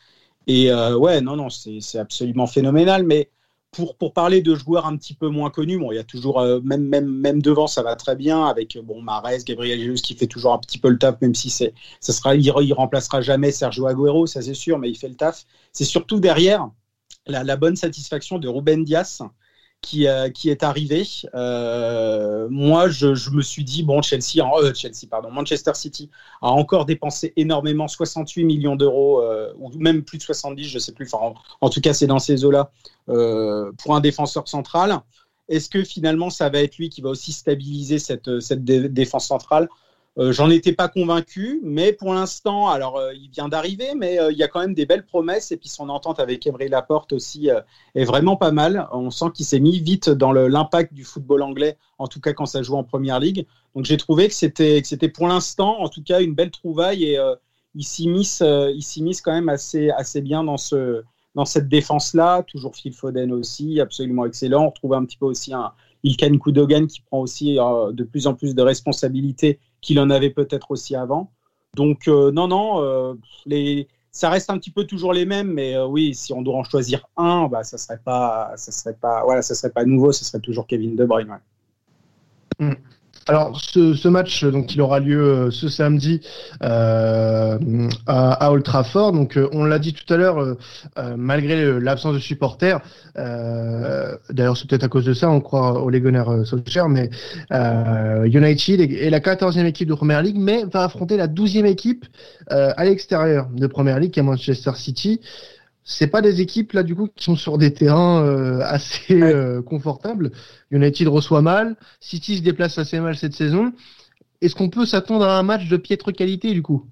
Et 0.48 0.72
euh, 0.72 0.96
ouais, 0.98 1.22
non, 1.22 1.36
non, 1.36 1.50
c'est 1.50 2.00
absolument 2.00 2.48
phénoménal. 2.48 3.04
Mais 3.04 3.30
pour, 3.72 3.98
pour 3.98 4.14
parler 4.14 4.42
de 4.42 4.56
joueurs 4.56 4.86
un 4.86 4.96
petit 4.96 5.14
peu 5.14 5.28
moins 5.28 5.50
connus, 5.50 5.78
bon, 5.78 5.92
il 5.92 5.96
y 5.96 6.00
a 6.00 6.04
toujours, 6.06 6.42
même, 6.64 6.88
même, 6.88 7.08
même 7.08 7.42
devant, 7.42 7.68
ça 7.68 7.84
va 7.84 7.96
très 7.98 8.16
bien 8.16 8.46
avec 8.46 8.78
bon, 8.82 9.02
Mares, 9.02 9.44
Gabriel 9.46 9.82
Jesus 9.82 10.02
qui 10.02 10.16
fait 10.16 10.28
toujours 10.28 10.54
un 10.54 10.60
petit 10.60 10.78
peu 10.78 10.90
le 10.90 10.98
taf, 10.98 11.20
même 11.22 11.36
si 11.36 11.50
ça 11.50 11.68
sera, 12.02 12.36
il, 12.36 12.46
il 12.46 12.74
remplacera 12.74 13.22
jamais 13.22 13.52
Sergio 13.52 13.88
Agüero, 13.88 14.28
ça 14.28 14.42
c'est 14.42 14.54
sûr, 14.54 14.80
mais 14.80 14.90
il 14.90 14.96
fait 14.98 15.10
le 15.10 15.16
taf. 15.16 15.46
C'est 15.74 15.86
surtout 15.86 16.20
derrière 16.20 16.70
la, 17.28 17.56
bonne 17.56 17.76
satisfaction 17.76 18.40
de 18.40 18.48
Ruben 18.48 18.84
Dias 18.84 19.22
qui, 19.82 20.08
euh, 20.08 20.30
est 20.46 20.64
arrivé. 20.64 21.06
Euh, 21.36 22.48
moi, 22.50 22.90
je, 22.90 23.30
me 23.32 23.42
suis 23.42 23.64
dit, 23.64 23.84
bon, 23.84 24.02
Chelsea, 24.02 24.40
euh, 24.40 24.74
Chelsea, 24.74 25.08
pardon, 25.10 25.30
Manchester 25.30 25.74
City 25.76 26.10
a 26.42 26.50
encore 26.50 26.86
dépensé 26.86 27.34
énormément, 27.36 27.88
68 27.88 28.46
millions 28.46 28.76
d'euros, 28.76 29.24
ou 29.58 29.70
même 29.78 30.04
plus 30.04 30.18
de 30.18 30.24
70, 30.24 30.64
je 30.68 30.76
ne 30.76 30.80
sais 30.80 30.94
plus, 30.94 31.10
en, 31.14 31.70
tout 31.70 31.82
cas, 31.82 31.94
c'est 31.94 32.08
dans 32.08 32.20
ces 32.20 32.46
eaux-là, 32.46 32.72
pour 33.06 33.96
un 33.96 34.00
défenseur 34.00 34.48
central. 34.48 35.00
Est-ce 35.50 35.70
que 35.70 35.84
finalement, 35.84 36.30
ça 36.30 36.50
va 36.50 36.60
être 36.60 36.78
lui 36.78 36.90
qui 36.90 37.02
va 37.02 37.10
aussi 37.10 37.34
stabiliser 37.34 38.00
cette 38.00 38.30
défense 38.64 39.28
centrale? 39.28 39.68
Euh, 40.20 40.32
j'en 40.32 40.52
étais 40.52 40.74
pas 40.74 40.90
convaincu, 40.90 41.60
mais 41.64 41.92
pour 41.92 42.14
l'instant, 42.14 42.70
alors 42.70 42.98
euh, 42.98 43.14
il 43.16 43.32
vient 43.32 43.50
d'arriver, 43.50 43.96
mais 43.98 44.20
euh, 44.20 44.32
il 44.32 44.38
y 44.38 44.44
a 44.44 44.48
quand 44.48 44.60
même 44.60 44.76
des 44.76 44.86
belles 44.86 45.06
promesses 45.06 45.52
et 45.52 45.58
puis 45.58 45.70
son 45.70 45.90
entente 45.90 46.20
avec 46.20 46.46
Emery 46.46 46.70
Laporte 46.70 47.14
aussi 47.14 47.50
est 47.96 48.06
vraiment 48.06 48.36
pas 48.36 48.52
mal. 48.52 48.88
On 48.92 49.10
sent 49.10 49.28
qu'il 49.34 49.46
s'est 49.46 49.60
mis 49.60 49.80
vite 49.80 50.10
dans 50.10 50.32
l'impact 50.32 50.94
du 50.94 51.04
football 51.04 51.42
anglais, 51.42 51.78
en 51.98 52.08
tout 52.08 52.22
cas 52.22 52.34
quand 52.34 52.46
ça 52.46 52.62
joue 52.62 52.76
en 52.76 52.84
première 52.84 53.20
ligue. 53.20 53.48
Donc 53.76 53.86
j'ai 53.86 53.98
trouvé 53.98 54.28
que 54.28 54.34
c'était 54.34 55.10
pour 55.10 55.28
l'instant, 55.28 55.80
en 55.80 55.90
tout 55.90 56.04
cas, 56.04 56.22
une 56.22 56.36
belle 56.36 56.52
trouvaille 56.52 57.06
et 57.06 57.20
il 57.74 57.84
s'immisce 57.84 58.44
il 58.44 59.16
quand 59.24 59.34
même 59.34 59.50
assez 59.50 60.22
bien 60.22 60.44
dans 60.44 60.58
ce 60.58 61.04
dans 61.34 61.46
cette 61.46 61.68
défense 61.68 62.14
là. 62.14 62.44
Toujours 62.44 62.76
Phil 62.76 62.94
Foden 62.94 63.32
aussi, 63.32 63.82
absolument 63.82 64.26
excellent. 64.28 64.66
On 64.66 64.70
retrouve 64.70 64.94
un 64.94 65.06
petit 65.06 65.18
peu 65.18 65.26
aussi 65.26 65.54
un 65.54 65.72
Ilkan 66.04 66.38
Kudogan 66.38 66.86
qui 66.86 67.02
prend 67.02 67.20
aussi 67.20 67.56
de 67.56 68.04
plus 68.04 68.28
en 68.28 68.36
plus 68.36 68.54
de 68.54 68.62
responsabilités 68.62 69.60
qu'il 69.84 70.00
en 70.00 70.10
avait 70.10 70.32
peut-être 70.32 70.72
aussi 70.72 70.96
avant. 70.96 71.32
Donc 71.76 72.08
euh, 72.08 72.32
non, 72.32 72.48
non, 72.48 72.82
euh, 72.82 73.14
les, 73.46 73.88
ça 74.12 74.30
reste 74.30 74.50
un 74.50 74.58
petit 74.58 74.72
peu 74.72 74.86
toujours 74.86 75.14
les 75.14 75.26
mêmes, 75.26 75.52
mais 75.52 75.76
euh, 75.76 75.86
oui, 75.86 76.16
si 76.16 76.34
on 76.34 76.42
doit 76.42 76.56
en 76.56 76.64
choisir 76.64 77.08
un, 77.18 77.48
bah, 77.48 77.64
ça 77.64 77.78
serait 77.78 78.00
pas, 78.04 78.54
ça 78.56 78.72
serait 78.72 78.96
pas, 78.96 79.24
voilà, 79.24 79.42
ça 79.42 79.56
serait 79.56 79.72
pas 79.72 79.86
nouveau, 79.86 80.12
ce 80.12 80.24
serait 80.24 80.40
toujours 80.40 80.66
Kevin 80.66 80.96
De 80.96 81.06
Bruyne. 81.06 81.40
Mm. 82.60 82.74
Alors, 83.28 83.58
ce, 83.62 84.08
match, 84.10 84.44
donc, 84.44 84.76
il 84.76 84.82
aura 84.82 85.00
lieu 85.00 85.22
euh, 85.22 85.52
ce 85.52 85.70
samedi 85.70 86.20
euh, 86.62 87.58
à, 88.06 88.52
Old 88.52 88.64
Trafford. 88.64 89.14
Donc, 89.14 89.38
euh, 89.38 89.48
on 89.54 89.64
l'a 89.64 89.80
dit 89.80 89.94
tout 89.94 90.12
à 90.14 90.18
l'heure, 90.18 90.58
malgré 91.16 91.80
l'absence 91.80 92.16
de 92.16 92.20
supporters, 92.20 92.82
d'ailleurs, 93.16 94.58
c'est 94.58 94.68
peut-être 94.68 94.84
à 94.84 94.88
cause 94.90 95.06
de 95.06 95.14
ça, 95.14 95.30
on 95.30 95.40
croit 95.40 95.82
au 95.82 95.90
légionnaire 95.90 96.46
Solskjaer, 96.46 96.90
mais 96.90 97.10
United 98.26 98.82
est, 98.82 99.10
la 99.10 99.20
14e 99.20 99.66
équipe 99.66 99.88
de 99.88 99.94
Première 99.94 100.22
League, 100.22 100.38
mais 100.38 100.66
va 100.66 100.84
affronter 100.84 101.18
la 101.18 101.28
12e 101.28 101.66
équipe 101.66 102.06
à 102.48 102.84
l'extérieur 102.84 103.48
de 103.54 103.68
Première 103.68 104.00
League, 104.00 104.12
qui 104.12 104.20
est 104.20 104.24
Manchester 104.24 104.72
City 104.76 105.22
c'est 105.84 106.08
pas 106.08 106.22
des 106.22 106.42
équipes 106.42 106.74
là 106.74 106.84
du 106.84 106.96
coup 106.96 107.08
qui 107.14 107.24
sont 107.24 107.36
sur 107.36 107.58
des 107.58 107.74
terrains 107.74 108.24
euh, 108.24 108.60
assez 108.62 109.22
euh, 109.22 109.62
confortables. 109.62 110.32
United 110.72 111.08
reçoit 111.08 111.42
mal, 111.42 111.76
City 112.00 112.38
se 112.38 112.42
déplace 112.42 112.78
assez 112.78 113.00
mal 113.00 113.16
cette 113.18 113.34
saison. 113.34 113.74
Est-ce 114.42 114.56
qu'on 114.56 114.70
peut 114.70 114.86
s'attendre 114.86 115.26
à 115.26 115.38
un 115.38 115.44
match 115.44 115.68
de 115.68 115.78
piètre 115.78 116.12
qualité 116.12 116.54
du 116.54 116.62
coup? 116.62 116.86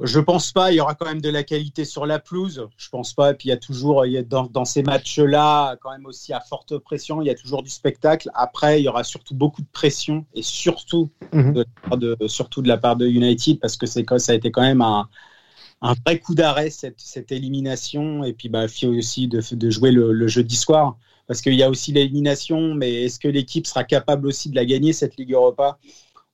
Je 0.00 0.20
pense 0.20 0.52
pas. 0.52 0.70
Il 0.70 0.76
y 0.76 0.80
aura 0.80 0.94
quand 0.94 1.06
même 1.06 1.20
de 1.20 1.28
la 1.28 1.42
qualité 1.42 1.84
sur 1.84 2.06
la 2.06 2.20
pelouse. 2.20 2.68
Je 2.76 2.88
pense 2.88 3.14
pas. 3.14 3.32
Et 3.32 3.34
puis 3.34 3.48
il 3.48 3.50
y 3.50 3.54
a 3.54 3.56
toujours, 3.56 4.06
il 4.06 4.12
y 4.12 4.18
a 4.18 4.22
dans, 4.22 4.46
dans, 4.46 4.64
ces 4.64 4.82
matchs-là, 4.82 5.76
quand 5.80 5.90
même 5.90 6.06
aussi 6.06 6.32
à 6.32 6.40
forte 6.40 6.78
pression, 6.78 7.20
il 7.20 7.26
y 7.26 7.30
a 7.30 7.34
toujours 7.34 7.64
du 7.64 7.70
spectacle. 7.70 8.30
Après, 8.34 8.80
il 8.80 8.84
y 8.84 8.88
aura 8.88 9.02
surtout 9.02 9.34
beaucoup 9.34 9.60
de 9.60 9.66
pression 9.72 10.24
et 10.34 10.42
surtout, 10.42 11.10
mhm. 11.32 11.52
de, 11.52 11.66
de, 11.96 12.28
surtout 12.28 12.62
de 12.62 12.68
la 12.68 12.76
part 12.76 12.94
de 12.94 13.08
United 13.08 13.58
parce 13.58 13.76
que 13.76 13.86
c'est 13.86 14.04
ça 14.18 14.32
a 14.32 14.34
été 14.36 14.52
quand 14.52 14.62
même 14.62 14.82
un, 14.82 15.08
un 15.80 15.94
vrai 16.04 16.18
coup 16.18 16.34
d'arrêt 16.34 16.70
cette, 16.70 17.32
élimination. 17.32 18.24
Et 18.24 18.32
puis 18.32 18.48
bah 18.48 18.66
aussi 18.84 19.28
de, 19.28 19.70
jouer 19.70 19.92
le, 19.92 20.12
le, 20.12 20.28
jeudi 20.28 20.56
soir. 20.56 20.96
Parce 21.26 21.42
qu'il 21.42 21.54
y 21.54 21.62
a 21.62 21.70
aussi 21.70 21.92
l'élimination 21.92 22.74
mais 22.74 23.04
est-ce 23.04 23.20
que 23.20 23.28
l'équipe 23.28 23.66
sera 23.66 23.84
capable 23.84 24.26
aussi 24.26 24.48
de 24.48 24.56
la 24.56 24.64
gagner 24.64 24.92
cette 24.92 25.16
Ligue 25.16 25.32
Europa? 25.32 25.78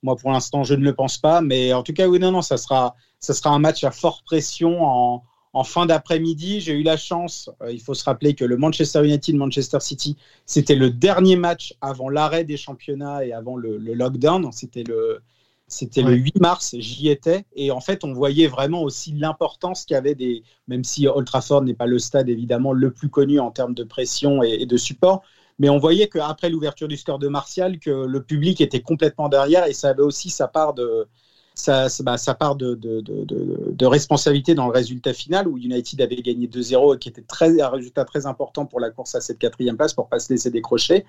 Moi 0.03 0.17
pour 0.17 0.31
l'instant 0.31 0.65
je 0.65 0.75
ne 0.75 0.85
le 0.85 0.95
pense 0.95 1.19
pas. 1.19 1.41
Mais 1.41 1.73
en 1.73 1.83
tout 1.83 1.93
cas 1.93 2.09
oui 2.09 2.19
non 2.19 2.33
non 2.33 2.43
ça 2.43 2.57
sera 2.57 2.95
ça 3.21 3.35
sera 3.35 3.51
un 3.51 3.59
match 3.59 3.85
à 3.85 3.91
forte 3.91 4.25
pression 4.25 4.85
en, 4.85 5.25
en 5.53 5.65
fin 5.65 5.87
d'après-midi. 5.87 6.61
J'ai 6.61 6.73
eu 6.73 6.83
la 6.83 6.97
chance 6.97 7.51
euh, 7.63 7.73
il 7.73 7.81
faut 7.81 7.95
se 7.95 8.05
rappeler 8.05 8.35
que 8.35 8.45
le 8.45 8.57
Manchester 8.57 9.05
United 9.05 9.35
Manchester 9.35 9.81
City 9.81 10.17
c'était 10.47 10.77
le 10.77 10.91
dernier 10.91 11.37
match 11.37 11.75
avant 11.81 12.09
l'arrêt 12.09 12.45
des 12.45 12.57
championnats 12.57 13.25
et 13.25 13.33
avant 13.33 13.57
le, 13.57 13.79
le 13.79 13.95
lockdown. 13.95 14.51
C'était 14.53 14.85
le 14.85 15.21
c'était 15.66 16.03
le 16.03 16.14
8 16.14 16.40
mars, 16.40 16.74
j'y 16.79 17.09
étais, 17.09 17.46
et 17.55 17.70
en 17.70 17.81
fait, 17.81 18.05
on 18.05 18.12
voyait 18.12 18.46
vraiment 18.48 18.83
aussi 18.83 19.12
l'importance 19.12 19.85
qu'il 19.85 19.94
y 19.94 19.96
avait 19.96 20.14
des. 20.14 20.42
Même 20.68 20.85
si 20.85 21.09
Old 21.09 21.27
Trafford 21.27 21.62
n'est 21.62 21.74
pas 21.74 21.87
le 21.87 21.98
stade 21.98 22.29
évidemment 22.29 22.72
le 22.72 22.92
plus 22.92 23.09
connu 23.09 23.40
en 23.40 23.50
termes 23.50 23.74
de 23.74 23.85
pression 23.85 24.42
et, 24.42 24.66
de 24.66 24.77
support, 24.77 25.22
mais 25.59 25.68
on 25.68 25.79
voyait 25.79 26.09
qu'après 26.09 26.50
l'ouverture 26.50 26.88
du 26.88 26.96
score 26.96 27.18
de 27.18 27.29
Martial, 27.29 27.79
que 27.79 27.90
le 27.90 28.22
public 28.22 28.61
était 28.61 28.83
complètement 28.83 29.29
derrière 29.29 29.66
et 29.66 29.72
ça 29.72 29.90
avait 29.90 30.03
aussi 30.03 30.31
sa 30.31 30.48
part 30.48 30.74
de, 30.74 31.09
ça, 31.55 31.87
bah, 32.03 32.19
ça 32.19 32.35
part 32.35 32.57
de, 32.57 32.75
de, 32.75 33.01
de, 33.01 33.25
de, 33.25 33.87
responsabilité 33.87 34.55
dans 34.55 34.67
le 34.67 34.73
résultat 34.73 35.12
final 35.12 35.47
où 35.47 35.57
United 35.57 36.01
avait 36.01 36.17
gagné 36.17 36.49
2-0 36.49 36.97
et 36.97 36.99
qui 36.99 37.09
était 37.09 37.23
très, 37.23 37.61
un 37.61 37.69
résultat 37.69 38.05
très 38.05 38.27
important 38.27 38.67
pour 38.67 38.81
la 38.81 38.90
course 38.90 39.14
à 39.14 39.21
cette 39.21 39.38
quatrième 39.38 39.77
place 39.77 39.95
pour 39.95 40.09
pas 40.09 40.19
se 40.19 40.33
laisser 40.33 40.51
décrocher. 40.51 41.05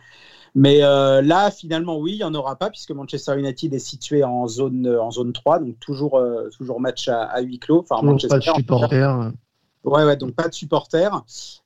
Mais 0.53 0.83
euh, 0.83 1.21
là, 1.21 1.51
finalement, 1.51 1.97
oui, 1.97 2.13
il 2.13 2.17
n'y 2.17 2.23
en 2.23 2.35
aura 2.35 2.55
pas 2.55 2.69
puisque 2.69 2.91
Manchester 2.91 3.37
United 3.37 3.73
est 3.73 3.79
situé 3.79 4.23
en 4.23 4.47
zone, 4.47 4.87
en 4.87 5.11
zone 5.11 5.33
3, 5.33 5.59
donc 5.59 5.79
toujours, 5.79 6.17
euh, 6.17 6.49
toujours 6.55 6.79
match 6.79 7.09
à, 7.09 7.41
huis 7.41 7.59
clos. 7.59 7.85
Enfin, 7.89 8.01
Manchester, 8.03 8.39
pas 8.39 8.51
de 8.51 8.57
supporters. 8.57 9.31
Ouais, 9.85 10.03
ouais, 10.03 10.17
donc 10.17 10.33
pas 10.33 10.47
de 10.47 10.53
supporters. 10.53 11.23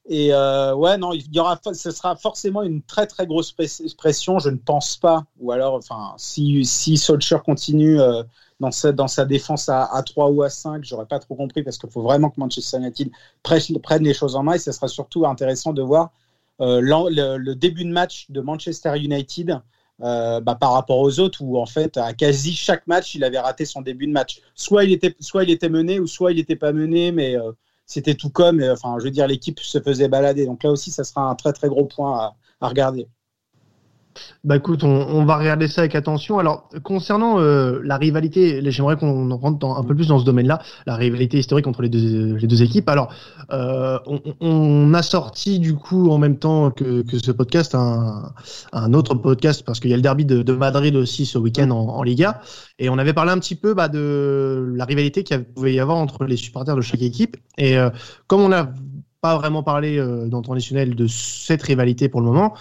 Et 0.07 0.33
euh, 0.33 0.75
ouais, 0.75 0.97
non, 0.97 1.13
il 1.13 1.33
y 1.33 1.39
aura, 1.39 1.57
ce 1.73 1.91
sera 1.91 2.15
forcément 2.17 2.63
une 2.63 2.81
très 2.81 3.07
très 3.07 3.25
grosse 3.25 3.55
pression. 3.97 4.39
Je 4.39 4.49
ne 4.49 4.57
pense 4.57 4.97
pas, 4.97 5.23
ou 5.39 5.51
alors, 5.51 5.75
enfin, 5.75 6.13
si 6.17 6.65
si 6.65 6.97
Solskjaer 6.97 7.41
continue 7.43 7.99
euh, 7.99 8.23
dans 8.59 9.07
sa 9.07 9.25
défense 9.25 9.69
à, 9.69 9.85
à 9.85 10.03
3 10.03 10.29
ou 10.31 10.43
à 10.43 10.49
5, 10.49 10.83
j'aurais 10.83 11.05
pas 11.05 11.19
trop 11.19 11.35
compris 11.35 11.63
parce 11.63 11.77
qu'il 11.77 11.89
faut 11.89 12.01
vraiment 12.01 12.29
que 12.29 12.39
Manchester 12.39 12.77
United 12.77 13.09
prenne 13.43 14.03
les 14.03 14.13
choses 14.13 14.35
en 14.35 14.43
main. 14.43 14.53
Et 14.53 14.59
ce 14.59 14.71
sera 14.71 14.87
surtout 14.87 15.25
intéressant 15.25 15.73
de 15.73 15.81
voir 15.81 16.11
euh, 16.61 16.81
le, 16.81 17.53
début 17.53 17.85
de 17.85 17.91
match 17.91 18.29
de 18.29 18.41
Manchester 18.41 18.97
United. 18.97 19.61
Euh, 20.01 20.39
bah, 20.39 20.55
par 20.55 20.71
rapport 20.71 20.99
aux 20.99 21.19
autres 21.19 21.41
où 21.41 21.57
en 21.57 21.65
fait 21.65 21.97
à 21.97 22.13
quasi 22.13 22.53
chaque 22.53 22.87
match 22.87 23.15
il 23.15 23.23
avait 23.25 23.37
raté 23.37 23.65
son 23.65 23.81
début 23.81 24.07
de 24.07 24.13
match 24.13 24.39
soit 24.55 24.85
il 24.85 24.93
était 24.93 25.13
soit 25.19 25.43
il 25.43 25.49
était 25.49 25.67
mené 25.67 25.99
ou 25.99 26.07
soit 26.07 26.31
il 26.31 26.37
n'était 26.37 26.55
pas 26.55 26.71
mené 26.71 27.11
mais 27.11 27.35
euh, 27.35 27.51
c'était 27.89 28.13
tout 28.13 28.29
comme, 28.29 28.63
enfin, 28.71 28.97
je 28.99 29.05
veux 29.05 29.11
dire, 29.11 29.27
l'équipe 29.27 29.59
se 29.59 29.81
faisait 29.81 30.07
balader. 30.07 30.45
Donc 30.45 30.63
là 30.63 30.69
aussi, 30.69 30.91
ça 30.91 31.03
sera 31.03 31.23
un 31.23 31.35
très 31.35 31.53
très 31.53 31.67
gros 31.67 31.85
point 31.85 32.33
à 32.61 32.67
regarder. 32.67 33.07
Bah 34.43 34.57
écoute, 34.57 34.83
on, 34.83 35.25
va 35.25 35.37
regarder 35.37 35.67
ça 35.67 35.81
avec 35.81 35.95
attention. 35.95 36.39
Alors 36.39 36.69
concernant 36.83 37.39
euh, 37.39 37.79
la 37.83 37.97
rivalité, 37.97 38.61
j'aimerais 38.71 38.97
qu'on 38.97 39.29
rentre 39.35 39.65
un 39.65 39.83
peu 39.83 39.95
plus 39.95 40.07
dans 40.07 40.19
ce 40.19 40.25
domaine-là, 40.25 40.59
la 40.85 40.95
rivalité 40.95 41.37
historique 41.37 41.67
entre 41.67 41.81
les 41.81 41.89
deux, 41.89 42.63
équipes. 42.63 42.89
Alors 42.89 43.13
euh, 43.51 43.99
on, 44.39 44.93
a 44.93 45.01
sorti 45.01 45.59
du 45.59 45.75
coup 45.75 46.09
en 46.09 46.17
même 46.17 46.37
temps 46.37 46.71
que, 46.71 47.03
ce 47.21 47.31
podcast 47.31 47.75
un, 47.75 48.93
autre 48.93 49.15
podcast 49.15 49.63
parce 49.65 49.79
qu'il 49.79 49.91
y 49.91 49.93
a 49.93 49.97
le 49.97 50.01
derby 50.01 50.25
de, 50.25 50.53
Madrid 50.53 50.95
aussi 50.95 51.25
ce 51.25 51.37
week-end 51.37 51.69
en, 51.69 52.03
Liga 52.03 52.41
et 52.79 52.89
on 52.89 52.97
avait 52.97 53.13
parlé 53.13 53.31
un 53.31 53.39
petit 53.39 53.55
peu 53.55 53.73
bah, 53.73 53.87
de 53.87 54.73
la 54.75 54.85
rivalité 54.85 55.23
qu'il 55.23 55.43
pouvait 55.43 55.73
y 55.73 55.79
avoir 55.79 55.97
entre 55.97 56.25
les 56.25 56.37
supporters 56.37 56.75
de 56.75 56.81
chaque 56.81 57.01
équipe. 57.01 57.37
Et 57.57 57.77
euh, 57.77 57.89
comme 58.27 58.41
on 58.41 58.49
n'a 58.49 58.71
pas 59.21 59.37
vraiment 59.37 59.63
parlé 59.63 59.97
dans 59.97 60.37
le 60.37 60.43
traditionnel 60.43 60.95
de 60.95 61.07
cette 61.07 61.61
rivalité 61.61 62.07
pour 62.07 62.21
le 62.21 62.27
moment, 62.27 62.53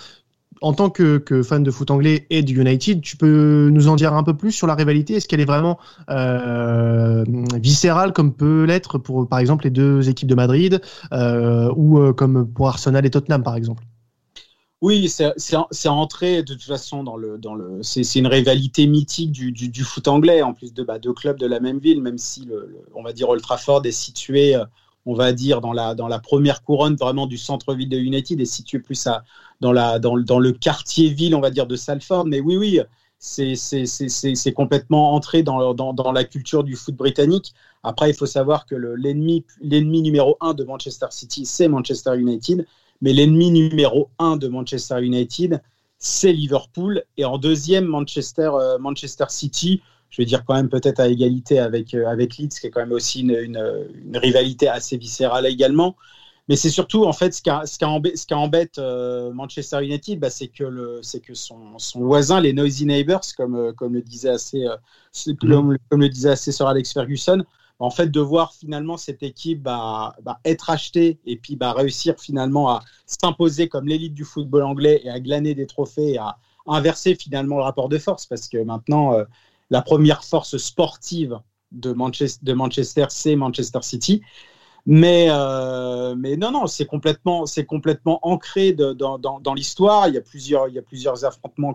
en 0.61 0.73
tant 0.73 0.91
que, 0.91 1.23
fan 1.43 1.63
de 1.63 1.71
foot 1.71 1.91
anglais 1.91 2.27
et 2.31 2.43
du 2.43 2.61
United, 2.61 3.01
tu 3.01 3.17
peux 3.17 3.71
nous 3.73 3.89
en 3.89 3.97
dire 3.97 4.15
un 4.15 4.23
peu 4.23 4.37
plus 4.37 4.53
sur 4.53 4.67
la 4.67 4.75
rivalité? 4.75 5.15
Est-ce 5.15 5.29
qu'elle 5.29 5.41
est 5.41 5.45
vraiment 5.45 5.79
euh, 6.11 7.25
viscérale 7.55 8.13
comme 8.13 8.35
peut 8.35 8.65
l'être 8.65 8.99
pour, 8.99 9.29
par 9.29 9.39
exemple, 9.39 9.65
les 9.65 9.71
deux 9.71 10.09
équipes 10.09 10.29
de 10.29 10.35
Madrid 10.35 10.81
euh, 11.13 11.73
ou 11.77 11.99
euh, 11.99 12.13
comme 12.13 12.47
pour 12.47 12.69
Arsenal 12.69 13.05
et 13.07 13.11
Tottenham, 13.11 13.43
par 13.43 13.57
exemple? 13.57 13.85
Oui, 14.81 15.09
c'est 15.09 15.89
entré 15.89 16.45
de 16.45 16.55
toute 16.55 16.63
façon 16.63 17.03
dans 17.03 17.17
le. 17.17 17.41
C'est 17.83 18.15
une 18.15 18.29
rivalité 18.29 18.87
mythique 18.87 19.33
du, 19.33 19.85
foot 19.85 20.07
anglais, 20.07 20.43
en 20.43 20.55
plus 20.55 20.73
de 20.73 20.85
bah, 20.85 21.01
deux 21.01 21.13
clubs 21.13 21.39
de 21.39 21.47
la 21.47 21.59
même 21.59 21.79
ville, 21.79 22.01
même 22.01 22.19
si, 22.19 22.49
on 22.95 23.03
va 23.03 23.13
dire, 23.13 23.29
Old 23.29 23.43
Trafford 23.43 23.85
est 23.87 23.91
situé 23.91 24.57
on 25.09 25.15
va 25.15 25.33
dire, 25.33 25.63
dans 25.63 25.73
la, 25.73 26.19
première 26.19 26.63
couronne 26.63 26.95
vraiment 26.95 27.27
du 27.27 27.39
centre-ville 27.39 27.89
de 27.89 27.97
United, 27.97 28.39
est 28.43 28.45
situé 28.45 28.79
plus 28.79 29.09
dans, 29.61 29.73
le 29.73 30.51
quartier-ville, 30.53 31.35
on 31.35 31.41
va 31.41 31.49
dire, 31.49 31.67
de 31.67 31.77
Salford. 31.77 32.27
Mais 32.27 32.41
oui, 32.41 32.59
oui, 32.59 32.79
c'est 33.19 34.53
complètement 34.53 35.15
entré 35.15 35.43
dans, 35.43 36.13
la 36.13 36.25
culture 36.25 36.63
du 36.63 36.77
foot 36.77 36.95
britannique. 36.95 37.55
Après, 37.83 38.11
il 38.11 38.15
faut 38.15 38.27
savoir 38.27 38.67
que 38.67 38.75
l'ennemi 38.75 39.45
numéro 39.63 40.37
un 40.43 40.53
de 40.53 40.65
Manchester 40.65 41.07
City, 41.09 41.47
c'est 41.47 41.69
Manchester 41.69 42.19
United. 42.19 42.67
Mais 43.01 43.15
l'ennemi 43.15 43.51
numéro 43.51 44.11
un 44.19 44.37
de 44.37 44.47
Manchester 44.49 45.03
United, 45.03 45.63
c'est 45.97 46.35
Liverpool. 46.35 47.03
Et 47.17 47.25
en 47.25 47.39
deuxième, 47.39 47.87
Manchester, 47.87 48.51
euh, 48.53 48.77
Manchester 48.79 49.25
City 49.31 49.81
je 50.11 50.23
vais 50.23 50.27
dire 50.27 50.45
quand 50.45 50.55
même 50.55 50.69
peut-être 50.69 51.01
à 51.01 51.09
égalité 51.09 51.59
avec, 51.59 51.95
euh, 51.95 52.07
avec 52.07 52.37
Leeds, 52.37 52.61
qui 52.61 52.67
est 52.67 52.71
quand 52.71 52.81
même 52.81 52.93
aussi 52.93 53.21
une, 53.21 53.37
une, 53.37 54.17
rivalité 54.17 54.69
assez 54.69 54.97
viscérale 54.97 55.47
également. 55.47 55.97
Mais 56.49 56.57
c'est 56.57 56.71
surtout, 56.71 57.05
en 57.05 57.13
fait, 57.13 57.35
ce 57.35 57.43
qui, 57.43 57.51
ce 57.51 58.27
qui, 58.27 58.35
embête 58.35 58.79
euh, 58.79 59.33
Manchester 59.35 59.85
United, 59.85 60.19
bah, 60.19 60.31
c'est 60.31 60.49
que, 60.49 60.65
le, 60.65 61.03
que 61.21 61.35
son, 61.35 61.79
son, 61.79 62.01
voisin, 62.01 62.41
les 62.41 62.55
Noisy 62.55 62.87
Neighbors, 62.87 63.21
comme, 63.37 63.55
euh, 63.55 63.73
comme, 63.73 63.93
le, 63.93 64.01
disait 64.01 64.31
assez, 64.31 64.65
comme, 65.41 65.77
le 65.91 66.09
disait 66.09 66.31
assez 66.31 66.51
Sir 66.51 66.67
Alex 66.67 66.95
Ferguson, 66.95 67.45
en 67.79 67.91
fait, 67.91 68.11
de 68.11 68.21
voir 68.21 68.55
finalement 68.55 68.97
cette 68.97 69.23
équipe 69.23 69.63
bah, 69.63 70.17
bah, 70.23 70.41
être 70.47 70.71
achetée 70.71 71.21
et 71.27 71.37
puis 71.37 71.55
bah, 71.55 71.73
réussir 71.75 72.15
finalement 72.19 72.71
à 72.71 72.83
s'imposer 73.07 73.69
comme 73.69 73.87
l'élite 73.87 74.15
du 74.15 74.25
football 74.25 74.63
anglais 74.63 75.03
et 75.05 75.11
à 75.11 75.21
glaner 75.21 75.55
des 75.55 75.67
trophées 75.67 76.15
et 76.15 76.19
à 76.19 76.39
inverser 76.67 77.15
finalement 77.15 77.59
le 77.59 77.63
rapport 77.63 77.89
de 77.89 77.99
force 77.99 78.27
parce 78.27 78.49
que 78.49 78.59
maintenant, 78.59 79.15
la 79.71 79.83
première 79.83 80.25
force 80.25 80.57
sportive 80.57 81.39
de 81.73 81.93
Manchester, 81.93 83.07
c'est 83.11 83.37
Manchester 83.37 83.81
City. 83.83 84.23
Mais, 84.91 85.27
euh, 85.29 86.15
non, 86.15 86.51
non, 86.51 86.67
c'est 86.67 86.87
complètement, 86.87 87.45
ancré 88.23 88.73
dans, 88.73 89.55
l'histoire. 89.55 90.09
Il, 90.09 90.15
y 90.15 90.19
a 90.19 90.23
plusieurs, 90.23 91.25
affrontements 91.27 91.75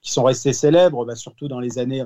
qui 0.00 0.10
sont 0.10 0.24
restés 0.24 0.54
célèbres, 0.54 1.04
bah, 1.04 1.16
surtout 1.16 1.48
dans 1.48 1.60
les 1.60 1.78
années, 1.78 2.04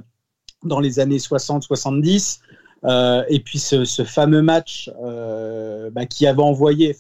dans 0.65 0.81
les 0.81 0.99
années 0.99 1.19
60-70. 1.19 2.41
Euh, 2.83 3.23
et 3.29 3.39
puis 3.39 3.61
ce, 3.61 3.85
fameux 4.05 4.43
match 4.43 4.91
euh, 5.05 5.91
bah, 5.91 6.07
qui 6.07 6.27
avait 6.27 6.43
envoyé, 6.43 6.97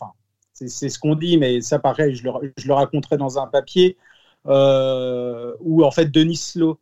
c'est 0.52 0.88
ce 0.88 0.98
qu'on 1.00 1.16
dit, 1.16 1.36
mais 1.36 1.60
ça 1.60 1.80
pareil, 1.80 2.14
je 2.14 2.22
le, 2.22 2.72
raconterai 2.72 3.16
dans 3.16 3.38
un 3.38 3.48
papier, 3.48 3.96
où 4.44 5.84
en 5.84 5.90
fait 5.90 6.06
Denis 6.12 6.36
Slow, 6.36 6.78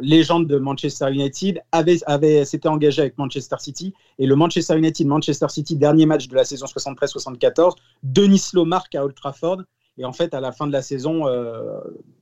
légende 0.00 0.46
de 0.46 0.58
Manchester 0.58 1.10
United, 1.10 1.60
avait, 1.72 1.98
avait, 2.06 2.44
s'était 2.44 2.68
engagé 2.68 3.02
avec 3.02 3.18
Manchester 3.18 3.56
City. 3.58 3.94
Et 4.18 4.26
le 4.26 4.36
Manchester 4.36 4.76
United, 4.76 5.06
Manchester 5.06 5.46
City, 5.48 5.76
dernier 5.76 6.06
match 6.06 6.28
de 6.28 6.34
la 6.34 6.44
saison 6.44 6.66
73-74, 6.66 7.72
Denis 8.02 8.42
Lowe 8.52 8.64
marque 8.64 8.94
à 8.94 9.04
Old 9.04 9.14
Trafford. 9.14 9.62
Et 9.96 10.04
en 10.04 10.12
fait, 10.12 10.34
à 10.34 10.40
la 10.40 10.50
fin 10.50 10.66
de 10.66 10.72
la 10.72 10.82
saison, 10.82 11.28
euh, 11.28 11.78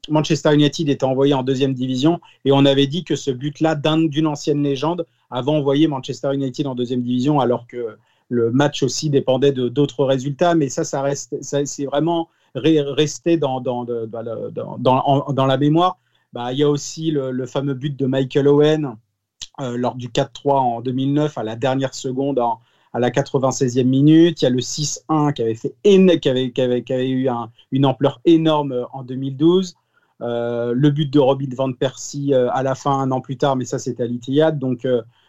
Manchester 0.08 0.52
United 0.52 0.88
était 0.88 1.04
envoyé 1.04 1.32
en 1.32 1.42
deuxième 1.42 1.72
division. 1.72 2.20
Et 2.44 2.52
on 2.52 2.66
avait 2.66 2.86
dit 2.86 3.02
que 3.04 3.16
ce 3.16 3.30
but-là, 3.30 3.74
d'une 3.76 4.26
ancienne 4.26 4.62
légende, 4.62 5.06
avait 5.30 5.50
envoyé 5.50 5.88
Manchester 5.88 6.34
United 6.34 6.66
en 6.66 6.74
deuxième 6.74 7.02
division, 7.02 7.40
alors 7.40 7.66
que 7.66 7.96
le 8.28 8.50
match 8.50 8.82
aussi 8.82 9.08
dépendait 9.08 9.52
de 9.52 9.68
d'autres 9.68 10.04
résultats. 10.04 10.54
Mais 10.54 10.68
ça, 10.68 10.84
ça 10.84 11.00
reste, 11.00 11.34
c'est 11.40 11.86
vraiment 11.86 12.28
resté 12.54 13.38
dans, 13.38 13.60
dans 13.60 15.46
la 15.46 15.56
mémoire. 15.56 15.98
Bah, 16.32 16.52
il 16.52 16.58
y 16.58 16.62
a 16.62 16.70
aussi 16.70 17.10
le, 17.10 17.46
fameux 17.46 17.74
but 17.74 17.94
de 17.98 18.06
Michael 18.06 18.48
Owen 18.48 18.96
euh, 19.60 19.76
lors 19.76 19.94
du 19.96 20.08
4-3 20.08 20.52
en 20.52 20.80
2009 20.80 21.36
à 21.36 21.42
la 21.42 21.56
dernière 21.56 21.94
seconde 21.94 22.38
à 22.38 22.98
la 22.98 23.10
96e 23.10 23.84
minute. 23.84 24.40
Il 24.40 24.44
y 24.44 24.48
a 24.48 24.50
le 24.50 24.60
6-1 24.60 25.34
qui 25.34 25.42
avait, 25.42 25.54
fait 25.54 25.74
qui 25.82 26.20
qui 26.84 26.92
avait, 26.92 27.10
eu 27.10 27.28
une 27.70 27.86
ampleur 27.86 28.20
énorme 28.24 28.72
euh, 28.72 28.84
en 28.92 29.02
2012. 29.02 29.74
Euh, 30.22 30.72
le 30.74 30.90
but 30.90 31.12
de 31.12 31.18
Robin 31.18 31.48
Van 31.54 31.72
Persie 31.72 32.32
à 32.32 32.62
la 32.62 32.74
fin, 32.74 32.92
un 32.92 33.10
an 33.10 33.20
plus 33.20 33.36
tard, 33.36 33.56
mais 33.56 33.64
ça 33.64 33.78
c'était 33.78 34.04
à 34.04 34.06
l'Itihad. 34.06 34.58
Donc, 34.58 34.86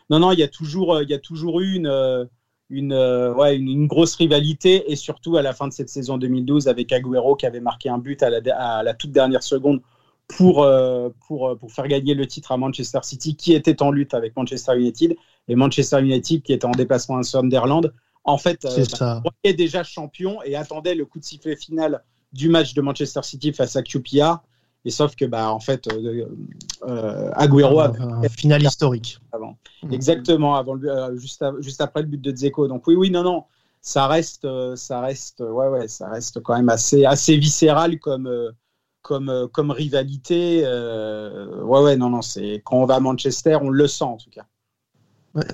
non, 0.09 0.19
non, 0.19 0.31
il 0.31 0.39
y 0.39 0.43
a 0.43 0.47
toujours, 0.47 1.01
il 1.01 1.09
y 1.09 1.15
a 1.15 1.19
toujours 1.19 1.61
eu 1.61 1.75
une, 1.75 2.27
une, 2.69 2.93
ouais, 2.93 3.57
une, 3.57 3.87
grosse 3.87 4.15
rivalité 4.15 4.91
et 4.91 4.95
surtout 4.95 5.35
à 5.35 5.41
la 5.41 5.51
fin 5.53 5.67
de 5.67 5.73
cette 5.73 5.89
saison 5.89 6.17
2012 6.17 6.67
avec 6.67 6.91
Agüero 6.91 7.35
qui 7.35 7.47
avait 7.47 7.59
marqué 7.59 7.89
un 7.89 7.97
but 7.97 8.21
à 8.21 8.83
la 8.83 8.93
toute 8.93 9.11
dernière 9.11 9.41
seconde 9.43 9.81
pour, 10.27 10.63
euh, 10.63 11.09
pour, 11.27 11.47
euh, 11.47 11.55
pour 11.55 11.71
faire 11.71 11.87
gagner 11.87 12.13
le 12.13 12.25
titre 12.27 12.51
à 12.51 12.57
Manchester 12.57 12.99
City, 13.03 13.35
qui 13.35 13.53
était 13.53 13.81
en 13.81 13.91
lutte 13.91 14.13
avec 14.13 14.35
Manchester 14.35 14.77
United, 14.77 15.15
et 15.47 15.55
Manchester 15.55 16.01
United 16.01 16.41
qui 16.43 16.53
était 16.53 16.65
en 16.65 16.71
déplacement 16.71 17.17
à 17.17 17.23
Sunderland. 17.23 17.93
En 18.23 18.37
fait, 18.37 18.63
euh, 18.65 18.85
bah, 18.99 19.21
est 19.43 19.53
déjà 19.53 19.83
champion 19.83 20.41
et 20.43 20.55
attendait 20.55 20.95
le 20.95 21.05
coup 21.05 21.19
de 21.19 21.25
sifflet 21.25 21.57
final 21.57 22.03
du 22.31 22.47
match 22.47 22.73
de 22.73 22.81
Manchester 22.81 23.19
City 23.23 23.51
face 23.51 23.75
à 23.75 23.83
QPR. 23.83 24.37
Et 24.85 24.91
sauf 24.91 25.15
que, 25.15 25.25
bah, 25.25 25.51
en 25.51 25.59
fait, 25.59 25.87
euh, 25.87 27.31
Agüero 27.33 27.79
a 27.79 27.93
un 27.99 28.29
final 28.29 28.63
historique. 28.63 29.19
Avant. 29.31 29.57
Mm. 29.83 29.93
Exactement, 29.93 30.55
avant, 30.55 30.77
juste, 31.15 31.43
juste 31.59 31.81
après 31.81 32.01
le 32.01 32.07
but 32.07 32.21
de 32.21 32.31
Dzeko. 32.31 32.67
Donc 32.67 32.87
oui, 32.87 32.95
oui, 32.95 33.09
non, 33.09 33.23
non, 33.23 33.43
ça 33.81 34.07
reste, 34.07 34.47
ça 34.75 35.01
reste, 35.01 35.41
ouais, 35.41 35.67
ouais, 35.67 35.87
ça 35.89 36.09
reste 36.09 36.41
quand 36.41 36.55
même 36.55 36.69
assez, 36.69 37.05
assez 37.05 37.37
viscéral 37.37 37.99
comme, 37.99 38.53
comme, 39.03 39.29
euh, 39.29 39.47
comme 39.47 39.69
rivalité. 39.69 40.63
Euh, 40.65 41.61
ouais, 41.61 41.81
ouais, 41.81 41.95
non, 41.95 42.09
non, 42.09 42.23
c'est 42.23 42.63
quand 42.65 42.77
on 42.77 42.85
va 42.85 42.95
à 42.95 42.99
Manchester, 42.99 43.57
on 43.61 43.69
le 43.69 43.87
sent 43.87 44.05
en 44.05 44.17
tout 44.17 44.31
cas. 44.31 44.45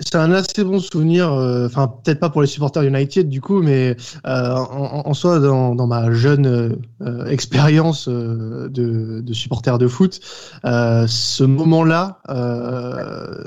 c'est 0.01 0.15
un 0.15 0.31
assez 0.31 0.63
bon 0.63 0.79
souvenir, 0.79 1.33
euh, 1.33 1.65
enfin 1.65 1.87
peut-être 1.87 2.19
pas 2.19 2.29
pour 2.29 2.41
les 2.41 2.47
supporters 2.47 2.83
United 2.83 3.27
du 3.27 3.41
coup, 3.41 3.61
mais 3.61 3.97
en, 4.23 5.13
soi 5.13 5.39
dans, 5.39 5.87
ma 5.87 6.11
jeune 6.11 6.79
expérience 7.27 8.07
de, 8.07 8.69
de, 9.21 9.33
supporter 9.33 9.77
de 9.77 9.87
foot, 9.87 10.19
ce 10.63 11.43
moment-là, 11.43 12.21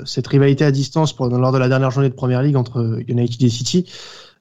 cette 0.05 0.27
rivalité 0.27 0.65
à 0.65 0.71
distance 0.71 1.13
pour, 1.13 1.27
lors 1.27 1.51
de 1.51 1.57
la 1.57 1.69
dernière 1.69 1.91
journée 1.91 2.09
de 2.09 2.15
Première 2.15 2.41
Ligue 2.41 2.57
entre 2.57 2.99
United 3.07 3.41
et 3.41 3.49
City, 3.49 3.85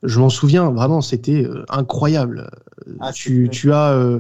je 0.03 0.19
m'en 0.19 0.31
souviens 0.31 0.71
vraiment, 0.71 1.01
c'était 1.01 1.47
incroyable. 1.69 2.51
Ah, 3.01 3.13
tu, 3.13 3.49
tu, 3.51 3.73
as 3.73 4.19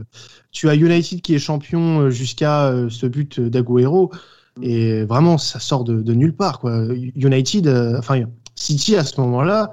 tu 0.52 0.68
as 0.68 0.74
United 0.74 1.22
qui 1.22 1.34
est 1.34 1.38
champion 1.38 2.10
jusqu'à 2.10 2.72
ce 2.88 3.06
but 3.06 3.40
d'Aguero. 3.40 4.12
Et 4.60 5.04
vraiment, 5.04 5.38
ça 5.38 5.60
sort 5.60 5.84
de, 5.84 6.12
nulle 6.12 6.34
part. 6.34 6.58
Quoi. 6.58 6.86
United, 7.16 7.66
euh, 7.66 7.98
enfin 7.98 8.22
City 8.54 8.96
à 8.96 9.04
ce 9.04 9.20
moment-là, 9.20 9.72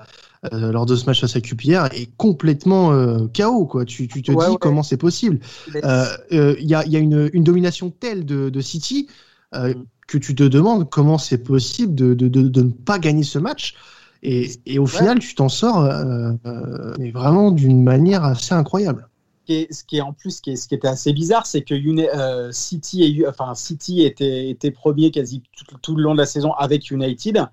euh, 0.54 0.72
lors 0.72 0.86
de 0.86 0.96
ce 0.96 1.06
match 1.06 1.20
face 1.20 1.36
à 1.36 1.42
QPR, 1.42 1.88
est 1.94 2.10
complètement 2.16 2.94
euh, 2.94 3.28
chaos. 3.28 3.66
Quoi. 3.66 3.84
Tu, 3.84 4.08
tu 4.08 4.22
te 4.22 4.32
dis 4.32 4.58
comment 4.62 4.84
c'est 4.84 4.98
possible. 4.98 5.40
Il 5.68 5.82
y 5.82 6.74
a, 6.74 6.86
y, 6.86 6.96
a, 6.96 7.00
une, 7.00 7.30
une, 7.34 7.44
domination 7.44 7.92
telle 7.92 8.26
de, 8.26 8.50
de 8.50 8.62
City 8.62 9.08
mm. 9.54 9.74
que 10.08 10.18
tu 10.18 10.34
te 10.34 10.44
demandes 10.44 10.90
comment 10.90 11.18
c'est 11.18 11.44
possible 11.44 11.94
de, 11.94 12.14
ne 12.62 12.70
pas 12.70 13.00
gagner 13.00 13.24
ce 13.24 13.40
match. 13.40 13.76
Et, 14.22 14.52
et 14.66 14.80
au 14.80 14.86
final, 14.86 15.20
tu 15.20 15.36
t'en 15.36 15.50
sors 15.50 15.82
mais 16.98 17.12
vraiment 17.12 17.52
d'une 17.52 17.84
manière 17.84 18.24
assez 18.24 18.54
incroyable 18.54 19.10
ce 19.72 19.84
qui 19.84 19.98
est 19.98 20.02
en 20.02 20.14
plus, 20.14 20.38
ce 20.38 20.42
qui, 20.42 20.52
était 20.52 20.88
assez 20.88 21.14
bizarre, 21.14 21.46
c'est 21.46 21.62
que 21.62 21.74
euh, 21.74 22.52
City, 22.52 23.24
enfin, 23.28 23.56
City 23.56 24.04
était, 24.04 24.50
était 24.50 24.72
premier 24.72 25.12
quasi 25.12 25.42
tout, 25.82 25.96
le 25.96 26.04
long 26.04 26.14
de 26.14 26.20
la 26.20 26.26
saison 26.26 26.54
avec 26.54 26.92
United. 26.92 27.48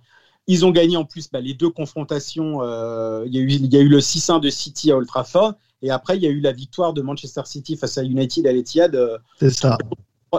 Ils 0.46 0.64
ont 0.64 0.70
gagné 0.70 0.96
en 0.96 1.05
plus 1.05 1.31
bah, 1.31 1.40
les 1.40 1.55
deux 1.55 1.70
confrontations. 1.70 2.62
Euh, 2.62 3.24
il, 3.26 3.35
y 3.35 3.38
a 3.38 3.40
eu, 3.40 3.48
il 3.48 3.72
y 3.72 3.76
a 3.76 3.81
eu 3.81 3.88
le 3.88 3.98
6-1 3.98 4.40
de 4.40 4.50
City 4.50 4.92
à 4.92 4.96
Old 4.96 5.09
Trafford. 5.09 5.55
Et 5.83 5.90
après, 5.90 6.16
il 6.16 6.22
y 6.22 6.26
a 6.26 6.31
eu 6.31 6.40
la 6.40 6.52
victoire 6.52 6.92
de 6.92 7.02
Manchester 7.02 7.42
City 7.44 7.76
face 7.76 7.98
à 7.98 8.05
United 8.05 8.46
à 8.46 8.52
l'Etihad. 8.52 8.94
Euh, 8.94 9.18
c'est 9.38 9.50
ça. 9.50 9.76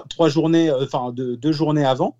Trois, 0.09 0.29
journées, 0.29 0.71
enfin 0.71 1.11
deux, 1.11 1.51
journées 1.51 1.85
avant. 1.85 2.17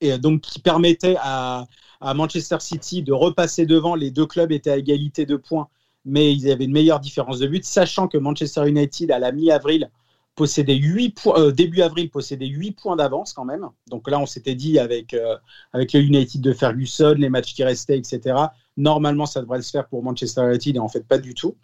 Et 0.00 0.16
donc, 0.18 0.42
qui 0.42 0.60
permettait 0.60 1.16
à, 1.20 1.66
à 2.00 2.14
Manchester 2.14 2.58
City 2.60 3.02
de 3.02 3.12
repasser 3.12 3.66
devant. 3.66 3.94
Les 3.94 4.10
deux 4.10 4.26
clubs 4.26 4.52
étaient 4.52 4.70
à 4.70 4.76
égalité 4.76 5.26
de 5.26 5.36
points 5.36 5.68
mais 6.08 6.32
ils 6.32 6.50
avaient 6.50 6.64
une 6.64 6.72
meilleure 6.72 7.00
différence 7.00 7.38
de 7.38 7.46
but, 7.46 7.64
sachant 7.64 8.08
que 8.08 8.18
Manchester 8.18 8.68
United, 8.68 9.10
à 9.10 9.18
la 9.18 9.30
mi-avril, 9.30 9.90
possédait 10.34 10.76
8 10.76 11.10
points, 11.10 11.38
euh, 11.38 11.50
début 11.50 11.82
avril, 11.82 12.10
possédait 12.10 12.46
8 12.46 12.72
points 12.72 12.96
d'avance 12.96 13.32
quand 13.32 13.44
même. 13.44 13.68
Donc 13.88 14.08
là, 14.08 14.18
on 14.18 14.26
s'était 14.26 14.54
dit 14.54 14.78
avec, 14.78 15.12
euh, 15.12 15.36
avec 15.72 15.92
le 15.92 16.00
United 16.00 16.40
de 16.40 16.52
Ferguson, 16.52 17.14
les 17.18 17.28
matchs 17.28 17.54
qui 17.54 17.64
restaient, 17.64 17.98
etc. 17.98 18.36
Normalement, 18.76 19.26
ça 19.26 19.42
devrait 19.42 19.60
se 19.62 19.70
faire 19.70 19.88
pour 19.88 20.02
Manchester 20.02 20.42
United 20.48 20.76
et 20.76 20.78
en 20.78 20.88
fait, 20.88 21.06
pas 21.06 21.18
du 21.18 21.34
tout. 21.34 21.56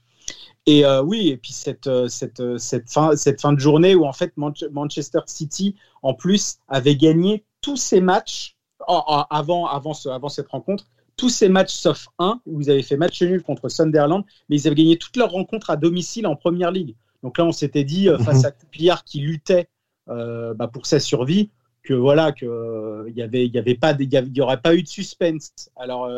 Et 0.66 0.84
euh, 0.84 1.02
oui, 1.02 1.28
et 1.28 1.36
puis 1.36 1.52
cette, 1.52 1.88
cette, 2.08 2.42
cette, 2.58 2.90
fin, 2.90 3.14
cette 3.16 3.40
fin 3.40 3.52
de 3.52 3.60
journée 3.60 3.94
où 3.94 4.04
en 4.06 4.12
fait 4.12 4.32
Manchester 4.36 5.20
City, 5.26 5.76
en 6.02 6.14
plus, 6.14 6.56
avait 6.68 6.96
gagné 6.96 7.44
tous 7.60 7.76
ses 7.76 8.00
matchs 8.00 8.53
avant, 8.88 9.66
avant, 9.66 9.94
avant 10.06 10.28
cette 10.28 10.48
rencontre 10.48 10.86
tous 11.16 11.28
ces 11.28 11.48
matchs 11.48 11.72
sauf 11.72 12.08
un, 12.18 12.40
où 12.46 12.60
ils 12.60 12.70
avaient 12.70 12.82
fait 12.82 12.96
match 12.96 13.22
nul 13.22 13.42
contre 13.42 13.68
Sunderland, 13.68 14.24
mais 14.48 14.56
ils 14.56 14.66
avaient 14.66 14.76
gagné 14.76 14.96
toutes 14.96 15.16
leurs 15.16 15.30
rencontres 15.30 15.70
à 15.70 15.76
domicile 15.76 16.26
en 16.26 16.36
première 16.36 16.70
ligue. 16.70 16.94
Donc 17.22 17.38
là, 17.38 17.44
on 17.44 17.52
s'était 17.52 17.84
dit, 17.84 18.08
euh, 18.08 18.18
face 18.18 18.40
mhm. 18.40 18.46
à 18.46 18.50
Coupillard 18.50 19.04
qui 19.04 19.20
luttait 19.20 19.68
euh, 20.08 20.54
bah, 20.54 20.68
pour 20.68 20.86
sa 20.86 21.00
survie, 21.00 21.50
que 21.82 21.94
voilà, 21.94 22.32
qu'il 22.32 22.48
euh, 22.48 23.10
n'y 23.14 23.22
avait, 23.22 23.46
y 23.46 23.58
avait 23.58 23.74
pas, 23.74 23.94
y, 23.98 24.40
aurait 24.40 24.60
pas 24.60 24.74
eu 24.74 24.82
de 24.82 24.88
suspense. 24.88 25.52
Alors, 25.76 26.10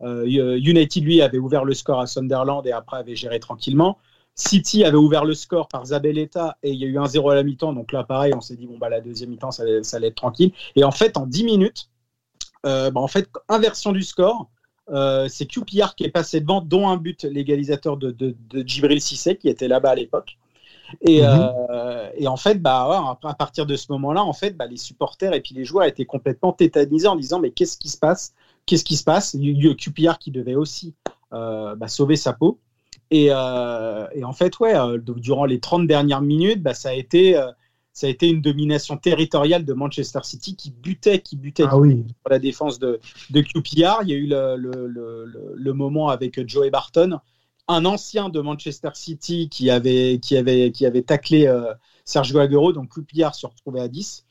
United, 0.00 1.04
lui, 1.04 1.22
avait 1.22 1.38
ouvert 1.38 1.64
le 1.64 1.74
score 1.74 2.00
à 2.00 2.06
Sunderland 2.06 2.66
et 2.66 2.72
après 2.72 2.98
avait 2.98 3.16
géré 3.16 3.40
tranquillement. 3.40 3.98
City 4.40 4.84
avait 4.84 4.96
ouvert 4.96 5.24
le 5.24 5.34
score 5.34 5.68
par 5.68 5.84
Zabeleta 5.86 6.56
et 6.62 6.70
il 6.70 6.78
y 6.78 6.84
a 6.84 6.88
eu 6.88 6.98
un 6.98 7.06
0 7.06 7.30
à 7.30 7.34
la 7.34 7.42
mi-temps. 7.42 7.72
Donc 7.72 7.92
là, 7.92 8.04
pareil, 8.04 8.32
on 8.34 8.40
s'est 8.40 8.56
dit, 8.56 8.66
bon, 8.66 8.78
bah, 8.78 8.88
la 8.88 9.00
deuxième 9.00 9.30
mi-temps, 9.30 9.50
ça, 9.50 9.64
ça, 9.82 9.98
allait 9.98 10.08
être 10.08 10.16
tranquille. 10.16 10.52
Et 10.76 10.84
en 10.84 10.90
fait, 10.90 11.16
en 11.16 11.26
10 11.26 11.44
minutes, 11.44 11.90
euh, 12.66 12.90
bah, 12.90 13.00
en 13.00 13.08
fait, 13.08 13.28
inversion 13.48 13.92
du 13.92 14.02
score. 14.02 14.48
Euh, 14.88 15.28
c'est 15.28 15.46
QPR 15.46 15.94
qui 15.94 16.02
est 16.02 16.10
passé 16.10 16.40
devant, 16.40 16.60
dont 16.60 16.88
un 16.88 16.96
but 16.96 17.22
légalisateur 17.22 17.96
de, 17.96 18.10
de, 18.10 18.34
de 18.48 18.66
Djibril 18.66 19.00
Cissé, 19.00 19.36
qui 19.36 19.48
était 19.48 19.68
là-bas 19.68 19.90
à 19.90 19.94
l'époque. 19.94 20.36
Et, 21.02 21.22
mhm. 21.22 21.28
euh, 21.70 22.10
et, 22.16 22.26
en 22.26 22.36
fait, 22.36 22.60
bah, 22.60 23.18
à 23.22 23.34
partir 23.34 23.66
de 23.66 23.76
ce 23.76 23.86
moment-là, 23.92 24.24
en 24.24 24.32
fait, 24.32 24.56
bah, 24.56 24.66
les 24.66 24.78
supporters 24.78 25.32
et 25.32 25.40
puis 25.40 25.54
les 25.54 25.64
joueurs 25.64 25.84
étaient 25.84 26.06
complètement 26.06 26.52
tétanisés 26.52 27.06
en 27.06 27.14
disant 27.14 27.38
mais 27.38 27.50
qu'est-ce 27.50 27.76
qui 27.76 27.88
se 27.88 27.98
passe? 27.98 28.34
Qu'est-ce 28.66 28.84
qui 28.84 28.96
se 28.96 29.04
passe? 29.04 29.36
QPR 29.78 30.18
qui 30.18 30.32
devait 30.32 30.56
aussi 30.56 30.94
bah, 31.30 31.76
sauver 31.86 32.16
sa 32.16 32.32
peau. 32.32 32.58
Et, 33.10 33.26
et, 33.26 34.24
en 34.24 34.32
fait, 34.32 34.58
ouais, 34.60 34.74
durant 34.98 35.44
les 35.44 35.58
30 35.58 35.86
dernières 35.86 36.22
minutes, 36.22 36.62
bah, 36.62 36.74
ça 36.74 36.90
a 36.90 36.94
été 36.94 37.36
ça 37.92 38.06
a 38.06 38.10
été 38.10 38.28
une 38.28 38.40
domination 38.40 38.96
territoriale 38.96 39.64
de 39.64 39.72
Manchester 39.72 40.20
City 40.22 40.56
qui 40.56 40.70
butait, 40.70 41.20
qui 41.20 41.36
butait 41.36 41.64
ah 41.66 41.76
oui. 41.76 42.04
la 42.28 42.38
défense 42.38 42.78
de, 42.78 43.00
de 43.30 43.40
QPR. 43.40 44.02
Il 44.02 44.08
y 44.08 44.12
a 44.12 44.16
eu 44.16 44.26
le, 44.26 44.56
le, 44.56 45.54
le, 45.54 45.72
moment 45.72 46.08
avec 46.08 46.48
Joey 46.48 46.70
Barton, 46.70 47.18
un 47.68 47.84
ancien 47.84 48.28
de 48.28 48.40
Manchester 48.40 48.90
City 48.94 49.48
qui 49.48 49.70
avait, 49.70 50.18
qui 50.20 50.36
avait, 50.36 50.72
qui 50.72 50.86
avait 50.86 51.02
taclé 51.02 51.46
euh, 51.46 51.74
Sergio 52.04 52.38
Aguero, 52.38 52.72
donc 52.72 52.94
QPR 52.94 53.34
se 53.34 53.46
retrouvait 53.46 53.80
à 53.80 53.88
10. 53.88 54.24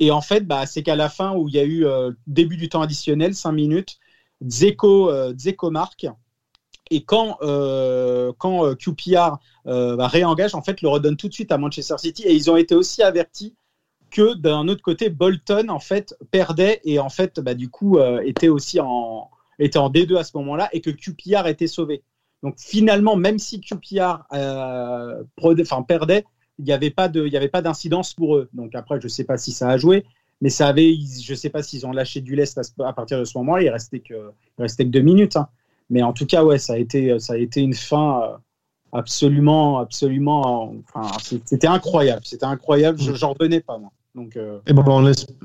Et 0.00 0.10
en 0.10 0.20
fait, 0.20 0.46
bah, 0.46 0.66
c'est 0.66 0.82
qu'à 0.82 0.96
la 0.96 1.08
fin 1.08 1.36
où 1.36 1.48
il 1.48 1.54
y 1.54 1.58
a 1.58 1.64
eu 1.64 1.84
euh, 1.86 2.10
début 2.26 2.56
du 2.56 2.68
temps 2.68 2.82
additionnel, 2.82 3.34
5 3.34 3.52
minutes, 3.52 3.98
Zeko, 4.44 5.10
euh, 5.10 5.32
Zeko 5.38 5.70
marque 5.70 6.06
et 6.90 7.04
quand, 7.04 7.38
euh, 7.42 8.32
quand 8.38 8.66
euh, 8.66 8.74
QPR 8.74 9.38
euh, 9.66 9.96
réengage, 9.98 10.54
en 10.54 10.62
fait, 10.62 10.82
le 10.82 10.88
redonne 10.88 11.16
tout 11.16 11.28
de 11.28 11.32
suite 11.32 11.52
à 11.52 11.58
Manchester 11.58 11.96
City. 11.98 12.22
Et 12.24 12.34
ils 12.34 12.50
ont 12.50 12.56
été 12.56 12.74
aussi 12.74 13.02
avertis 13.02 13.54
que 14.10 14.34
d'un 14.34 14.68
autre 14.68 14.82
côté, 14.82 15.08
Bolton 15.08 15.68
en 15.70 15.78
fait 15.78 16.14
perdait 16.30 16.80
et 16.84 16.98
en 16.98 17.08
fait, 17.08 17.40
bah, 17.40 17.54
du 17.54 17.70
coup, 17.70 17.98
était 18.22 18.48
aussi 18.48 18.78
en, 18.78 19.30
était 19.58 19.78
en 19.78 19.88
D2 19.88 20.18
à 20.18 20.24
ce 20.24 20.36
moment-là 20.36 20.68
et 20.72 20.82
que 20.82 20.90
QPR 20.90 21.46
était 21.46 21.66
sauvé. 21.66 22.02
Donc 22.42 22.56
finalement, 22.58 23.16
même 23.16 23.38
si 23.38 23.62
QPR 23.62 24.24
perdait, 25.88 26.26
il 26.58 26.66
n'y 26.66 26.72
avait 26.72 26.90
pas 26.90 27.08
de, 27.08 27.26
il 27.26 27.32
y 27.32 27.38
avait 27.38 27.48
pas 27.48 27.62
d'incidence 27.62 28.12
pour 28.12 28.36
eux. 28.36 28.50
Donc 28.52 28.74
après, 28.74 29.00
je 29.00 29.06
ne 29.06 29.08
sais 29.08 29.24
pas 29.24 29.38
si 29.38 29.52
ça 29.52 29.70
a 29.70 29.78
joué, 29.78 30.04
mais 30.42 30.50
ça 30.50 30.68
avait, 30.68 30.94
je 30.94 31.32
ne 31.32 31.36
sais 31.36 31.48
pas 31.48 31.62
s'ils 31.62 31.86
ont 31.86 31.92
lâché 31.92 32.20
du 32.20 32.34
lest 32.36 32.60
à, 32.80 32.92
partir 32.92 33.18
de 33.18 33.24
ce 33.24 33.38
moment-là. 33.38 33.62
Il 33.62 33.70
restait 33.70 34.00
que, 34.00 34.30
il 34.58 34.62
restait 34.62 34.84
que 34.84 34.90
deux 34.90 35.00
minutes. 35.00 35.36
Hein. 35.36 35.48
Mais 35.92 36.02
en 36.02 36.14
tout 36.14 36.24
cas, 36.24 36.42
ouais, 36.42 36.58
ça 36.58 36.72
a 36.72 36.78
été, 36.78 37.18
ça 37.20 37.34
a 37.34 37.36
été 37.36 37.60
une 37.60 37.74
fin 37.74 38.22
euh, 38.22 38.36
absolument, 38.92 39.78
absolument. 39.78 40.74
Enfin, 40.88 41.18
c'était 41.44 41.66
incroyable. 41.66 42.22
C'était 42.24 42.46
incroyable. 42.46 42.98
Je 42.98 43.12
n'en 43.12 43.34
revenais 43.34 43.60
pas, 43.60 43.76
moi. 43.76 43.92
Donc, 44.14 44.36
euh, 44.36 44.58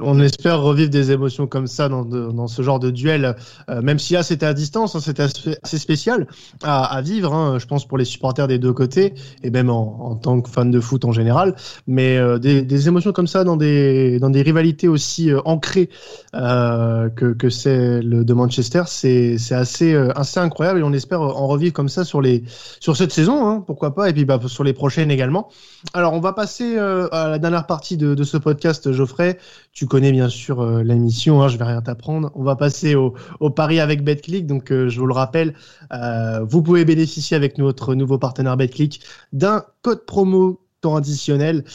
on, 0.01 0.19
espère 0.19 0.61
revivre 0.61 0.89
des 0.89 1.13
émotions 1.13 1.47
comme 1.47 1.67
ça 1.67 1.87
dans, 1.87 2.47
ce 2.47 2.61
genre 2.61 2.79
de 2.79 2.89
duel, 2.89 3.37
euh, 3.69 3.81
même 3.81 3.97
si 3.97 4.11
là 4.11 4.23
c'était 4.23 4.45
à 4.45 4.53
distance, 4.53 4.93
hein, 4.93 4.99
c'était 4.99 5.23
assez 5.23 5.77
spécial 5.77 6.27
à, 6.63 7.01
vivre, 7.01 7.33
hein, 7.33 7.59
je 7.59 7.65
pense 7.65 7.87
pour 7.87 7.97
les 7.97 8.03
supporters 8.03 8.45
des 8.45 8.59
deux 8.59 8.73
côtés 8.73 9.13
et 9.41 9.51
même 9.51 9.69
en, 9.69 10.15
tant 10.15 10.41
que 10.41 10.49
fan 10.49 10.69
de 10.69 10.81
foot 10.81 11.05
en 11.05 11.13
général. 11.13 11.55
Mais 11.87 12.17
euh, 12.17 12.39
des, 12.39 12.87
émotions 12.89 13.13
comme 13.13 13.27
ça 13.27 13.45
dans 13.45 13.55
des 13.55 14.19
rivalités 14.21 14.89
aussi 14.89 15.31
ancrées 15.45 15.89
que, 16.33 17.33
que 17.33 17.49
celle 17.49 18.25
de 18.25 18.33
Manchester, 18.33 18.83
c'est 18.87 19.37
assez 19.53 19.95
incroyable 20.35 20.81
et 20.81 20.83
on 20.83 20.91
espère 20.91 21.21
en 21.21 21.47
revivre 21.47 21.71
comme 21.71 21.87
ça 21.87 22.03
sur 22.03 22.97
cette 22.97 23.13
saison, 23.13 23.47
hein, 23.47 23.63
pourquoi 23.65 23.95
pas, 23.95 24.09
et 24.09 24.13
puis 24.13 24.25
bah, 24.25 24.41
sur 24.47 24.65
les 24.65 24.73
prochaines 24.73 25.09
également. 25.09 25.47
Alors 25.93 26.11
on 26.11 26.19
va 26.19 26.33
passer 26.33 26.77
à 26.77 27.29
la 27.29 27.39
dernière 27.39 27.65
partie 27.65 27.95
de, 27.95 28.13
de 28.13 28.23
ce 28.25 28.35
podcast 28.35 28.56
podcast, 28.57 28.91
Geoffrey. 28.91 29.37
Tu 29.71 29.85
connais 29.85 30.11
bien 30.11 30.29
sûr 30.29 30.61
euh, 30.61 30.81
l'émission, 30.81 31.43
hein, 31.43 31.47
je 31.47 31.59
vais 31.59 31.63
rien 31.63 31.83
t'apprendre. 31.83 32.31
On 32.33 32.41
va 32.41 32.55
passer 32.55 32.95
au, 32.95 33.13
pari 33.51 33.79
avec 33.79 34.03
BetClick. 34.03 34.47
Donc, 34.47 34.71
euh, 34.71 34.89
je 34.89 34.99
vous 34.99 35.05
le 35.05 35.13
rappelle, 35.13 35.53
euh, 35.93 36.43
vous 36.43 36.63
pouvez 36.63 36.83
bénéficier 36.83 37.37
avec 37.37 37.59
notre 37.59 37.93
nouveau 37.93 38.17
partenaire 38.17 38.57
BetClick 38.57 39.01
d'un 39.31 39.63
code 39.83 40.07
promo 40.07 40.59
temps 40.81 40.95
additionnel 40.95 41.65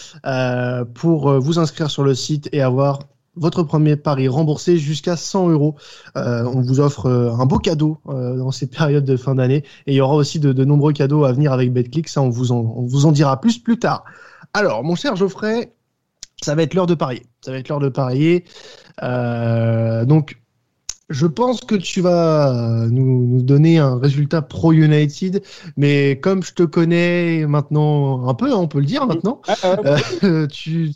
pour 0.94 1.32
vous 1.40 1.58
inscrire 1.58 1.90
sur 1.90 2.04
le 2.04 2.14
site 2.14 2.48
et 2.52 2.62
avoir 2.62 3.00
votre 3.34 3.64
premier 3.64 3.96
pari 3.96 4.28
remboursé 4.28 4.76
jusqu'à 4.76 5.16
100 5.16 5.50
euros. 5.50 5.74
on 6.14 6.60
vous 6.60 6.78
offre 6.78 7.10
un 7.10 7.44
beau 7.46 7.58
cadeau 7.58 7.98
dans 8.04 8.52
ces 8.52 8.68
périodes 8.68 9.04
de 9.04 9.16
fin 9.16 9.34
d'année 9.34 9.64
et 9.86 9.92
il 9.92 9.94
y 9.94 10.00
aura 10.00 10.14
aussi 10.14 10.38
de, 10.38 10.64
nombreux 10.64 10.92
cadeaux 10.92 11.24
à 11.24 11.32
venir 11.32 11.52
avec 11.52 11.72
BetClick. 11.72 12.08
Ça, 12.08 12.22
on 12.22 12.30
vous 12.30 12.52
en 12.52 13.12
dira 13.12 13.40
plus 13.40 13.58
plus 13.58 13.80
tard. 13.80 14.04
Alors, 14.54 14.84
mon 14.84 14.94
cher 14.94 15.16
Geoffrey, 15.16 15.72
ça 16.44 16.54
va 16.54 16.62
être 16.62 16.74
l'heure 16.74 16.86
de 16.86 16.94
parier. 16.94 17.22
Ça 17.44 17.50
va 17.50 17.58
être 17.58 17.68
l'heure 17.68 17.80
de 17.80 17.88
parier. 17.88 18.44
Euh, 19.02 20.04
donc, 20.04 20.38
Je 21.10 21.26
pense 21.26 21.60
que 21.60 21.74
tu 21.74 22.00
vas 22.00 22.86
nous, 22.90 23.26
nous, 23.26 23.42
donner 23.42 23.78
un 23.78 23.98
résultat 23.98 24.40
pro 24.40 24.72
United, 24.72 25.42
mais 25.76 26.18
comme 26.20 26.42
je 26.42 26.54
te 26.54 26.62
connais 26.62 27.44
maintenant 27.46 28.28
un 28.28 28.34
peu, 28.34 28.50
on 28.54 28.66
peut 28.66 28.78
le 28.78 28.86
dire 28.86 29.06
maintenant, 29.06 29.42
euh, 30.24 30.46
tu, 30.50 30.92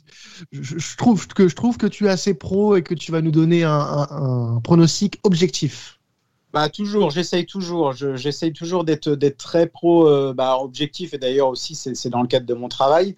je, 0.52 0.96
trouve 0.96 1.26
que 1.26 1.48
je 1.48 1.54
trouve 1.54 1.76
que 1.76 1.87
tu 1.87 2.06
es 2.06 2.09
assez 2.09 2.32
pro 2.32 2.76
et 2.76 2.82
que 2.82 2.94
tu 2.94 3.12
vas 3.12 3.20
nous 3.20 3.30
donner 3.30 3.64
un, 3.64 3.72
un, 3.72 4.56
un 4.56 4.61
pronostic 4.61 5.20
objectif. 5.24 5.96
Bah 6.56 6.70
toujours, 6.70 7.11
j'essaye 7.11 7.44
toujours, 7.44 7.92
j'essaye 7.92 8.54
toujours 8.54 8.85
d'être 8.85 9.11
d'être 9.11 9.37
très 9.37 9.66
pro, 9.66 10.09
euh, 10.09 10.32
bah, 10.32 10.56
objectif 10.59 11.12
et 11.12 11.18
d'ailleurs 11.18 11.48
aussi 11.48 11.74
c'est 11.74 12.09
dans 12.09 12.22
le 12.22 12.28
cadre 12.28 12.46
de 12.46 12.54
mon 12.54 12.68
travail. 12.68 13.14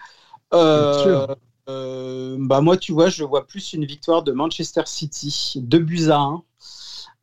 Euh, 0.55 1.27
euh, 1.69 2.37
bah 2.39 2.61
moi 2.61 2.77
tu 2.77 2.93
vois, 2.93 3.11
je 3.11 3.25
vois 3.25 3.47
plus 3.47 3.73
une 3.75 3.85
victoire 3.85 4.23
de 4.23 4.33
Manchester 4.33 4.83
City, 4.87 5.55
2 5.57 5.79
buts 5.79 6.09
à 6.11 6.19
1. 6.19 6.43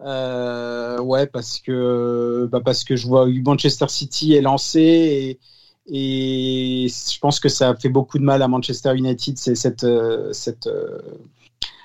Euh, 0.01 0.99
ouais, 0.99 1.25
parce 1.27 1.59
que, 1.59 2.47
bah 2.51 2.61
parce 2.63 2.83
que 2.83 2.95
je 2.95 3.07
vois 3.07 3.27
Manchester 3.27 3.87
City 3.87 4.33
est 4.33 4.41
lancé 4.41 5.39
et, 5.87 6.87
je 6.89 7.19
pense 7.19 7.39
que 7.39 7.49
ça 7.49 7.75
fait 7.75 7.89
beaucoup 7.89 8.17
de 8.19 8.23
mal 8.23 8.41
à 8.41 8.47
Manchester 8.47 8.95
United, 8.95 9.37
c'est 9.37 9.55
cette, 9.55 9.83
euh, 9.83 10.33
cette, 10.33 10.69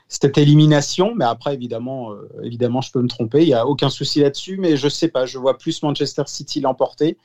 cette 0.09 0.39
élimination. 0.39 1.15
Mais 1.15 1.25
après, 1.25 1.55
évidemment, 1.55 2.13
évidemment, 2.43 2.81
je 2.81 2.93
peux 2.93 3.03
me 3.03 3.09
tromper. 3.09 3.43
Il 3.43 3.49
n'y 3.49 3.55
a 3.55 3.67
aucun 3.67 3.91
souci 3.91 4.21
là-dessus. 4.21 4.57
Mais 4.59 4.77
je 4.77 4.89
sais 4.89 5.09
pas. 5.09 5.27
Je 5.27 5.39
vois 5.39 5.59
plus 5.59 5.83
Manchester 5.83 6.25
City 6.27 6.61
l'emporter. 6.61 7.19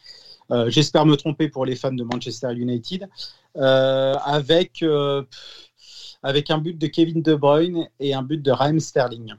J'espère 0.67 1.05
me 1.05 1.15
tromper 1.15 1.49
pour 1.49 1.65
les 1.65 1.75
fans 1.75 1.91
de 1.91 2.03
Manchester 2.03 2.53
United. 2.53 3.07
avec, 3.55 4.83
avec 6.23 6.51
un 6.51 6.57
but 6.57 6.77
de 6.77 6.87
Kevin 6.87 7.21
De 7.21 7.35
Bruyne 7.35 7.87
et 7.99 8.13
un 8.13 8.23
but 8.23 8.41
de 8.41 8.51
Raheem 8.51 8.79
Sterling. 8.79 9.33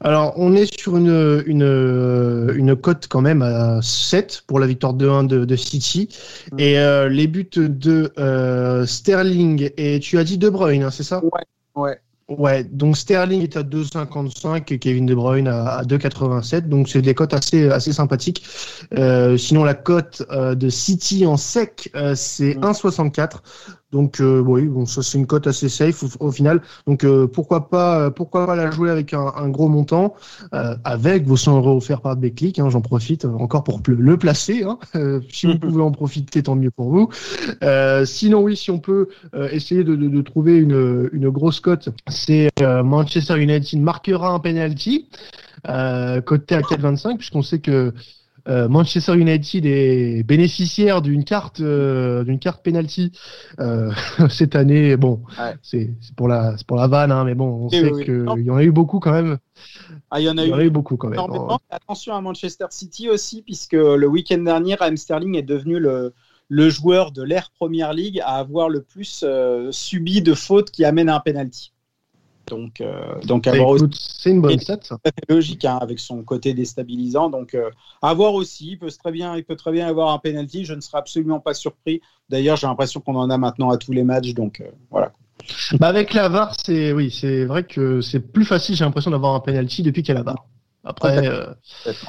Alors, 0.00 0.34
on 0.36 0.54
est 0.54 0.72
sur 0.78 0.96
une, 0.96 1.42
une, 1.46 2.52
une 2.54 2.76
cote 2.76 3.06
quand 3.08 3.20
même 3.20 3.42
à 3.42 3.80
7 3.82 4.44
pour 4.46 4.58
la 4.58 4.66
victoire 4.66 4.94
2-1 4.94 5.26
de, 5.26 5.56
City. 5.56 6.08
Mm. 6.52 6.58
Et 6.58 6.78
euh, 6.78 7.08
les 7.08 7.26
buts 7.26 7.48
de 7.54 8.12
euh, 8.18 8.86
Sterling 8.86 9.70
et 9.76 10.00
tu 10.00 10.18
as 10.18 10.24
dit 10.24 10.38
De 10.38 10.48
Bruyne, 10.48 10.82
hein, 10.82 10.90
c'est 10.90 11.02
ça? 11.02 11.22
Ouais, 11.24 11.44
ouais. 11.74 12.00
Ouais, 12.30 12.62
donc 12.62 12.96
Sterling 12.96 13.42
est 13.42 13.56
à 13.56 13.62
2,55 13.62 14.72
et 14.72 14.78
Kevin 14.78 15.04
De 15.04 15.14
Bruyne 15.14 15.48
à, 15.48 15.82
2,87. 15.82 16.68
Donc 16.68 16.88
c'est 16.88 17.02
des 17.02 17.14
cotes 17.14 17.34
assez 17.34 17.68
assez 17.68 17.92
sympathiques. 17.92 18.44
Euh, 18.96 19.36
sinon 19.36 19.64
la 19.64 19.74
cote 19.74 20.22
de 20.30 20.68
City 20.68 21.26
en 21.26 21.36
sec 21.36 21.90
c'est 22.14 22.54
1,64. 22.54 23.38
Donc 23.92 24.20
euh, 24.20 24.40
oui, 24.40 24.66
bon, 24.66 24.86
ça 24.86 25.02
c'est 25.02 25.18
une 25.18 25.26
cote 25.26 25.46
assez 25.46 25.68
safe 25.68 26.04
au, 26.20 26.30
final. 26.30 26.62
Donc 26.86 27.04
euh, 27.04 27.26
pourquoi 27.26 27.68
pas, 27.68 28.00
euh, 28.00 28.10
pourquoi 28.10 28.46
pas 28.46 28.54
la 28.54 28.70
jouer 28.70 28.90
avec 28.90 29.12
un, 29.14 29.48
gros 29.48 29.68
montant, 29.68 30.14
avec 30.84 31.26
vos 31.26 31.36
100 31.36 31.58
euros 31.58 31.76
offerts 31.76 32.00
par 32.00 32.16
Beclic. 32.16 32.58
Hein, 32.58 32.70
J'en 32.70 32.80
profite 32.80 33.24
encore 33.24 33.64
pour 33.64 33.80
le 33.86 34.16
placer. 34.16 34.62
Hein. 34.64 34.78
si 35.30 35.46
vous 35.46 35.58
pouvez 35.58 35.82
en 35.82 35.90
profiter, 35.90 36.42
tant 36.42 36.54
mieux 36.54 36.70
pour 36.70 36.90
vous. 36.90 37.08
sinon 38.04 38.42
oui, 38.42 38.56
si 38.56 38.70
on 38.70 38.78
peut 38.78 39.08
essayer 39.50 39.84
de, 39.84 39.96
de, 39.96 40.08
de, 40.08 40.22
trouver 40.22 40.58
une, 40.58 41.08
une 41.12 41.30
grosse 41.30 41.60
cote, 41.60 41.88
c'est 42.08 42.48
Manchester 42.60 43.40
United 43.40 43.80
marquera 43.80 44.30
un 44.30 44.38
penalty. 44.38 45.08
coté 45.64 46.54
à 46.54 46.60
4,25 46.60 47.16
puisqu'on 47.16 47.42
sait 47.42 47.58
que 47.58 47.92
euh, 48.48 48.68
Manchester 48.68 49.14
United 49.14 49.66
est 49.66 50.22
bénéficiaire 50.22 51.02
d'une 51.02 51.24
carte 51.24 51.60
euh, 51.60 52.24
d'une 52.24 52.38
carte 52.38 52.62
penalty 52.62 53.12
euh, 53.58 53.90
cette 54.30 54.56
année. 54.56 54.96
Bon, 54.96 55.22
c'est 55.62 55.90
pour 56.16 56.28
la 56.28 56.54
pour 56.66 56.76
la 56.76 56.86
vanne, 56.86 57.12
hein, 57.12 57.24
mais 57.24 57.34
bon, 57.34 57.66
on 57.66 57.68
sait 57.68 57.90
qu'il 58.04 58.24
y 58.44 58.50
en 58.50 58.56
a 58.56 58.62
eu 58.62 58.72
beaucoup 58.72 58.98
quand 58.98 59.12
même. 59.12 59.38
Ah, 60.10 60.20
il 60.20 60.24
y 60.24 60.30
en 60.30 60.38
a, 60.38 60.46
eu, 60.46 60.70
beaucoup 60.70 60.96
quand 60.96 61.08
même. 61.08 61.20
Attention 61.70 62.14
à 62.14 62.20
Manchester 62.20 62.66
City 62.70 63.08
aussi, 63.08 63.42
puisque 63.42 63.72
le 63.72 64.06
week-end 64.06 64.38
dernier, 64.38 64.76
Sterling 64.96 65.36
est 65.36 65.42
devenu 65.42 65.78
le 65.78 66.12
le 66.52 66.68
joueur 66.68 67.12
de 67.12 67.22
l'ère 67.22 67.50
Première 67.52 67.92
League 67.92 68.20
à 68.24 68.36
avoir 68.38 68.68
le 68.68 68.82
plus 68.82 69.24
subi 69.70 70.20
de 70.20 70.34
fautes 70.34 70.70
qui 70.70 70.84
amènent 70.84 71.08
à 71.08 71.16
un 71.16 71.20
penalty. 71.20 71.72
Donc, 72.50 72.80
euh, 72.80 73.18
donc 73.24 73.44
bah, 73.44 73.52
c'est 73.92 74.30
une 74.30 74.42
bonne 74.42 74.58
stat. 74.58 74.80
logique 75.28 75.64
hein, 75.64 75.78
avec 75.80 75.98
son 76.00 76.22
côté 76.22 76.52
déstabilisant. 76.52 77.30
Donc, 77.30 77.54
euh, 77.54 77.70
à 78.02 78.12
voir 78.12 78.34
aussi. 78.34 78.72
Il 78.72 78.78
peut 78.78 78.90
très 78.90 79.12
bien, 79.12 79.36
il 79.36 79.44
peut 79.44 79.56
très 79.56 79.72
bien 79.72 79.86
avoir 79.86 80.12
un 80.12 80.18
penalty. 80.18 80.64
Je 80.64 80.74
ne 80.74 80.80
serais 80.80 80.98
absolument 80.98 81.40
pas 81.40 81.54
surpris. 81.54 82.02
D'ailleurs, 82.28 82.56
j'ai 82.56 82.66
l'impression 82.66 83.00
qu'on 83.00 83.16
en 83.16 83.30
a 83.30 83.38
maintenant 83.38 83.70
à 83.70 83.78
tous 83.78 83.92
les 83.92 84.02
matchs. 84.02 84.34
Donc, 84.34 84.60
euh, 84.60 84.70
voilà. 84.90 85.12
Bah 85.78 85.88
avec 85.88 86.12
la 86.12 86.28
VAR, 86.28 86.54
c'est 86.62 86.92
oui, 86.92 87.10
c'est 87.10 87.46
vrai 87.46 87.64
que 87.64 88.02
c'est 88.02 88.20
plus 88.20 88.44
facile. 88.44 88.76
J'ai 88.76 88.84
l'impression 88.84 89.10
d'avoir 89.10 89.34
un 89.34 89.40
penalty 89.40 89.82
depuis 89.82 90.02
qu'il 90.02 90.14
y 90.14 90.16
a 90.16 90.20
la 90.20 90.24
VAR. 90.24 90.44
Après, 90.82 91.28
euh, 91.28 91.44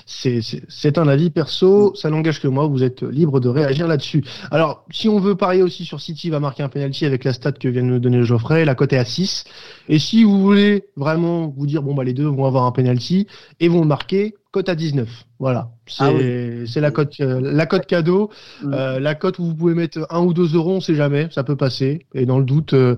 c'est 0.05 0.97
un 0.97 1.07
avis 1.09 1.29
perso, 1.29 1.93
ça 1.93 2.09
n'engage 2.09 2.41
que 2.41 2.47
moi, 2.47 2.67
vous 2.67 2.83
êtes 2.83 3.03
libre 3.03 3.41
de 3.41 3.49
réagir 3.49 3.85
là-dessus. 3.85 4.23
Alors, 4.49 4.85
si 4.91 5.09
on 5.09 5.19
veut 5.19 5.35
parier 5.35 5.61
aussi 5.61 5.83
sur 5.83 5.99
City 5.99 6.29
va 6.29 6.39
marquer 6.39 6.63
un 6.63 6.69
penalty 6.69 7.05
avec 7.05 7.25
la 7.25 7.33
stat 7.33 7.51
que 7.51 7.67
vient 7.67 7.83
de 7.83 7.87
nous 7.87 7.99
donner 7.99 8.23
Geoffrey, 8.23 8.63
la 8.63 8.73
cote 8.73 8.93
est 8.93 8.97
à 8.97 9.03
6. 9.03 9.43
Et 9.89 9.99
si 9.99 10.23
vous 10.23 10.39
voulez 10.41 10.85
vraiment 10.95 11.49
vous 11.49 11.67
dire, 11.67 11.83
bon, 11.83 11.93
bah, 11.93 12.05
les 12.05 12.13
deux 12.13 12.27
vont 12.27 12.45
avoir 12.45 12.65
un 12.65 12.71
penalty 12.71 13.27
et 13.59 13.67
vont 13.67 13.81
le 13.81 13.87
marquer, 13.87 14.35
cote 14.51 14.67
à 14.67 14.75
19. 14.75 15.07
Voilà. 15.39 15.71
C'est 15.87 16.03
ah 16.03 16.81
la 16.81 16.91
cote, 16.91 17.13
euh, 17.21 17.39
la 17.41 17.65
cote 17.65 17.85
cadeau. 17.85 18.29
Mm. 18.61 18.73
Euh, 18.73 18.99
la 18.99 19.15
cote 19.15 19.39
où 19.39 19.45
vous 19.45 19.55
pouvez 19.55 19.73
mettre 19.73 20.05
un 20.09 20.21
ou 20.21 20.33
deux 20.33 20.55
euros, 20.55 20.73
on 20.73 20.81
sait 20.81 20.95
jamais, 20.95 21.29
ça 21.31 21.43
peut 21.43 21.55
passer. 21.55 22.05
Et 22.13 22.25
dans 22.25 22.37
le 22.37 22.45
doute, 22.45 22.73
euh, 22.73 22.95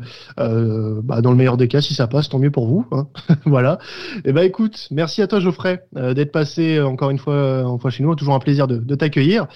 bah, 1.03 1.21
dans 1.21 1.31
le 1.31 1.37
meilleur 1.37 1.57
des 1.57 1.67
cas, 1.67 1.81
si 1.81 1.93
ça 1.93 2.07
passe, 2.07 2.29
tant 2.29 2.39
mieux 2.39 2.51
pour 2.51 2.67
vous. 2.67 2.85
Hein. 2.91 3.07
voilà. 3.45 3.77
Et 4.17 4.29
eh 4.29 4.33
ben 4.33 4.43
écoute, 4.43 4.87
merci 4.91 5.21
à 5.21 5.27
toi 5.27 5.39
Geoffrey 5.39 5.85
d'être 5.93 6.31
passé 6.31 6.81
encore 6.81 7.11
une 7.11 7.19
fois, 7.19 7.63
en 7.65 7.77
fois 7.77 7.91
chez 7.91 8.03
nous. 8.03 8.15
Toujours 8.15 8.35
un 8.35 8.39
plaisir 8.39 8.67
de, 8.67 8.77
de 8.77 8.95
t'accueillir. 8.95 9.47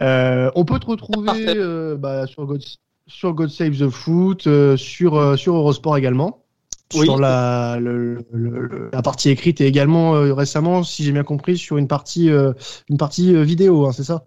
on 0.00 0.64
peut 0.64 0.78
te 0.78 0.86
retrouver 0.86 1.54
bah, 1.98 2.26
sur, 2.26 2.46
God, 2.46 2.62
sur 3.06 3.34
God 3.34 3.50
Save 3.50 3.76
the 3.76 3.88
Foot, 3.88 4.48
sur, 4.76 5.38
sur 5.38 5.56
Eurosport 5.56 5.96
également 5.96 6.44
sur 6.92 7.18
la, 7.18 7.78
la 7.80 9.02
partie 9.02 9.30
écrite 9.30 9.60
et 9.60 9.66
également 9.66 10.14
euh, 10.14 10.32
récemment, 10.32 10.82
si 10.82 11.04
j'ai 11.04 11.12
bien 11.12 11.24
compris, 11.24 11.56
sur 11.58 11.76
une 11.78 11.88
partie, 11.88 12.30
euh, 12.30 12.52
une 12.88 12.96
partie 12.96 13.34
euh, 13.34 13.42
vidéo, 13.42 13.86
hein, 13.86 13.92
c'est 13.92 14.04
ça? 14.04 14.24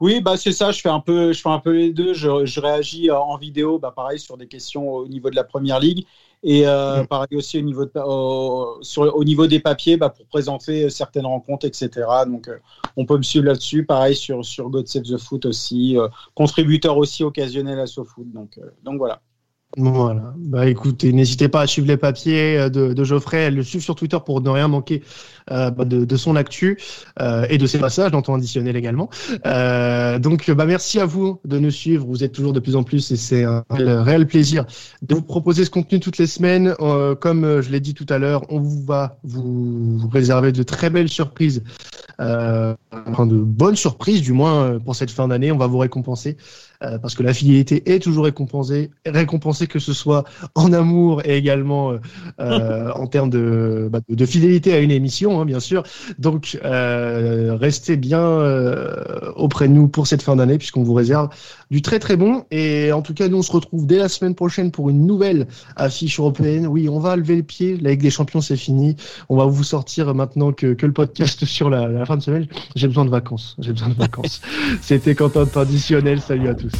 Oui, 0.00 0.20
bah 0.20 0.36
c'est 0.36 0.52
ça. 0.52 0.70
Je 0.70 0.80
fais 0.80 0.90
un 0.90 1.00
peu, 1.00 1.32
je 1.32 1.40
fais 1.40 1.48
un 1.48 1.58
peu 1.58 1.72
les 1.72 1.92
deux. 1.92 2.12
Je, 2.12 2.44
je 2.44 2.60
réagis 2.60 3.10
en 3.10 3.36
vidéo, 3.38 3.78
bah 3.78 3.92
pareil 3.94 4.18
sur 4.18 4.36
des 4.36 4.46
questions 4.46 4.90
au 4.90 5.08
niveau 5.08 5.30
de 5.30 5.36
la 5.36 5.44
première 5.44 5.80
ligue 5.80 6.04
et 6.42 6.66
mm. 6.66 7.06
pareil 7.06 7.36
aussi 7.36 7.56
au 7.58 7.62
niveau 7.62 7.86
de, 7.86 8.84
sur, 8.84 9.16
au 9.16 9.24
niveau 9.24 9.46
des 9.46 9.60
papiers, 9.60 9.96
bah, 9.96 10.10
pour 10.10 10.26
présenter 10.26 10.90
certaines 10.90 11.24
rencontres, 11.24 11.66
etc. 11.66 11.88
Donc 12.26 12.50
on 12.98 13.06
peut 13.06 13.16
me 13.16 13.22
suivre 13.22 13.46
là-dessus. 13.46 13.86
Pareil 13.86 14.14
sur 14.14 14.44
sur 14.44 14.68
God 14.68 14.88
Save 14.88 15.04
the 15.04 15.16
Foot 15.16 15.46
aussi, 15.46 15.96
contributeur 16.34 16.98
aussi 16.98 17.24
occasionnel 17.24 17.80
à 17.80 17.86
SoFoot. 17.86 18.30
Donc 18.30 18.60
donc 18.84 18.98
voilà. 18.98 19.22
Voilà. 19.78 20.34
Bah 20.36 20.68
écoutez, 20.68 21.12
n'hésitez 21.12 21.48
pas 21.48 21.62
à 21.62 21.66
suivre 21.66 21.88
les 21.88 21.96
papiers 21.96 22.58
euh, 22.58 22.68
de, 22.68 23.04
Geoffrey, 23.04 23.50
le 23.50 23.62
suivre 23.62 23.82
sur 23.82 23.94
Twitter 23.94 24.18
pour 24.24 24.42
ne 24.42 24.50
rien 24.50 24.68
manquer 24.68 25.02
euh, 25.50 25.70
bah, 25.70 25.84
de, 25.84 26.04
de, 26.04 26.16
son 26.16 26.36
actu 26.36 26.78
euh, 27.20 27.46
et 27.48 27.56
de 27.56 27.66
ses 27.66 27.78
passages 27.78 28.10
dans 28.10 28.20
ton 28.20 28.34
additionnel 28.34 28.76
également. 28.76 29.08
Euh, 29.46 30.18
donc 30.18 30.50
bah 30.50 30.66
merci 30.66 31.00
à 31.00 31.06
vous 31.06 31.40
de 31.44 31.58
nous 31.58 31.70
suivre, 31.70 32.06
vous 32.06 32.22
êtes 32.22 32.32
toujours 32.32 32.52
de 32.52 32.60
plus 32.60 32.76
en 32.76 32.82
plus 32.82 33.10
et 33.10 33.16
c'est 33.16 33.44
un 33.44 33.64
réel, 33.70 34.26
plaisir 34.26 34.66
de 35.00 35.14
vous 35.14 35.22
proposer 35.22 35.64
ce 35.64 35.70
contenu 35.70 36.00
toutes 36.00 36.18
les 36.18 36.26
semaines. 36.26 36.74
Euh, 36.80 37.14
comme 37.14 37.60
je 37.62 37.70
l'ai 37.70 37.80
dit 37.80 37.94
tout 37.94 38.06
à 38.10 38.18
l'heure, 38.18 38.44
on 38.50 38.60
vous 38.60 38.84
va 38.84 39.18
vous 39.24 40.08
réserver 40.12 40.52
de 40.52 40.62
très 40.62 40.90
belles 40.90 41.08
surprises, 41.08 41.62
enfin 42.18 43.26
de 43.26 43.36
bonnes 43.36 43.76
surprises 43.76 44.22
du 44.22 44.32
moins 44.32 44.78
pour 44.78 44.94
cette 44.94 45.10
fin 45.10 45.28
d'année. 45.28 45.52
On 45.52 45.58
va 45.58 45.66
vous 45.66 45.78
récompenser. 45.78 46.36
Euh, 46.82 46.98
parce 46.98 47.14
que 47.14 47.22
la 47.22 47.32
fidélité 47.32 47.82
est 47.92 48.02
toujours 48.02 48.24
récompensée, 48.24 48.90
récompensée 49.06 49.66
que 49.66 49.78
ce 49.78 49.92
soit 49.92 50.24
en 50.54 50.72
amour 50.72 51.22
et 51.24 51.36
également 51.36 51.92
euh, 51.92 51.98
euh 52.40 52.90
en 52.94 53.06
termes 53.06 53.30
de, 53.30 53.88
bah, 53.90 54.00
de, 54.08 54.26
fidélité 54.26 54.72
à 54.72 54.78
une 54.78 54.90
émission, 54.90 55.40
hein, 55.40 55.44
bien 55.44 55.60
sûr. 55.60 55.84
Donc, 56.18 56.58
euh, 56.64 57.56
restez 57.58 57.96
bien 57.96 58.22
auprès 59.36 59.68
de 59.68 59.72
nous 59.72 59.88
pour 59.88 60.06
cette 60.06 60.22
fin 60.22 60.36
d'année, 60.36 60.58
puisqu'on 60.58 60.82
vous 60.82 60.94
réserve 60.94 61.28
du 61.70 61.82
très 61.82 61.98
très 61.98 62.16
bon. 62.16 62.44
Et 62.50 62.92
en 62.92 63.02
tout 63.02 63.14
cas, 63.14 63.28
nous, 63.28 63.38
on 63.38 63.42
se 63.42 63.52
retrouve 63.52 63.86
dès 63.86 63.98
la 63.98 64.08
semaine 64.08 64.34
prochaine 64.34 64.70
pour 64.70 64.90
une 64.90 65.06
nouvelle 65.06 65.46
affiche 65.76 66.18
européenne. 66.18 66.66
Oui, 66.66 66.88
on 66.88 66.98
va 66.98 67.16
lever 67.16 67.36
le 67.36 67.42
pied. 67.42 67.76
La 67.78 67.90
Ligue 67.90 68.02
des 68.02 68.10
Champions, 68.10 68.40
c'est 68.40 68.56
fini. 68.56 68.96
On 69.28 69.36
va 69.36 69.46
vous 69.46 69.64
sortir 69.64 70.14
maintenant 70.14 70.52
que 70.52 70.66
le 70.66 70.92
podcast 70.92 71.44
sur 71.44 71.70
la, 71.70 72.01
la 72.02 72.06
fin 72.06 72.16
de 72.16 72.22
semaine. 72.22 72.46
J'ai 72.74 72.88
besoin 72.88 73.04
de 73.04 73.10
vacances. 73.10 73.54
J'ai 73.60 73.72
besoin 73.72 73.88
de 73.88 73.94
vacances. 73.94 74.40
C'était 74.80 75.14
Quentin 75.14 75.46
Traditionnel. 75.46 76.20
Salut 76.20 76.48
à 76.48 76.54
tous. 76.54 76.72